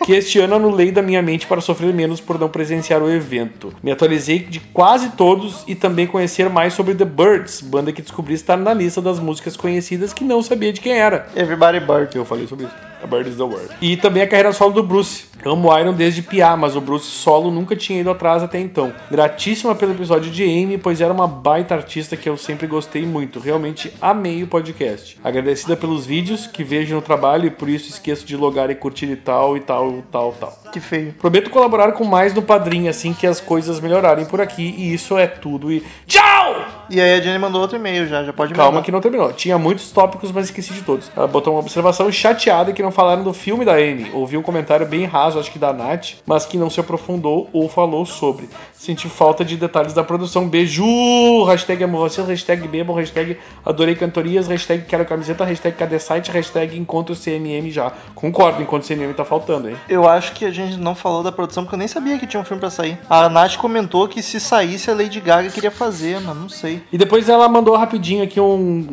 que 0.05 0.13
este 0.13 0.39
ano 0.39 0.55
anulei 0.55 0.93
da 0.93 1.03
minha 1.03 1.21
mente 1.21 1.47
para 1.47 1.61
sofrer 1.61 1.93
menos 1.93 2.21
por 2.21 2.39
não 2.39 2.49
presenciar 2.49 3.03
o 3.03 3.11
evento. 3.11 3.75
Me 3.83 3.91
atualizei 3.91 4.39
de 4.39 4.61
quase 4.61 5.11
todos 5.11 5.65
e 5.67 5.75
também 5.75 6.07
conhecer 6.07 6.49
mais 6.49 6.73
sobre 6.73 6.95
The 6.95 7.05
Birds, 7.05 7.61
banda 7.61 7.93
que 7.93 8.01
descobri 8.01 8.35
estar 8.35 8.57
na 8.57 8.73
lista 8.73 9.03
das 9.03 9.19
músicas 9.19 9.57
conhecidas 9.57 10.13
que 10.13 10.23
não 10.23 10.41
sabia 10.41 10.73
de 10.73 10.81
quem 10.81 10.93
era. 10.93 11.27
Everybody 11.35 11.81
Bird. 11.97 12.17
Eu 12.17 12.25
falei 12.25 12.47
sobre 12.47 12.67
isso. 12.67 12.75
A 13.03 13.07
Bird 13.07 13.29
is 13.29 13.37
the 13.37 13.43
Word. 13.43 13.69
E 13.81 13.97
também 13.97 14.23
a 14.23 14.27
carreira 14.27 14.53
solo 14.53 14.73
do 14.73 14.83
Bruce. 14.83 15.25
Amo 15.45 15.71
o 15.71 15.79
Iron 15.79 15.93
desde 15.93 16.23
piá, 16.23 16.57
mas 16.57 16.75
o 16.75 16.81
Bruce 16.81 17.07
solo 17.07 17.51
nunca 17.51 17.77
tinha 17.77 18.01
ido 18.01 18.11
atrás 18.11 18.43
até 18.43 18.59
então. 18.59 18.93
Gratíssima 19.11 19.75
pelo 19.75 19.93
episódio 19.93 20.31
de 20.31 20.43
Amy, 20.43 20.79
pois 20.79 21.01
era 21.01 21.13
uma 21.13 21.29
baita 21.29 21.75
artista 21.75 22.17
que 22.17 22.29
eu 22.29 22.37
sempre 22.37 22.67
gostei 22.67 23.05
muito. 23.07 23.39
Realmente 23.39 23.93
amei 24.01 24.43
o 24.43 24.47
podcast. 24.47 25.19
Agradecida 25.23 25.77
pelos 25.77 26.07
vídeos 26.07 26.47
que 26.47 26.65
vejo 26.65 26.95
no 26.95 27.03
trabalho 27.03 27.47
e 27.47 27.51
por 27.51 27.69
isso 27.69 27.91
esqueço 27.91 28.25
de 28.27 28.37
logar 28.37 28.71
e 28.71 28.75
curtir 28.75 29.07
e 29.07 29.17
tal 29.17 29.57
e 29.57 29.61
tal, 29.61 30.03
tal, 30.11 30.33
tal. 30.33 30.59
Que 30.73 30.81
feio. 30.81 31.13
Prometo 31.13 31.51
colaborar 31.51 31.93
com 31.93 32.05
mais 32.05 32.35
no 32.35 32.43
Padrim 32.43 32.89
assim 32.89 33.13
que 33.13 33.27
as 33.27 33.41
coisas 33.41 33.79
melhorarem 33.79 34.25
por 34.25 34.41
aqui 34.41 34.75
e 34.77 34.93
isso 34.95 35.17
é 35.17 35.27
tudo 35.27 35.71
e 35.71 35.85
tchau! 36.07 36.65
E 36.89 37.01
aí 37.01 37.15
a 37.15 37.21
Jenny 37.21 37.39
mandou 37.39 37.61
outro 37.61 37.77
e-mail 37.77 38.07
já, 38.07 38.25
já 38.25 38.33
pode 38.33 38.55
Calma 38.55 38.73
mandar. 38.73 38.85
que 38.85 38.93
não 38.93 39.01
terminou. 39.01 39.33
Tinha 39.33 39.59
muitos 39.59 39.91
tópicos, 39.91 40.33
mas 40.33 40.47
esqueci 40.47 40.73
de 40.73 40.83
todos. 40.83 41.11
Ela 41.17 41.27
botou 41.27 41.53
uma 41.53 41.61
observação 41.61 41.76
chateada 42.13 42.73
que 42.73 42.83
não 42.83 42.91
falaram 42.91 43.23
do 43.23 43.33
filme 43.33 43.65
da 43.65 43.75
Amy. 43.75 44.11
Ouvi 44.13 44.37
um 44.37 44.43
comentário 44.43 44.87
bem 44.87 45.05
raso, 45.05 45.39
acho 45.39 45.51
que 45.51 45.59
da 45.59 45.73
Nath, 45.73 46.15
mas 46.27 46.47
que 46.47 46.57
não 46.57 46.71
se 46.71 46.81
aprofundou 46.81 47.49
ou 47.53 47.69
falou 47.69 48.05
sobre. 48.07 48.49
Senti 48.73 49.09
falta 49.09 49.45
de 49.45 49.57
detalhes 49.57 49.93
da 49.93 50.05
produção. 50.05 50.49
Beijo! 50.49 51.45
Hashtag 51.45 51.85
amo 51.85 51.99
vocês, 51.99 52.27
hashtag 52.27 52.69
bebo, 52.69 52.93
hashtag 52.93 53.39
adorei 53.65 53.95
cantorias, 53.95 54.47
hashtag 54.47 54.85
quero 54.87 55.05
camiseta, 55.05 55.45
hashtag 55.45 55.77
cadê 55.77 55.99
site, 55.99 56.31
hashtag 56.31 56.79
encontro 56.79 57.15
CMM 57.15 57.71
já. 57.71 57.93
Concordo, 58.15 58.63
enquanto 58.63 58.87
CMM 58.87 59.13
tá 59.15 59.25
faltando, 59.25 59.69
hein? 59.69 59.77
Eu 59.89 60.09
acho 60.09 60.33
que 60.33 60.45
a 60.45 60.51
gente 60.51 60.77
não 60.77 60.95
falou 60.95 61.23
da 61.23 61.33
produção 61.33 61.65
porque 61.65 61.75
eu 61.75 61.79
nem 61.79 61.89
sabia 61.89 62.19
que 62.19 62.27
tinha 62.27 62.41
um 62.41 62.45
filme 62.45 62.61
pra 62.61 62.71
sair. 62.71 62.99
A 63.09 63.29
Nath 63.29 63.57
comentou 63.57 64.07
que 64.07 64.23
se 64.23 64.39
saísse 64.39 64.91
a 64.91 64.95
Lady 64.95 65.21
Gaga 65.21 65.51
queria 65.51 65.71
fazer, 65.71 66.21
mas 66.21 66.37
não 66.37 66.49
sei. 66.49 66.83
E 66.93 66.99
depois 66.99 67.29
ela 67.29 67.49
mandou 67.49 67.77
rapidinho 67.77 68.23
aqui 68.23 68.41
um, 68.41 68.87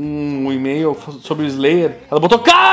um 0.48 0.52
e-mail 0.52 0.98
sobre 1.22 1.46
o 1.46 1.48
Slayer. 1.48 2.00
Ela 2.10 2.20
botou, 2.20 2.40
cara! 2.40 2.73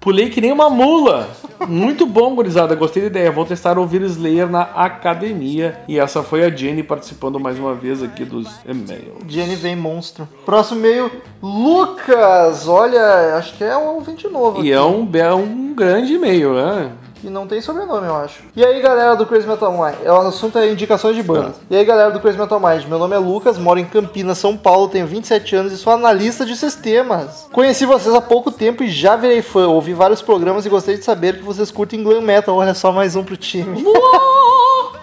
Pulei 0.00 0.30
que 0.30 0.40
nem 0.40 0.50
uma 0.50 0.70
mula. 0.70 1.28
Muito 1.68 2.06
bom, 2.06 2.34
gurizada. 2.34 2.74
Gostei 2.74 3.02
da 3.02 3.08
ideia. 3.08 3.30
Vou 3.30 3.44
testar 3.44 3.78
ouvir 3.78 4.00
Slayer 4.02 4.48
na 4.48 4.62
academia. 4.62 5.78
E 5.86 5.98
essa 5.98 6.22
foi 6.22 6.42
a 6.42 6.48
Jenny 6.48 6.82
participando 6.82 7.38
mais 7.38 7.58
uma 7.58 7.74
vez 7.74 8.02
aqui 8.02 8.24
dos 8.24 8.48
e-mails. 8.66 9.18
Jenny 9.28 9.56
vem 9.56 9.76
monstro. 9.76 10.26
Próximo 10.46 10.80
e-mail, 10.80 11.10
Lucas. 11.42 12.66
Olha, 12.66 13.36
acho 13.36 13.56
que 13.58 13.64
é 13.64 13.76
um 13.76 13.96
ouvinte 13.96 14.26
novo. 14.26 14.58
E 14.58 14.60
aqui. 14.60 14.72
é 14.72 14.82
um, 14.82 15.08
é 15.12 15.34
um 15.34 15.74
grande 15.74 16.14
e-mail, 16.14 16.54
né? 16.54 16.92
E 17.22 17.28
não 17.28 17.46
tem 17.46 17.60
sobrenome, 17.60 18.06
eu 18.06 18.16
acho. 18.16 18.42
E 18.56 18.64
aí, 18.64 18.80
galera 18.80 19.14
do 19.14 19.26
Crazy 19.26 19.46
Metal 19.46 19.70
Mind? 19.72 19.94
É, 20.04 20.10
O 20.10 20.16
assunto 20.22 20.58
é 20.58 20.70
indicações 20.70 21.14
de 21.14 21.22
bandas. 21.22 21.56
E 21.70 21.76
aí, 21.76 21.84
galera 21.84 22.10
do 22.10 22.18
Crazy 22.20 22.38
Metal 22.38 22.58
Mind? 22.58 22.84
Meu 22.86 22.98
nome 22.98 23.14
é 23.14 23.18
Lucas, 23.18 23.58
moro 23.58 23.78
em 23.78 23.84
Campinas, 23.84 24.38
São 24.38 24.56
Paulo, 24.56 24.88
tenho 24.88 25.06
27 25.06 25.54
anos 25.56 25.72
e 25.72 25.76
sou 25.76 25.92
analista 25.92 26.46
de 26.46 26.56
sistemas. 26.56 27.46
Conheci 27.52 27.84
vocês 27.84 28.14
há 28.14 28.20
pouco 28.20 28.50
tempo 28.50 28.82
e 28.82 28.88
já 28.90 29.16
virei 29.16 29.42
fã. 29.42 29.68
Ouvi 29.68 29.92
vários 29.92 30.22
programas 30.22 30.64
e 30.64 30.70
gostei 30.70 30.96
de 30.96 31.04
saber 31.04 31.36
que 31.38 31.44
vocês 31.44 31.70
curtem 31.70 32.02
glam 32.02 32.22
metal. 32.22 32.56
Olha 32.56 32.72
só, 32.74 32.90
mais 32.90 33.14
um 33.16 33.22
pro 33.22 33.36
time. 33.36 33.84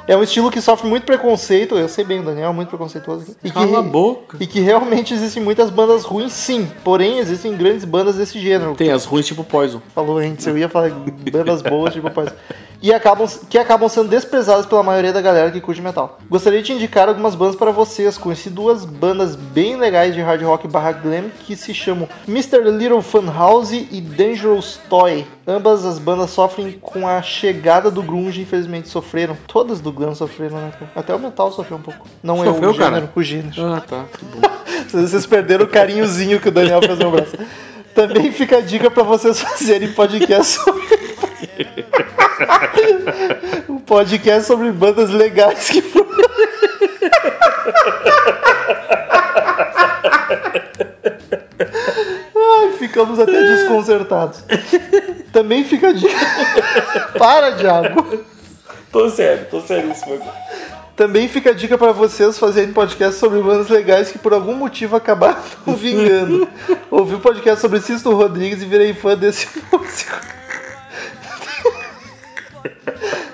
É 0.08 0.16
um 0.16 0.24
estilo 0.24 0.50
que 0.50 0.62
sofre 0.62 0.88
muito 0.88 1.06
preconceito. 1.06 1.76
Eu 1.76 1.90
sei 1.90 2.06
bem, 2.06 2.20
o 2.20 2.24
Daniel 2.24 2.50
é 2.50 2.54
muito 2.54 2.70
preconceituoso 2.70 3.24
aqui. 3.24 3.36
E 3.44 3.52
que, 3.52 3.54
Cala 3.54 3.80
a 3.80 3.82
boca. 3.82 4.38
e 4.40 4.48
que 4.48 4.60
realmente 4.62 5.14
existem 5.14 5.44
muitas 5.44 5.70
bandas 5.70 6.04
ruins, 6.04 6.32
sim. 6.32 6.72
Porém, 6.84 7.20
existem 7.20 7.56
grandes 7.58 7.84
bandas 7.84 8.16
desse 8.16 8.40
gênero. 8.40 8.74
Tem 8.76 8.92
as 8.92 9.04
ruins 9.04 9.28
tipo 9.28 9.44
Poison. 9.44 9.82
Falou 9.94 10.18
antes, 10.18 10.48
eu 10.48 10.58
ia 10.58 10.70
falar 10.70 10.92
bandas 11.32 11.62
boas, 11.62 11.94
tipo, 11.94 12.10
pode. 12.10 12.32
E 12.80 12.94
acabam, 12.94 13.28
que 13.50 13.58
acabam 13.58 13.90
sendo 13.90 14.08
desprezadas 14.08 14.66
pela 14.68 14.84
maioria 14.84 15.12
da 15.12 15.20
galera 15.20 15.50
que 15.50 15.60
curte 15.60 15.82
metal. 15.82 16.20
Gostaria 16.30 16.62
de 16.62 16.72
indicar 16.74 17.10
algumas 17.10 17.34
bandas 17.34 17.56
para 17.56 17.72
vocês. 17.72 18.20
Conheci 18.20 18.52
duas 18.52 18.86
bandas 18.86 19.36
bem 19.36 19.76
legais 19.78 20.14
de 20.14 20.22
hard 20.22 20.44
rock 20.44 20.68
barra 20.68 20.92
glam 20.92 21.32
que 21.40 21.56
se 21.56 21.74
chamam 21.74 22.08
Mr. 22.28 22.60
Little 22.70 23.02
Fun 23.02 23.26
House 23.32 23.72
e 23.72 24.00
Dangerous 24.00 24.80
Toy. 24.88 25.26
Ambas 25.48 25.86
as 25.86 25.98
bandas 25.98 26.30
sofrem 26.30 26.78
com 26.80 27.08
a 27.08 27.20
chegada 27.22 27.90
do 27.90 28.04
grunge, 28.04 28.42
infelizmente 28.42 28.90
sofreram. 28.90 29.36
Todas 29.48 29.82
do 29.82 29.92
glam 29.98 30.16
sofreram, 30.16 30.58
né? 30.58 30.72
cara? 30.72 30.92
Até 30.96 31.14
o 31.14 31.20
metal 31.20 31.52
sofreu 31.52 31.78
um 31.78 31.82
pouco. 31.82 32.08
Não 32.24 32.42
é 32.44 32.46
Sofreu, 32.46 32.70
o 32.70 32.74
gênero, 32.74 32.92
cara? 32.92 33.12
o 33.16 33.24
gênero. 33.24 33.66
Ah, 33.66 33.82
tá. 33.82 34.06
Que 34.18 34.26
bom. 34.26 34.42
Vocês 34.90 35.26
perderam 35.26 35.66
o 35.66 35.68
carinhozinho 35.68 36.40
que 36.40 36.48
o 36.48 36.52
Daniel 36.52 36.82
fez 36.82 36.98
no 36.98 37.12
braço. 37.12 37.36
Também 37.94 38.32
fica 38.32 38.58
a 38.58 38.62
dica 38.62 38.92
pra 38.92 39.02
vocês 39.02 39.42
fazerem 39.42 39.92
podcast 39.92 40.60
sobre. 40.60 40.84
um 43.68 43.80
podcast 43.80 44.46
sobre 44.46 44.72
bandas 44.72 45.10
legais 45.10 45.68
que. 45.68 45.82
Ai, 52.36 52.72
ficamos 52.78 53.20
até 53.20 53.32
desconcertados. 53.32 54.44
Também 55.34 55.64
fica 55.64 55.90
a 55.90 55.94
dica. 55.94 56.16
Para, 57.18 57.52
Diabo. 57.52 58.24
Tô 58.92 59.10
sério, 59.10 59.48
tô 59.50 59.62
seríssimo. 59.62 60.20
Também 60.96 61.28
fica 61.28 61.52
a 61.52 61.54
dica 61.54 61.78
para 61.78 61.92
vocês 61.92 62.40
fazerem 62.40 62.74
podcast 62.74 63.20
sobre 63.20 63.40
bandas 63.40 63.70
legais 63.70 64.10
que 64.12 64.18
por 64.18 64.34
algum 64.34 64.56
motivo 64.56 64.96
acabaram 64.96 65.38
vingando. 65.68 66.48
Ouvi 66.90 67.16
o 67.16 67.20
podcast 67.20 67.62
sobre 67.62 67.80
Sisto 67.82 68.14
Rodrigues 68.16 68.62
e 68.64 68.66
virei 68.66 68.94
fã 68.94 69.16
desse 69.16 69.48
músico. 69.72 70.20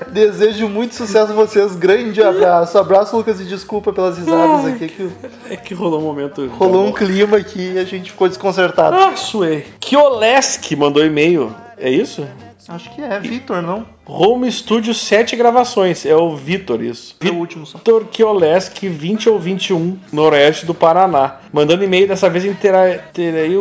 Desejo 0.10 0.68
muito 0.70 0.94
sucesso 0.94 1.32
a 1.32 1.36
vocês. 1.36 1.76
Grande 1.76 2.22
abraço. 2.22 2.78
Abraço, 2.78 3.16
Lucas, 3.16 3.40
e 3.42 3.46
desculpa 3.46 3.92
pelas 3.92 4.18
risadas 4.18 4.66
aqui. 4.66 4.88
Que 4.88 5.10
É 5.50 5.56
que 5.56 5.74
rolou 5.74 6.00
um 6.02 6.04
momento. 6.04 6.46
rolou 6.50 6.86
um 6.86 6.92
clima 6.92 7.38
aqui 7.38 7.74
e 7.76 7.80
a 7.80 7.84
gente 7.84 8.12
ficou 8.12 8.28
desconcertado. 8.28 8.96
Ah, 8.96 9.16
suei. 9.16 9.66
Kioleski 9.80 10.76
mandou 10.76 11.04
e-mail. 11.04 11.56
É 11.78 11.90
isso? 11.90 12.28
Acho 12.70 12.94
que 12.96 13.02
é, 13.02 13.20
Vitor, 13.20 13.62
não? 13.62 13.86
Home 14.06 14.50
Studio 14.50 14.94
7 14.94 15.36
gravações. 15.36 16.06
É 16.06 16.16
o 16.16 16.36
Vitor, 16.36 16.82
isso. 16.82 17.16
É 17.22 17.30
o 17.30 17.36
último 17.36 17.66
só. 17.66 17.78
Vitor 17.78 18.06
Kioleski, 18.06 18.88
20 18.88 19.30
ou 19.30 19.40
21, 19.40 20.00
noroeste 20.12 20.66
do 20.66 20.74
Paraná. 20.74 21.40
Mandando 21.52 21.84
e-mail, 21.84 22.08
dessa 22.08 22.30
vez 22.30 22.46
interei 22.46 23.00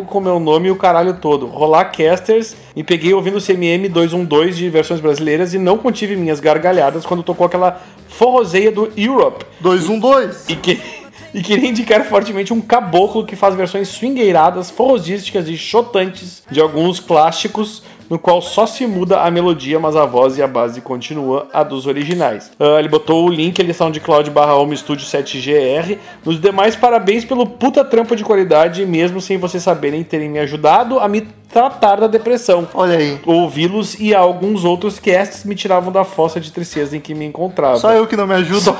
com 0.07 0.20
meu 0.20 0.38
nome 0.38 0.68
e 0.68 0.70
o 0.70 0.76
caralho 0.76 1.14
todo. 1.14 1.46
Rolar 1.46 1.86
casters 1.86 2.57
e 2.76 2.84
peguei 2.84 3.12
ouvindo 3.12 3.38
o 3.38 3.40
CMM 3.40 3.88
212 3.88 4.53
de 4.53 4.68
versões 4.68 5.00
brasileiras 5.00 5.53
e 5.53 5.59
não 5.59 5.78
contive 5.78 6.14
minhas 6.14 6.38
gargalhadas 6.38 7.05
quando 7.05 7.22
tocou 7.22 7.46
aquela 7.46 7.80
forrozeia 8.09 8.70
do 8.70 8.92
Europe. 8.96 9.44
212. 9.61 10.53
E 10.53 10.57
que. 10.57 11.03
E 11.34 11.42
queria 11.42 11.70
indicar 11.70 12.05
fortemente 12.05 12.53
um 12.53 12.61
caboclo 12.61 13.24
que 13.24 13.34
faz 13.34 13.55
versões 13.55 13.88
swingueiradas, 13.88 14.70
forrosísticas 14.70 15.48
e 15.48 15.57
chotantes 15.57 16.42
de 16.50 16.61
alguns 16.61 17.00
clássicos, 17.00 17.82
no 18.09 18.18
qual 18.18 18.40
só 18.42 18.66
se 18.66 18.86
muda 18.86 19.20
a 19.20 19.30
melodia, 19.30 19.78
mas 19.78 19.96
a 19.96 20.05
voz 20.05 20.38
e 20.38 20.42
a 20.42 20.46
base 20.46 20.80
continua 20.80 21.48
a 21.53 21.62
dos 21.62 21.86
originais. 21.86 22.50
Ah, 22.59 22.78
ele 22.78 22.88
botou 22.88 23.26
o 23.26 23.28
link, 23.28 23.59
ele 23.59 23.72
SoundCloud 23.72 24.30
barra 24.30 24.55
Home 24.55 24.76
Studio 24.76 25.07
7GR. 25.07 25.98
Nos 26.24 26.40
demais, 26.40 26.76
parabéns 26.76 27.24
pelo 27.24 27.46
puta 27.46 27.84
trampo 27.84 28.14
de 28.14 28.24
qualidade, 28.24 28.84
mesmo 28.86 29.20
sem 29.20 29.38
vocês 29.38 29.62
saberem 29.62 30.03
terem 30.05 30.28
me 30.28 30.38
ajudado 30.38 30.98
a 30.98 31.09
me 31.09 31.22
tratar 31.53 31.96
da 31.96 32.07
depressão. 32.07 32.66
Olha 32.74 32.96
aí. 32.96 33.20
Ouvi-los 33.26 34.00
e 34.00 34.14
alguns 34.14 34.64
outros 34.64 34.98
casts 34.98 35.44
me 35.44 35.55
tiravam 35.55 35.92
da 35.92 36.05
fossa 36.05 36.40
de 36.40 36.50
tristeza 36.50 36.96
em 36.96 37.00
que 37.00 37.14
me 37.14 37.26
encontrava. 37.26 37.76
Só 37.76 37.92
eu 37.92 38.07
que 38.07 38.16
não 38.16 38.26
me 38.26 38.34
ajudo. 38.34 38.61
Só, 38.61 38.76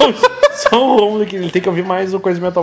só 0.53 0.83
o 0.83 0.97
Romulo 0.97 1.27
que 1.27 1.37
ele 1.37 1.51
tem 1.51 1.61
que 1.61 1.69
ouvir 1.69 1.85
mais 1.85 2.15
o 2.15 2.21
Coisa 2.21 2.41
Metal. 2.41 2.63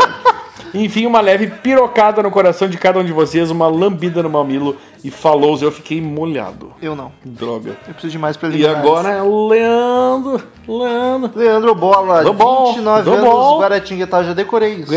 Enfim, 0.73 1.05
uma 1.05 1.21
leve 1.21 1.47
pirocada 1.47 2.21
no 2.21 2.29
coração 2.29 2.67
de 2.67 2.77
cada 2.77 2.99
um 2.99 3.03
de 3.03 3.11
vocês, 3.11 3.49
uma 3.49 3.67
lambida 3.67 4.21
no 4.21 4.29
mamilo 4.29 4.77
e 5.03 5.09
falou, 5.09 5.57
eu 5.61 5.71
fiquei 5.71 6.01
molhado. 6.01 6.73
Eu 6.81 6.95
não. 6.95 7.11
Droga. 7.23 7.77
Eu 7.87 7.93
preciso 7.93 8.11
de 8.11 8.17
mais 8.17 8.35
E 8.35 8.39
preliminares. 8.39 8.79
agora 8.79 9.09
é 9.09 9.21
o 9.21 9.47
Leandro. 9.47 10.43
Leandro. 10.67 11.31
Leandro 11.35 11.75
Bola, 11.75 12.23
Do 12.23 12.33
bom, 12.33 12.67
29 12.67 13.03
do 13.03 13.13
anos, 13.13 13.25
bom. 13.25 13.59
Guaratinguetá, 13.59 14.23
já 14.23 14.33
decorei 14.33 14.75
isso. 14.75 14.91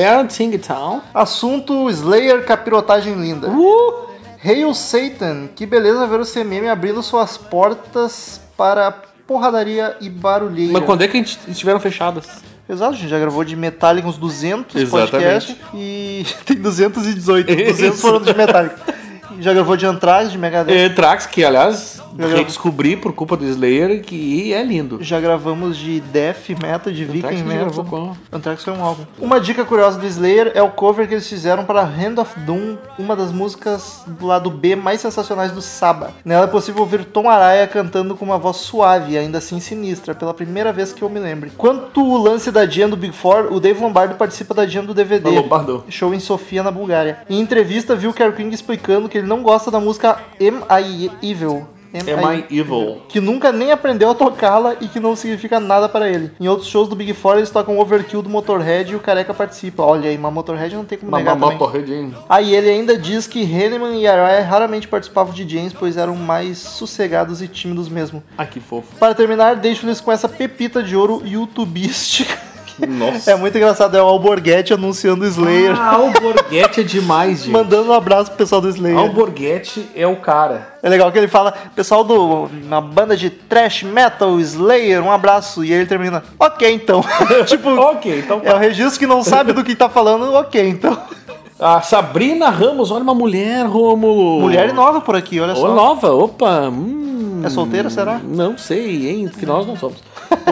Town. 0.59 1.01
Assunto 1.15 1.89
Slayer 1.91 2.45
capirotagem 2.45 3.15
linda. 3.15 3.49
Uh! 3.49 4.11
Hail 4.45 4.75
Satan, 4.75 5.49
que 5.55 5.65
beleza 5.65 6.05
ver 6.07 6.19
o 6.19 6.27
CMM 6.27 6.69
abrindo 6.69 7.01
suas 7.01 7.37
portas 7.37 8.41
para 8.57 8.91
porradaria 9.25 9.97
e 10.01 10.11
barulheira. 10.11 10.73
Mas 10.73 10.85
quando 10.85 11.03
é 11.03 11.09
que 11.09 11.17
a 11.17 11.21
gente 11.21 11.39
estiveram 11.47 11.79
fechadas? 11.79 12.27
Exato, 12.69 12.95
a 12.95 12.97
gente 12.97 13.09
já 13.09 13.19
gravou 13.19 13.45
de 13.45 13.55
Metallica 13.55 14.09
uns 14.09 14.17
200 14.19 14.75
Exatamente. 14.75 15.11
podcasts 15.11 15.57
e 15.75 16.27
tem 16.45 16.57
218, 16.57 17.55
200 17.55 18.01
foram 18.01 18.21
de 18.21 18.35
Metallica. 18.35 18.77
Já 19.41 19.53
gravou 19.53 19.77
de 19.77 19.87
Anthrax, 19.87 20.31
de 20.33 20.39
Megadeth. 20.39 20.73
É, 20.75 20.89
Trax, 20.89 21.27
que 21.27 21.45
aliás, 21.45 22.01
Eu- 22.19 22.29
redescobri 22.29 22.97
por 22.97 23.13
culpa 23.13 23.37
do 23.37 23.45
Slayer, 23.45 24.03
que 24.03 24.53
é 24.53 24.63
lindo. 24.63 24.99
Já 25.03 25.21
gravamos 25.21 25.77
de 25.77 26.01
Death 26.01 26.49
Metal, 26.51 26.93
de 26.93 27.05
Anthrax 27.05 27.37
Viking 27.41 27.49
gravou 27.49 27.85
Metal. 27.85 27.85
com- 28.31 28.37
Anthrax 28.37 28.65
foi 28.65 28.73
um 28.73 28.83
álbum. 28.85 29.03
Uma 29.19 29.41
dica 29.41 29.65
curiosa 29.65 29.99
do 29.99 30.07
Slayer 30.07 30.53
é 30.55 30.63
o 30.63 30.71
cover 30.71 31.07
que 31.09 31.15
eles 31.15 31.29
fizeram 31.29 31.65
para 31.65 31.83
Hand 31.83 32.19
of 32.21 32.39
Doom, 32.41 32.77
uma 32.99 33.15
das 33.17 33.33
músicas 33.33 34.03
do 34.07 34.27
lado 34.27 34.51
B 34.51 34.77
mais 34.77 35.01
sensacionais 35.01 35.53
do 35.53 35.61
Saba. 35.63 36.11
Nela 36.25 36.45
é 36.45 36.49
possível 36.49 36.83
ouvir 36.83 37.05
Tom 37.05 37.29
Araya 37.29 37.67
cantando 37.67 38.15
com 38.17 38.25
uma 38.25 38.39
voz 38.39 38.59
suave 38.59 39.17
ainda 39.17 39.39
assim 39.39 39.61
sinistra, 39.61 40.15
pela 40.15 40.35
primeira 40.35 40.73
vez 40.73 40.93
que 40.93 41.03
eu 41.03 41.09
me 41.09 41.19
lembre. 41.21 41.53
Quanto 41.57 42.03
o 42.03 42.17
lance 42.23 42.51
da 42.51 42.67
Jam 42.67 42.91
do 42.91 42.97
Big 42.97 43.15
Four, 43.15 43.53
o 43.53 43.61
Dave 43.61 43.81
Lombardo 43.81 44.15
participa 44.17 44.53
da 44.55 44.67
Jam 44.67 44.85
do 44.85 44.93
DVD. 44.95 45.31
Lombardo. 45.31 45.85
Show 45.89 46.13
em 46.13 46.21
Sofia, 46.21 46.63
na 46.63 46.71
Bulgária. 46.71 47.19
Em 47.31 47.41
entrevista, 47.41 47.95
viu 47.95 48.13
Kerr 48.13 48.33
King 48.35 48.55
explicando 48.55 49.09
que 49.09 49.22
ele 49.23 49.29
não 49.29 49.43
gosta 49.43 49.71
da 49.71 49.81
música 49.81 50.19
Am 50.41 50.63
I 50.81 51.11
Evil? 51.23 51.67
Am 51.95 52.39
I 52.39 52.47
Evil? 52.51 53.03
que 53.07 53.21
nunca 53.21 53.53
nem 53.53 53.71
aprendeu 53.71 54.11
a 54.11 54.15
tocá-la 54.15 54.77
e 54.81 54.89
que 54.89 54.99
não 54.99 55.15
significa 55.15 55.61
nada 55.61 55.89
pra 55.89 56.09
ele. 56.09 56.31
Em 56.41 56.49
outros 56.49 56.69
shows 56.69 56.89
do 56.89 56.97
Big 56.97 57.13
Four 57.13 57.37
eles 57.37 57.51
tocam 57.51 57.79
Overkill 57.79 58.23
do 58.23 58.31
Motorhead 58.31 58.91
e 58.91 58.97
o 58.97 59.01
Careca 59.01 59.35
participa. 59.35 59.83
Olha 59.83 60.09
aí, 60.09 60.17
mas 60.17 60.33
Motorhead 60.33 60.75
não 60.75 60.87
tem 60.87 60.99
como 60.99 61.15
negar 61.15 61.35
também. 61.35 61.51
Motorhead, 61.51 61.93
hein? 61.93 62.15
Aí 62.29 62.55
ele 62.55 62.71
ainda 62.71 62.97
diz 62.97 63.27
que 63.27 63.45
Hanneman 63.45 64.01
e 64.01 64.07
Araya 64.07 64.43
raramente 64.43 64.89
participavam 64.89 65.35
de 65.35 65.47
James, 65.47 65.75
pois 65.75 65.99
eram 65.99 66.17
mais 66.17 66.59
sossegados 66.59 67.43
e 67.43 67.49
tímidos 67.49 67.91
mesmo. 67.91 68.23
Ah, 68.39 68.47
que 68.47 68.59
fofo. 68.59 68.97
Para 68.97 69.15
terminar, 69.15 69.57
deixo-lhes 69.57 70.01
com 70.01 70.11
essa 70.11 70.29
pepita 70.29 70.83
de 70.83 70.97
ouro 70.97 71.23
youtubística 71.27 72.52
Nossa. 72.79 73.31
É 73.31 73.37
muito 73.37 73.57
engraçado, 73.57 73.97
é 73.97 74.03
o 74.03 74.07
Alborguete 74.07 74.73
anunciando 74.73 75.25
o 75.25 75.29
Slayer. 75.29 75.75
Ah, 75.79 75.95
Alborguete 75.97 76.81
é 76.81 76.85
demais, 76.85 77.41
gente. 77.45 77.51
Mandando 77.51 77.91
um 77.91 77.93
abraço 77.93 78.31
pro 78.31 78.39
pessoal 78.39 78.61
do 78.61 78.69
Slayer. 78.69 78.99
Alborguete 78.99 79.89
é 79.95 80.07
o 80.07 80.17
cara. 80.17 80.77
É 80.83 80.89
legal 80.89 81.11
que 81.13 81.19
ele 81.19 81.29
fala, 81.29 81.53
pessoal 81.75 82.03
do 82.05 82.45
uma 82.45 82.81
banda 82.81 83.17
de 83.17 83.31
thrash 83.31 83.83
metal 83.83 84.39
Slayer, 84.41 85.03
um 85.03 85.11
abraço. 85.11 85.65
E 85.65 85.73
aí 85.73 85.79
ele 85.81 85.87
termina, 85.87 86.23
ok 86.39 86.71
então. 86.73 87.05
tipo, 87.47 87.71
Ok, 87.71 88.19
então 88.19 88.41
é 88.45 88.53
o 88.53 88.59
registro 88.59 88.99
que 88.99 89.07
não 89.07 89.23
sabe 89.23 89.53
do 89.53 89.63
que 89.65 89.75
tá 89.75 89.89
falando, 89.89 90.33
ok 90.35 90.69
então. 90.69 90.97
A 91.61 91.81
Sabrina 91.81 92.51
Ramos, 92.51 92.91
olha 92.91 93.05
uma 93.05 93.15
mulher, 93.15 93.65
Rômulo. 93.67 94.41
Mulher 94.41 94.73
nova 94.75 95.01
por 95.01 95.15
aqui, 95.15 95.39
olha 95.39 95.53
Ô, 95.53 95.57
só. 95.57 95.73
nova, 95.73 96.13
opa. 96.13 96.69
hum. 96.69 97.43
É 97.45 97.49
solteira, 97.51 97.89
será? 97.89 98.21
Não 98.23 98.59
sei, 98.59 99.09
hein? 99.09 99.29
Que 99.29 99.47
nós 99.47 99.65
não 99.65 99.77
somos. 99.77 99.99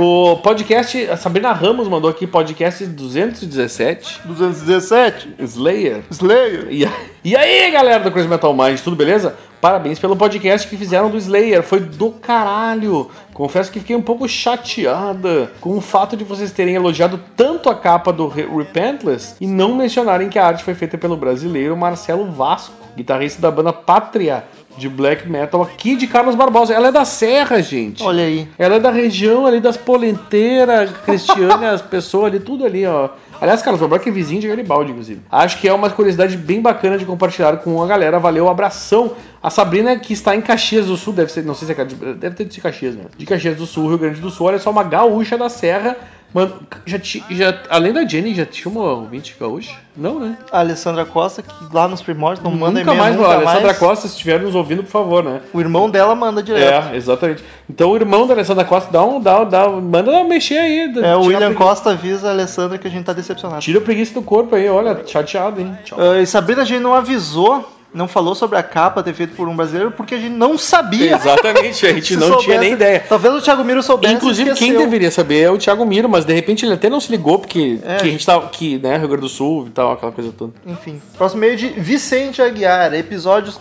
O 0.01 0.37
podcast, 0.39 1.09
a 1.11 1.17
Sabrina 1.17 1.53
Ramos 1.53 1.89
mandou 1.89 2.11
aqui 2.11 2.27
podcast 2.27 2.85
217, 2.87 4.21
217, 4.25 5.35
Slayer. 5.41 6.03
Slayer. 6.11 6.67
E, 6.71 6.87
e 7.25 7.37
aí, 7.37 7.71
galera 7.71 8.03
do 8.03 8.11
Crazy 8.11 8.29
Metal 8.29 8.55
Mind, 8.55 8.79
tudo 8.81 8.97
beleza? 8.97 9.37
Parabéns 9.61 9.99
pelo 9.99 10.17
podcast 10.17 10.67
que 10.67 10.77
fizeram 10.77 11.11
do 11.11 11.19
Slayer, 11.19 11.63
foi 11.63 11.81
do 11.81 12.11
caralho. 12.13 13.11
Confesso 13.35 13.71
que 13.71 13.79
fiquei 13.81 13.95
um 13.95 14.01
pouco 14.01 14.27
chateada 14.27 15.53
com 15.61 15.77
o 15.77 15.81
fato 15.83 16.17
de 16.17 16.25
vocês 16.25 16.51
terem 16.51 16.75
elogiado 16.75 17.21
tanto 17.37 17.69
a 17.69 17.75
capa 17.75 18.11
do 18.13 18.27
Re- 18.27 18.47
Repentless 18.47 19.35
e 19.41 19.47
não 19.47 19.75
mencionarem 19.75 20.31
que 20.31 20.39
a 20.39 20.47
arte 20.47 20.65
foi 20.65 20.75
feita 20.75 20.97
pelo 20.97 21.17
brasileiro 21.17 21.77
Marcelo 21.77 22.31
Vasco, 22.31 22.73
guitarrista 22.97 23.43
da 23.43 23.51
banda 23.51 23.73
Pátria 23.73 24.45
de 24.77 24.89
black 24.89 25.29
metal 25.29 25.63
aqui 25.63 25.97
de 25.97 26.07
Carlos 26.07 26.35
Barbosa. 26.35 26.73
Ela 26.75 26.89
é 26.89 26.93
da 26.93 27.05
Serra, 27.05 27.61
gente. 27.63 28.03
Olha 28.03 28.25
aí. 28.25 28.49
Ela 28.59 28.77
é 28.77 28.81
da 28.81 28.91
região 28.91 29.47
ali 29.47 29.61
das 29.61 29.77
polenteiras, 29.77 30.91
Cristiane, 31.05 31.67
as 31.67 31.83
pessoas 31.83 32.27
ali, 32.27 32.41
tudo 32.41 32.65
ali, 32.65 32.87
ó. 32.87 33.11
Aliás, 33.41 33.63
Carlos 33.63 33.81
Barbosa 33.81 34.03
que 34.03 34.11
é 34.11 34.13
vizinho 34.13 34.41
de 34.41 34.49
Garibaldi, 34.49 34.91
inclusive. 34.91 35.21
Acho 35.31 35.59
que 35.59 35.67
é 35.69 35.73
uma 35.73 35.89
curiosidade 35.89 36.37
bem 36.37 36.61
bacana 36.61 36.99
de 36.99 37.05
compartilhar 37.07 37.57
com 37.59 37.83
a 37.83 37.87
galera. 37.87 38.19
Valeu, 38.19 38.49
abração. 38.49 39.13
A 39.43 39.49
Sabrina, 39.49 39.97
que 39.99 40.13
está 40.13 40.37
em 40.37 40.43
Caxias 40.43 40.87
do 40.87 40.97
Sul, 40.97 41.15
deve 41.15 41.33
ser, 41.33 41.43
não 41.45 41.55
sei 41.55 41.67
se 41.67 41.73
é, 41.73 41.75
Ca- 41.75 41.85
deve 41.85 42.37
ter 42.37 42.45
de 42.45 42.61
Caxias, 42.61 42.95
né? 42.95 43.05
De 43.17 43.25
Caxias 43.25 43.57
do 43.57 43.65
Sul, 43.67 43.89
Rio 43.89 43.99
Grande 43.99 44.21
do 44.21 44.31
Sul. 44.31 44.47
Olha 44.47 44.59
só, 44.59 44.71
uma 44.71 44.85
gaúcha 44.85 45.39
da 45.39 45.49
Serra. 45.49 45.97
Mano, 46.33 46.55
já, 46.87 46.97
ti- 46.99 47.25
já 47.31 47.53
além 47.69 47.93
da 47.93 48.07
Jenny, 48.07 48.35
já 48.35 48.47
tinha 48.47 48.71
uma 48.71 48.85
ouvinte 48.93 49.35
gaúcha? 49.39 49.75
Não, 49.97 50.21
né? 50.21 50.39
A 50.53 50.61
Alessandra 50.61 51.05
Costa, 51.05 51.43
que 51.43 51.53
lá 51.73 51.89
nos 51.89 52.01
primórdios 52.01 52.45
não 52.45 52.53
manda 52.53 52.79
nunca 52.79 52.93
e-mail 52.93 52.99
mais, 52.99 53.17
nunca 53.17 53.29
a 53.29 53.35
Alessandra 53.35 53.63
mais. 53.67 53.79
Costa, 53.79 54.07
se 54.07 54.15
estiver 54.15 54.41
nos 54.41 54.55
ouvindo, 54.55 54.85
por 54.85 54.91
favor, 54.91 55.25
né? 55.25 55.41
O 55.53 55.61
irmão 55.61 55.91
dela 55.91 56.15
manda 56.15 56.41
direto. 56.41 56.93
É, 56.93 56.97
exatamente. 56.97 57.43
Então 57.69 57.91
o 57.91 57.97
irmão 57.97 58.29
da 58.29 58.35
Alessandra 58.35 58.65
Costa 58.65 58.93
dá 58.93 59.05
um, 59.05 59.21
dá, 59.21 59.43
dá, 59.43 59.69
manda 59.69 60.13
ela 60.13 60.23
mexer 60.25 60.59
aí. 60.59 60.93
É, 61.03 61.17
o 61.17 61.23
William 61.23 61.53
Costa 61.55 61.91
avisa 61.91 62.29
a 62.29 62.31
Alessandra 62.31 62.79
que 62.79 62.87
a 62.87 62.91
gente 62.91 63.05
tá 63.05 63.13
decepcionado. 63.13 63.61
Tira 63.61 63.79
a 63.79 63.83
preguiça 63.83 64.15
do 64.15 64.23
corpo 64.23 64.55
aí, 64.55 64.69
olha, 64.69 65.03
chateado, 65.05 65.61
hein? 65.61 65.77
Tchau. 65.85 65.99
Ah, 66.01 66.21
e 66.21 66.27
Sabrina, 66.27 66.63
a 66.63 66.65
gente 66.65 66.81
não 66.81 66.95
avisou, 66.95 67.69
não 67.93 68.07
falou 68.07 68.35
sobre 68.35 68.57
a 68.57 68.63
capa 68.63 69.03
ter 69.03 69.13
feito 69.13 69.35
por 69.35 69.49
um 69.49 69.57
brasileiro, 69.57 69.91
porque 69.91 70.15
a 70.15 70.19
gente 70.19 70.33
não 70.35 70.57
sabia. 70.57 71.17
Exatamente, 71.17 71.87
a 71.87 71.93
gente 71.95 72.17
não 72.17 72.27
tinha 72.29 72.39
soubesse- 72.41 72.59
nem 72.61 72.73
ideia. 72.73 73.05
Talvez 73.09 73.35
o 73.35 73.41
Thiago 73.41 73.65
Miro 73.65 73.83
soubesse. 73.83 74.15
Inclusive, 74.15 74.55
quem 74.55 74.77
deveria 74.77 75.11
saber 75.11 75.41
é 75.41 75.51
o 75.51 75.59
Thiago 75.59 75.85
Miro, 75.85 76.09
mas 76.09 76.25
de 76.25 76.33
repente 76.33 76.65
ele 76.65 76.75
até 76.75 76.89
não 76.89 77.01
se 77.01 77.11
ligou, 77.11 77.39
porque 77.39 77.79
É. 77.85 77.97
que 77.97 78.09
a 78.09 78.11
gente 78.11 78.25
tá 78.25 78.37
aqui, 78.37 78.79
né, 78.83 78.97
Rio 78.97 79.09
Grande 79.09 79.23
do 79.23 79.29
Sul 79.29 79.67
e 79.67 79.71
tal, 79.71 79.93
aquela 79.93 80.13
coisa 80.13 80.33
toda. 80.37 80.53
Enfim. 80.67 81.01
Próximo 81.19 81.41
meio 81.41 81.57
de 81.57 81.69
Vicente 81.69 82.41
Aguiar, 82.41 82.95
episódios 82.95 83.59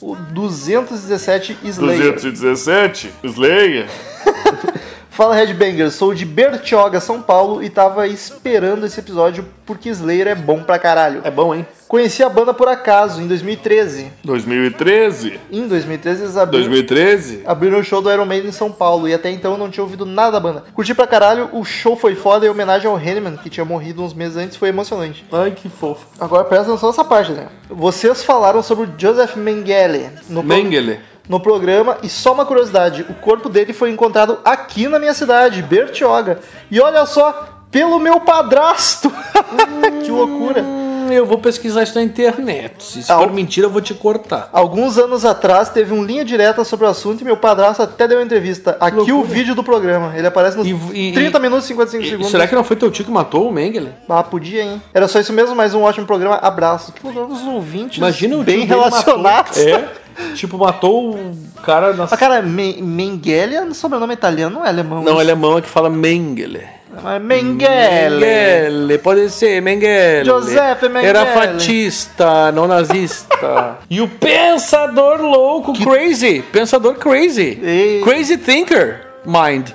o 0.00 0.14
217 0.16 1.56
Slayer. 1.64 2.14
217, 2.14 3.10
Slayer. 3.24 3.86
Fala 5.12 5.34
Headbanger, 5.34 5.90
sou 5.90 6.14
de 6.14 6.24
Bertioga, 6.24 6.98
São 6.98 7.20
Paulo 7.20 7.62
e 7.62 7.68
tava 7.68 8.08
esperando 8.08 8.86
esse 8.86 8.98
episódio 8.98 9.44
porque 9.66 9.90
Slayer 9.90 10.26
é 10.26 10.34
bom 10.34 10.62
pra 10.62 10.78
caralho. 10.78 11.20
É 11.22 11.30
bom, 11.30 11.54
hein? 11.54 11.66
Conheci 11.86 12.22
a 12.22 12.30
banda 12.30 12.54
por 12.54 12.66
acaso 12.66 13.20
em 13.20 13.26
2013. 13.26 14.10
2013, 14.24 15.38
Em 15.50 15.68
2013 15.68 16.22
eles 16.22 16.36
abriram, 16.38 16.62
2013. 16.62 17.42
abriram 17.44 17.78
o 17.80 17.84
show 17.84 18.00
do 18.00 18.10
Iron 18.10 18.24
Maiden 18.24 18.48
em 18.48 18.52
São 18.52 18.72
Paulo 18.72 19.06
e 19.06 19.12
até 19.12 19.30
então 19.30 19.52
eu 19.52 19.58
não 19.58 19.68
tinha 19.68 19.84
ouvido 19.84 20.06
nada 20.06 20.32
da 20.32 20.40
banda. 20.40 20.64
Curti 20.72 20.94
pra 20.94 21.06
caralho, 21.06 21.50
o 21.52 21.62
show 21.62 21.94
foi 21.94 22.14
foda 22.14 22.46
e 22.46 22.48
a 22.48 22.50
homenagem 22.52 22.88
ao 22.88 22.98
Henneman, 22.98 23.36
que 23.36 23.50
tinha 23.50 23.66
morrido 23.66 24.02
uns 24.02 24.14
meses 24.14 24.38
antes, 24.38 24.56
foi 24.56 24.70
emocionante. 24.70 25.26
Ai, 25.30 25.50
que 25.50 25.68
fofo. 25.68 26.06
Agora 26.18 26.44
presta 26.44 26.70
atenção 26.70 26.88
nessa 26.88 27.04
parte, 27.04 27.32
né? 27.32 27.48
Vocês 27.68 28.24
falaram 28.24 28.62
sobre 28.62 28.86
o 28.86 28.94
Joseph 28.96 29.36
Mengele 29.36 30.08
no, 30.30 30.42
Mengele. 30.42 31.00
No 31.28 31.38
programa 31.40 31.98
e 32.02 32.08
só 32.08 32.32
uma 32.32 32.44
curiosidade, 32.44 33.06
o 33.08 33.14
corpo 33.14 33.48
dele 33.48 33.72
foi 33.72 33.90
encontrado 33.90 34.38
aqui 34.44 34.88
na 34.88 34.98
minha 34.98 35.14
cidade, 35.14 35.62
Bertioga. 35.62 36.40
E 36.70 36.80
olha 36.80 37.06
só, 37.06 37.48
pelo 37.70 37.98
meu 37.98 38.20
padrasto. 38.20 39.10
que 40.04 40.10
loucura. 40.10 40.62
Hum, 40.62 41.08
eu 41.10 41.24
vou 41.26 41.38
pesquisar 41.38 41.82
isso 41.82 41.94
na 41.94 42.02
internet. 42.02 42.82
Se 42.84 43.00
isso 43.00 43.12
Ah, 43.12 43.18
for 43.18 43.32
mentira, 43.32 43.66
eu 43.66 43.70
vou 43.70 43.80
te 43.80 43.92
cortar. 43.94 44.48
Alguns 44.52 44.98
anos 44.98 45.24
atrás 45.24 45.68
teve 45.68 45.92
um 45.92 46.02
linha 46.02 46.24
direta 46.24 46.64
sobre 46.64 46.86
o 46.86 46.88
assunto 46.88 47.20
e 47.20 47.24
meu 47.24 47.36
padrasto 47.36 47.82
até 47.82 48.06
deu 48.08 48.18
uma 48.18 48.24
entrevista. 48.24 48.76
Aqui 48.80 48.96
Loucura. 48.96 49.16
o 49.18 49.24
vídeo 49.24 49.54
do 49.54 49.62
programa. 49.64 50.12
Ele 50.16 50.26
aparece 50.26 50.56
nos 50.56 50.66
E- 50.66 51.10
e- 51.10 51.12
30 51.12 51.38
minutos 51.38 51.64
e 51.64 51.68
55 51.68 52.04
E- 52.04 52.08
segundos. 52.08 52.30
será 52.30 52.46
que 52.46 52.54
não 52.54 52.64
foi 52.64 52.76
teu 52.76 52.90
tio 52.90 53.04
que 53.04 53.10
matou 53.10 53.48
o 53.48 53.52
Mengele? 53.52 53.90
Ah, 54.08 54.22
podia, 54.22 54.62
hein? 54.62 54.82
Era 54.94 55.06
só 55.08 55.18
isso 55.20 55.32
mesmo, 55.32 55.54
mais 55.54 55.74
um 55.74 55.82
ótimo 55.82 56.06
programa. 56.06 56.36
Abraço. 56.36 56.92
Que 56.92 57.06
legal, 57.06 57.24
os 57.26 57.42
ouvintes 57.42 57.98
Imagina 57.98 58.36
o 58.36 58.42
bem 58.44 58.64
relacionados. 58.64 59.58
É, 59.58 59.88
tipo, 60.34 60.58
matou 60.58 61.14
o 61.14 61.36
cara 61.62 61.92
na. 61.92 62.06
Mas, 62.10 62.18
cara, 62.18 62.42
Me 62.42 62.80
Mengele 62.82 63.56
é 63.56 63.74
sobrenome 63.74 64.14
italiano, 64.14 64.56
não 64.56 64.64
é 64.64 64.68
alemão. 64.68 65.02
Não, 65.02 65.12
isso. 65.12 65.20
alemão 65.20 65.58
é 65.58 65.62
que 65.62 65.68
fala 65.68 65.88
Mengele. 65.90 66.62
Mas 67.02 67.22
Mengele. 67.22 68.16
Mengele, 68.16 68.98
pode 68.98 69.30
ser, 69.30 69.62
Mengele. 69.62 70.24
Giuseppe 70.24 70.88
Mengele. 70.88 71.06
Era 71.06 71.26
fascista, 71.26 72.52
não 72.52 72.66
nazista. 72.68 73.78
e 73.88 74.00
o 74.00 74.08
pensador 74.08 75.20
louco, 75.22 75.72
crazy. 75.72 76.42
Pensador 76.52 76.96
crazy. 76.96 77.58
Ei. 77.62 78.00
Crazy 78.02 78.36
thinker, 78.36 79.06
mind. 79.24 79.72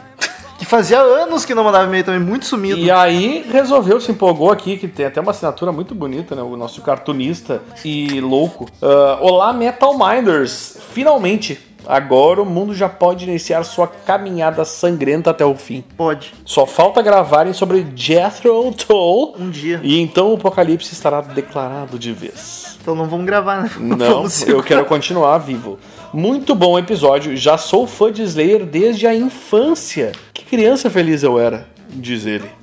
Fazia 0.68 1.00
anos 1.00 1.46
que 1.46 1.56
não 1.56 1.64
mandava 1.64 1.86
e-mail 1.86 2.04
também, 2.04 2.20
muito 2.20 2.46
sumido. 2.46 2.78
E 2.80 2.92
aí 2.92 3.46
resolveu, 3.50 4.02
se 4.02 4.12
empolgou 4.12 4.52
aqui, 4.52 4.78
que 4.78 4.88
tem 4.88 5.06
até 5.06 5.22
uma 5.22 5.32
assinatura 5.32 5.72
muito 5.72 5.96
bonita, 5.96 6.36
né? 6.36 6.42
O 6.42 6.58
nosso 6.58 6.82
cartunista 6.82 7.62
e 7.86 8.20
louco. 8.20 8.68
Ah, 8.82 9.18
Olá, 9.22 9.54
Metal 9.54 9.98
Minders! 9.98 10.78
Finalmente! 10.92 11.58
Agora 11.88 12.42
o 12.42 12.46
mundo 12.46 12.74
já 12.74 12.90
pode 12.90 13.24
iniciar 13.24 13.64
sua 13.64 13.88
caminhada 13.88 14.66
sangrenta 14.66 15.30
até 15.30 15.46
o 15.46 15.56
fim. 15.56 15.86
Pode. 15.96 16.34
Só 16.44 16.66
falta 16.66 17.02
gravarem 17.02 17.54
sobre 17.54 17.88
Jethro 17.96 18.74
Tull 18.74 19.36
Um 19.40 19.50
dia. 19.50 19.80
e 19.82 19.98
então 20.02 20.32
o 20.32 20.36
apocalipse 20.36 20.92
estará 20.94 21.22
declarado 21.22 21.98
de 21.98 22.12
vez. 22.12 22.78
Então 22.82 22.94
não 22.94 23.06
vamos 23.06 23.26
gravar, 23.26 23.64
né? 23.64 23.72
Não, 23.80 23.98
Vamos 24.28 24.46
eu 24.46 24.62
quero 24.62 24.84
continuar 24.84 25.38
vivo. 25.38 25.80
Muito 26.14 26.56
bom 26.56 26.80
episódio. 26.80 27.36
Já 27.36 27.58
sou 27.58 27.86
fã 27.86 28.12
de 28.12 28.24
Slayer 28.24 28.66
desde 28.66 29.06
a 29.06 29.14
infância. 29.14 30.14
Que 30.34 30.46
criança 30.46 30.90
feliz 30.90 31.24
eu 31.24 31.40
era, 31.40 31.68
diz 31.90 32.26
ele. 32.26 32.50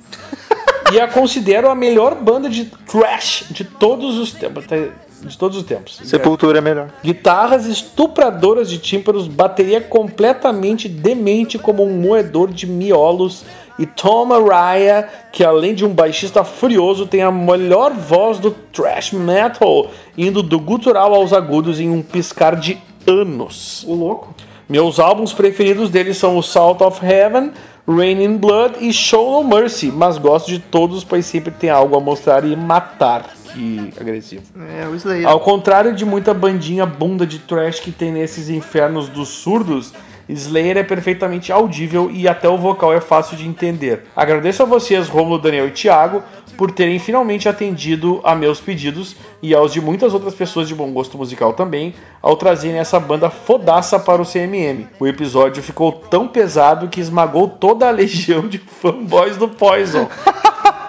E 0.93 0.99
a 0.99 1.07
considero 1.07 1.67
a 1.67 1.73
melhor 1.73 2.13
banda 2.13 2.47
de 2.47 2.65
thrash 2.65 3.45
de 3.49 3.63
todos 3.63 4.19
os 4.19 4.31
tempos. 4.31 4.65
De 4.67 5.35
todos 5.35 5.57
os 5.57 5.63
tempos. 5.63 5.99
Sepultura 6.03 6.59
é 6.59 6.61
melhor. 6.61 6.93
Guitarras 7.03 7.65
estupradoras 7.65 8.69
de 8.69 8.77
tímpanos, 8.77 9.27
bateria 9.27 9.81
completamente 9.81 10.87
demente 10.87 11.57
como 11.57 11.83
um 11.83 11.99
moedor 11.99 12.53
de 12.53 12.67
miolos 12.67 13.43
e 13.77 13.85
Tom 13.85 14.31
Araya, 14.31 15.09
que 15.31 15.43
além 15.43 15.73
de 15.73 15.83
um 15.83 15.89
baixista 15.89 16.43
furioso, 16.43 17.07
tem 17.07 17.23
a 17.23 17.31
melhor 17.31 17.91
voz 17.91 18.39
do 18.39 18.51
thrash 18.51 19.11
metal, 19.11 19.89
indo 20.15 20.41
do 20.41 20.59
gutural 20.59 21.13
aos 21.13 21.33
agudos 21.33 21.79
em 21.79 21.89
um 21.89 22.01
piscar 22.01 22.55
de 22.55 22.77
anos. 23.07 23.83
O 23.87 23.93
louco. 23.93 24.33
Meus 24.67 24.99
álbuns 24.99 25.31
preferidos 25.31 25.89
deles 25.89 26.17
são 26.17 26.37
o 26.37 26.41
Salt 26.41 26.81
of 26.81 27.05
Heaven, 27.05 27.51
Rain 27.87 28.23
in 28.23 28.37
Blood 28.37 28.77
e 28.81 28.91
Show 28.91 29.43
No 29.43 29.47
Mercy, 29.47 29.91
mas 29.91 30.17
gosto 30.17 30.47
de 30.49 30.57
todos, 30.59 31.03
pois 31.03 31.25
sempre 31.25 31.51
tem 31.51 31.69
algo 31.69 31.95
a 31.95 31.99
mostrar 31.99 32.43
e 32.43 32.55
matar. 32.55 33.29
Que 33.53 33.93
agressivo. 33.99 34.43
É, 34.77 34.87
o 34.87 34.95
Slayer. 34.95 35.27
Ao 35.27 35.39
contrário 35.39 35.95
de 35.95 36.03
muita 36.03 36.33
bandinha 36.33 36.85
bunda 36.85 37.25
de 37.25 37.39
trash 37.39 37.79
que 37.79 37.91
tem 37.91 38.11
nesses 38.11 38.49
infernos 38.49 39.07
dos 39.07 39.29
surdos, 39.29 39.93
Slayer 40.27 40.77
é 40.77 40.83
perfeitamente 40.83 41.51
audível 41.51 42.09
e 42.11 42.27
até 42.27 42.49
o 42.49 42.57
vocal 42.57 42.93
é 42.93 42.99
fácil 42.99 43.37
de 43.37 43.47
entender. 43.47 44.03
Agradeço 44.15 44.63
a 44.63 44.65
vocês, 44.65 45.07
Romulo, 45.07 45.39
Daniel 45.39 45.67
e 45.67 45.71
Thiago, 45.71 46.23
por 46.57 46.71
terem 46.71 46.97
finalmente 46.97 47.47
atendido 47.47 48.21
a 48.23 48.33
meus 48.33 48.59
pedidos 48.59 49.15
e 49.41 49.53
aos 49.53 49.71
de 49.73 49.81
muitas 49.81 50.13
outras 50.13 50.33
pessoas 50.33 50.67
de 50.67 50.73
bom 50.73 50.91
gosto 50.91 51.17
musical 51.17 51.53
também, 51.53 51.93
ao 52.21 52.35
trazerem 52.35 52.79
essa 52.79 52.99
banda 52.99 53.29
fodaça 53.29 53.99
para 53.99 54.21
o 54.21 54.25
CMM. 54.25 54.87
O 54.99 55.05
episódio 55.05 55.61
ficou 55.61 55.91
tão 55.91 56.27
pesado 56.27 56.87
que 56.87 56.99
esmagou 56.99 57.47
toda 57.47 57.87
a 57.87 57.91
legião 57.91 58.47
de 58.47 58.57
fanboys 58.57 59.37
do 59.37 59.47
Poison. 59.47 60.09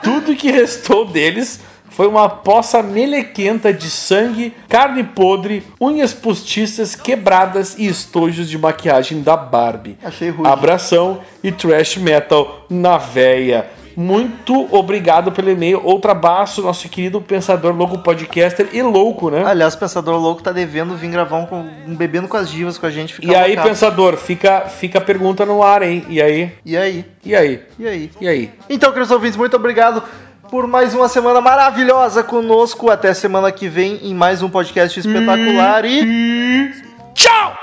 Tudo 0.02 0.36
que 0.36 0.50
restou 0.50 1.04
deles 1.04 1.60
foi 1.96 2.06
uma 2.06 2.28
poça 2.28 2.82
melequenta 2.82 3.72
de 3.72 3.88
sangue, 3.88 4.52
carne 4.68 5.02
podre, 5.02 5.62
unhas 5.80 6.12
postiças 6.12 6.94
quebradas 6.94 7.74
e 7.78 7.86
estojos 7.86 8.50
de 8.50 8.58
maquiagem 8.58 9.22
da 9.22 9.34
Barbie. 9.34 9.96
Achei 10.04 10.28
ruim. 10.28 10.46
Abração 10.46 11.20
e 11.42 11.50
trash 11.50 11.96
metal 11.96 12.66
na 12.68 12.98
véia. 12.98 13.66
Muito 13.96 14.68
obrigado 14.76 15.32
pelo 15.32 15.48
e-mail. 15.50 15.80
Outro 15.82 16.10
abraço, 16.10 16.60
nosso 16.60 16.86
querido 16.86 17.18
pensador 17.18 17.74
louco 17.74 17.96
podcaster 18.00 18.68
e 18.74 18.82
louco, 18.82 19.30
né? 19.30 19.42
Aliás, 19.46 19.72
o 19.72 19.78
Pensador 19.78 20.20
Louco 20.20 20.42
tá 20.42 20.52
devendo 20.52 20.94
vir 20.94 21.10
gravar 21.10 21.38
um, 21.38 21.46
com- 21.46 21.64
um 21.86 21.96
Bebendo 21.96 22.28
com 22.28 22.36
as 22.36 22.50
Divas 22.50 22.76
com 22.76 22.84
a 22.84 22.90
gente. 22.90 23.14
fica 23.14 23.26
E 23.26 23.34
aí, 23.34 23.56
pensador, 23.56 24.18
fica, 24.18 24.66
fica 24.68 24.98
a 24.98 25.00
pergunta 25.00 25.46
no 25.46 25.62
ar, 25.62 25.80
hein? 25.80 26.04
E 26.10 26.20
aí? 26.20 26.52
E 26.62 26.76
aí? 26.76 27.06
E 27.24 27.34
aí? 27.34 27.62
E 27.78 27.88
aí? 27.88 28.10
E 28.20 28.28
aí? 28.28 28.50
Então, 28.68 28.90
queridos 28.92 29.10
ouvintes, 29.10 29.38
muito 29.38 29.56
obrigado 29.56 30.02
por 30.50 30.66
mais 30.66 30.94
uma 30.94 31.08
semana 31.08 31.40
maravilhosa 31.40 32.22
conosco. 32.22 32.90
Até 32.90 33.12
semana 33.14 33.50
que 33.52 33.68
vem 33.68 33.96
em 34.02 34.14
mais 34.14 34.42
um 34.42 34.48
podcast 34.48 34.98
espetacular 34.98 35.84
e. 35.84 36.72
Tchau! 37.14 37.56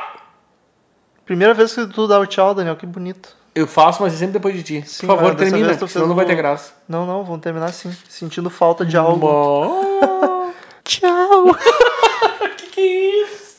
Primeira 1.25 1.53
vez 1.53 1.73
que 1.73 1.87
tu 1.87 2.07
dá 2.07 2.19
o 2.19 2.25
tchau, 2.25 2.53
Daniel, 2.53 2.75
que 2.75 2.85
bonito. 2.85 3.35
Eu 3.55 3.67
faço, 3.67 4.01
mas 4.01 4.13
é 4.13 4.17
sempre 4.17 4.33
depois 4.33 4.55
de 4.55 4.63
ti. 4.63 4.83
Sim, 4.87 5.07
Por 5.07 5.15
favor, 5.15 5.35
termina, 5.35 5.87
senão 5.87 6.07
não 6.07 6.15
vai 6.15 6.25
ter 6.25 6.35
graça. 6.35 6.73
Não, 6.89 7.05
não, 7.05 7.23
vamos 7.23 7.41
terminar 7.41 7.67
assim. 7.67 7.95
Sentindo 8.09 8.49
falta 8.49 8.85
de 8.85 8.97
algo. 8.97 9.19
Bom. 9.19 10.51
Tchau! 10.83 11.55
que 12.57 12.67
que 12.67 12.81
é 12.81 13.23
isso? 13.23 13.57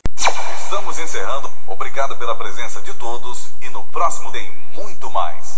Estamos 0.64 0.98
encerrando. 0.98 1.50
Obrigado 1.68 2.16
pela 2.18 2.34
presença 2.34 2.80
de 2.82 2.92
todos 2.94 3.48
e 3.62 3.68
no 3.70 3.84
próximo 3.84 4.30
tem 4.32 4.50
muito 4.74 5.08
mais. 5.10 5.54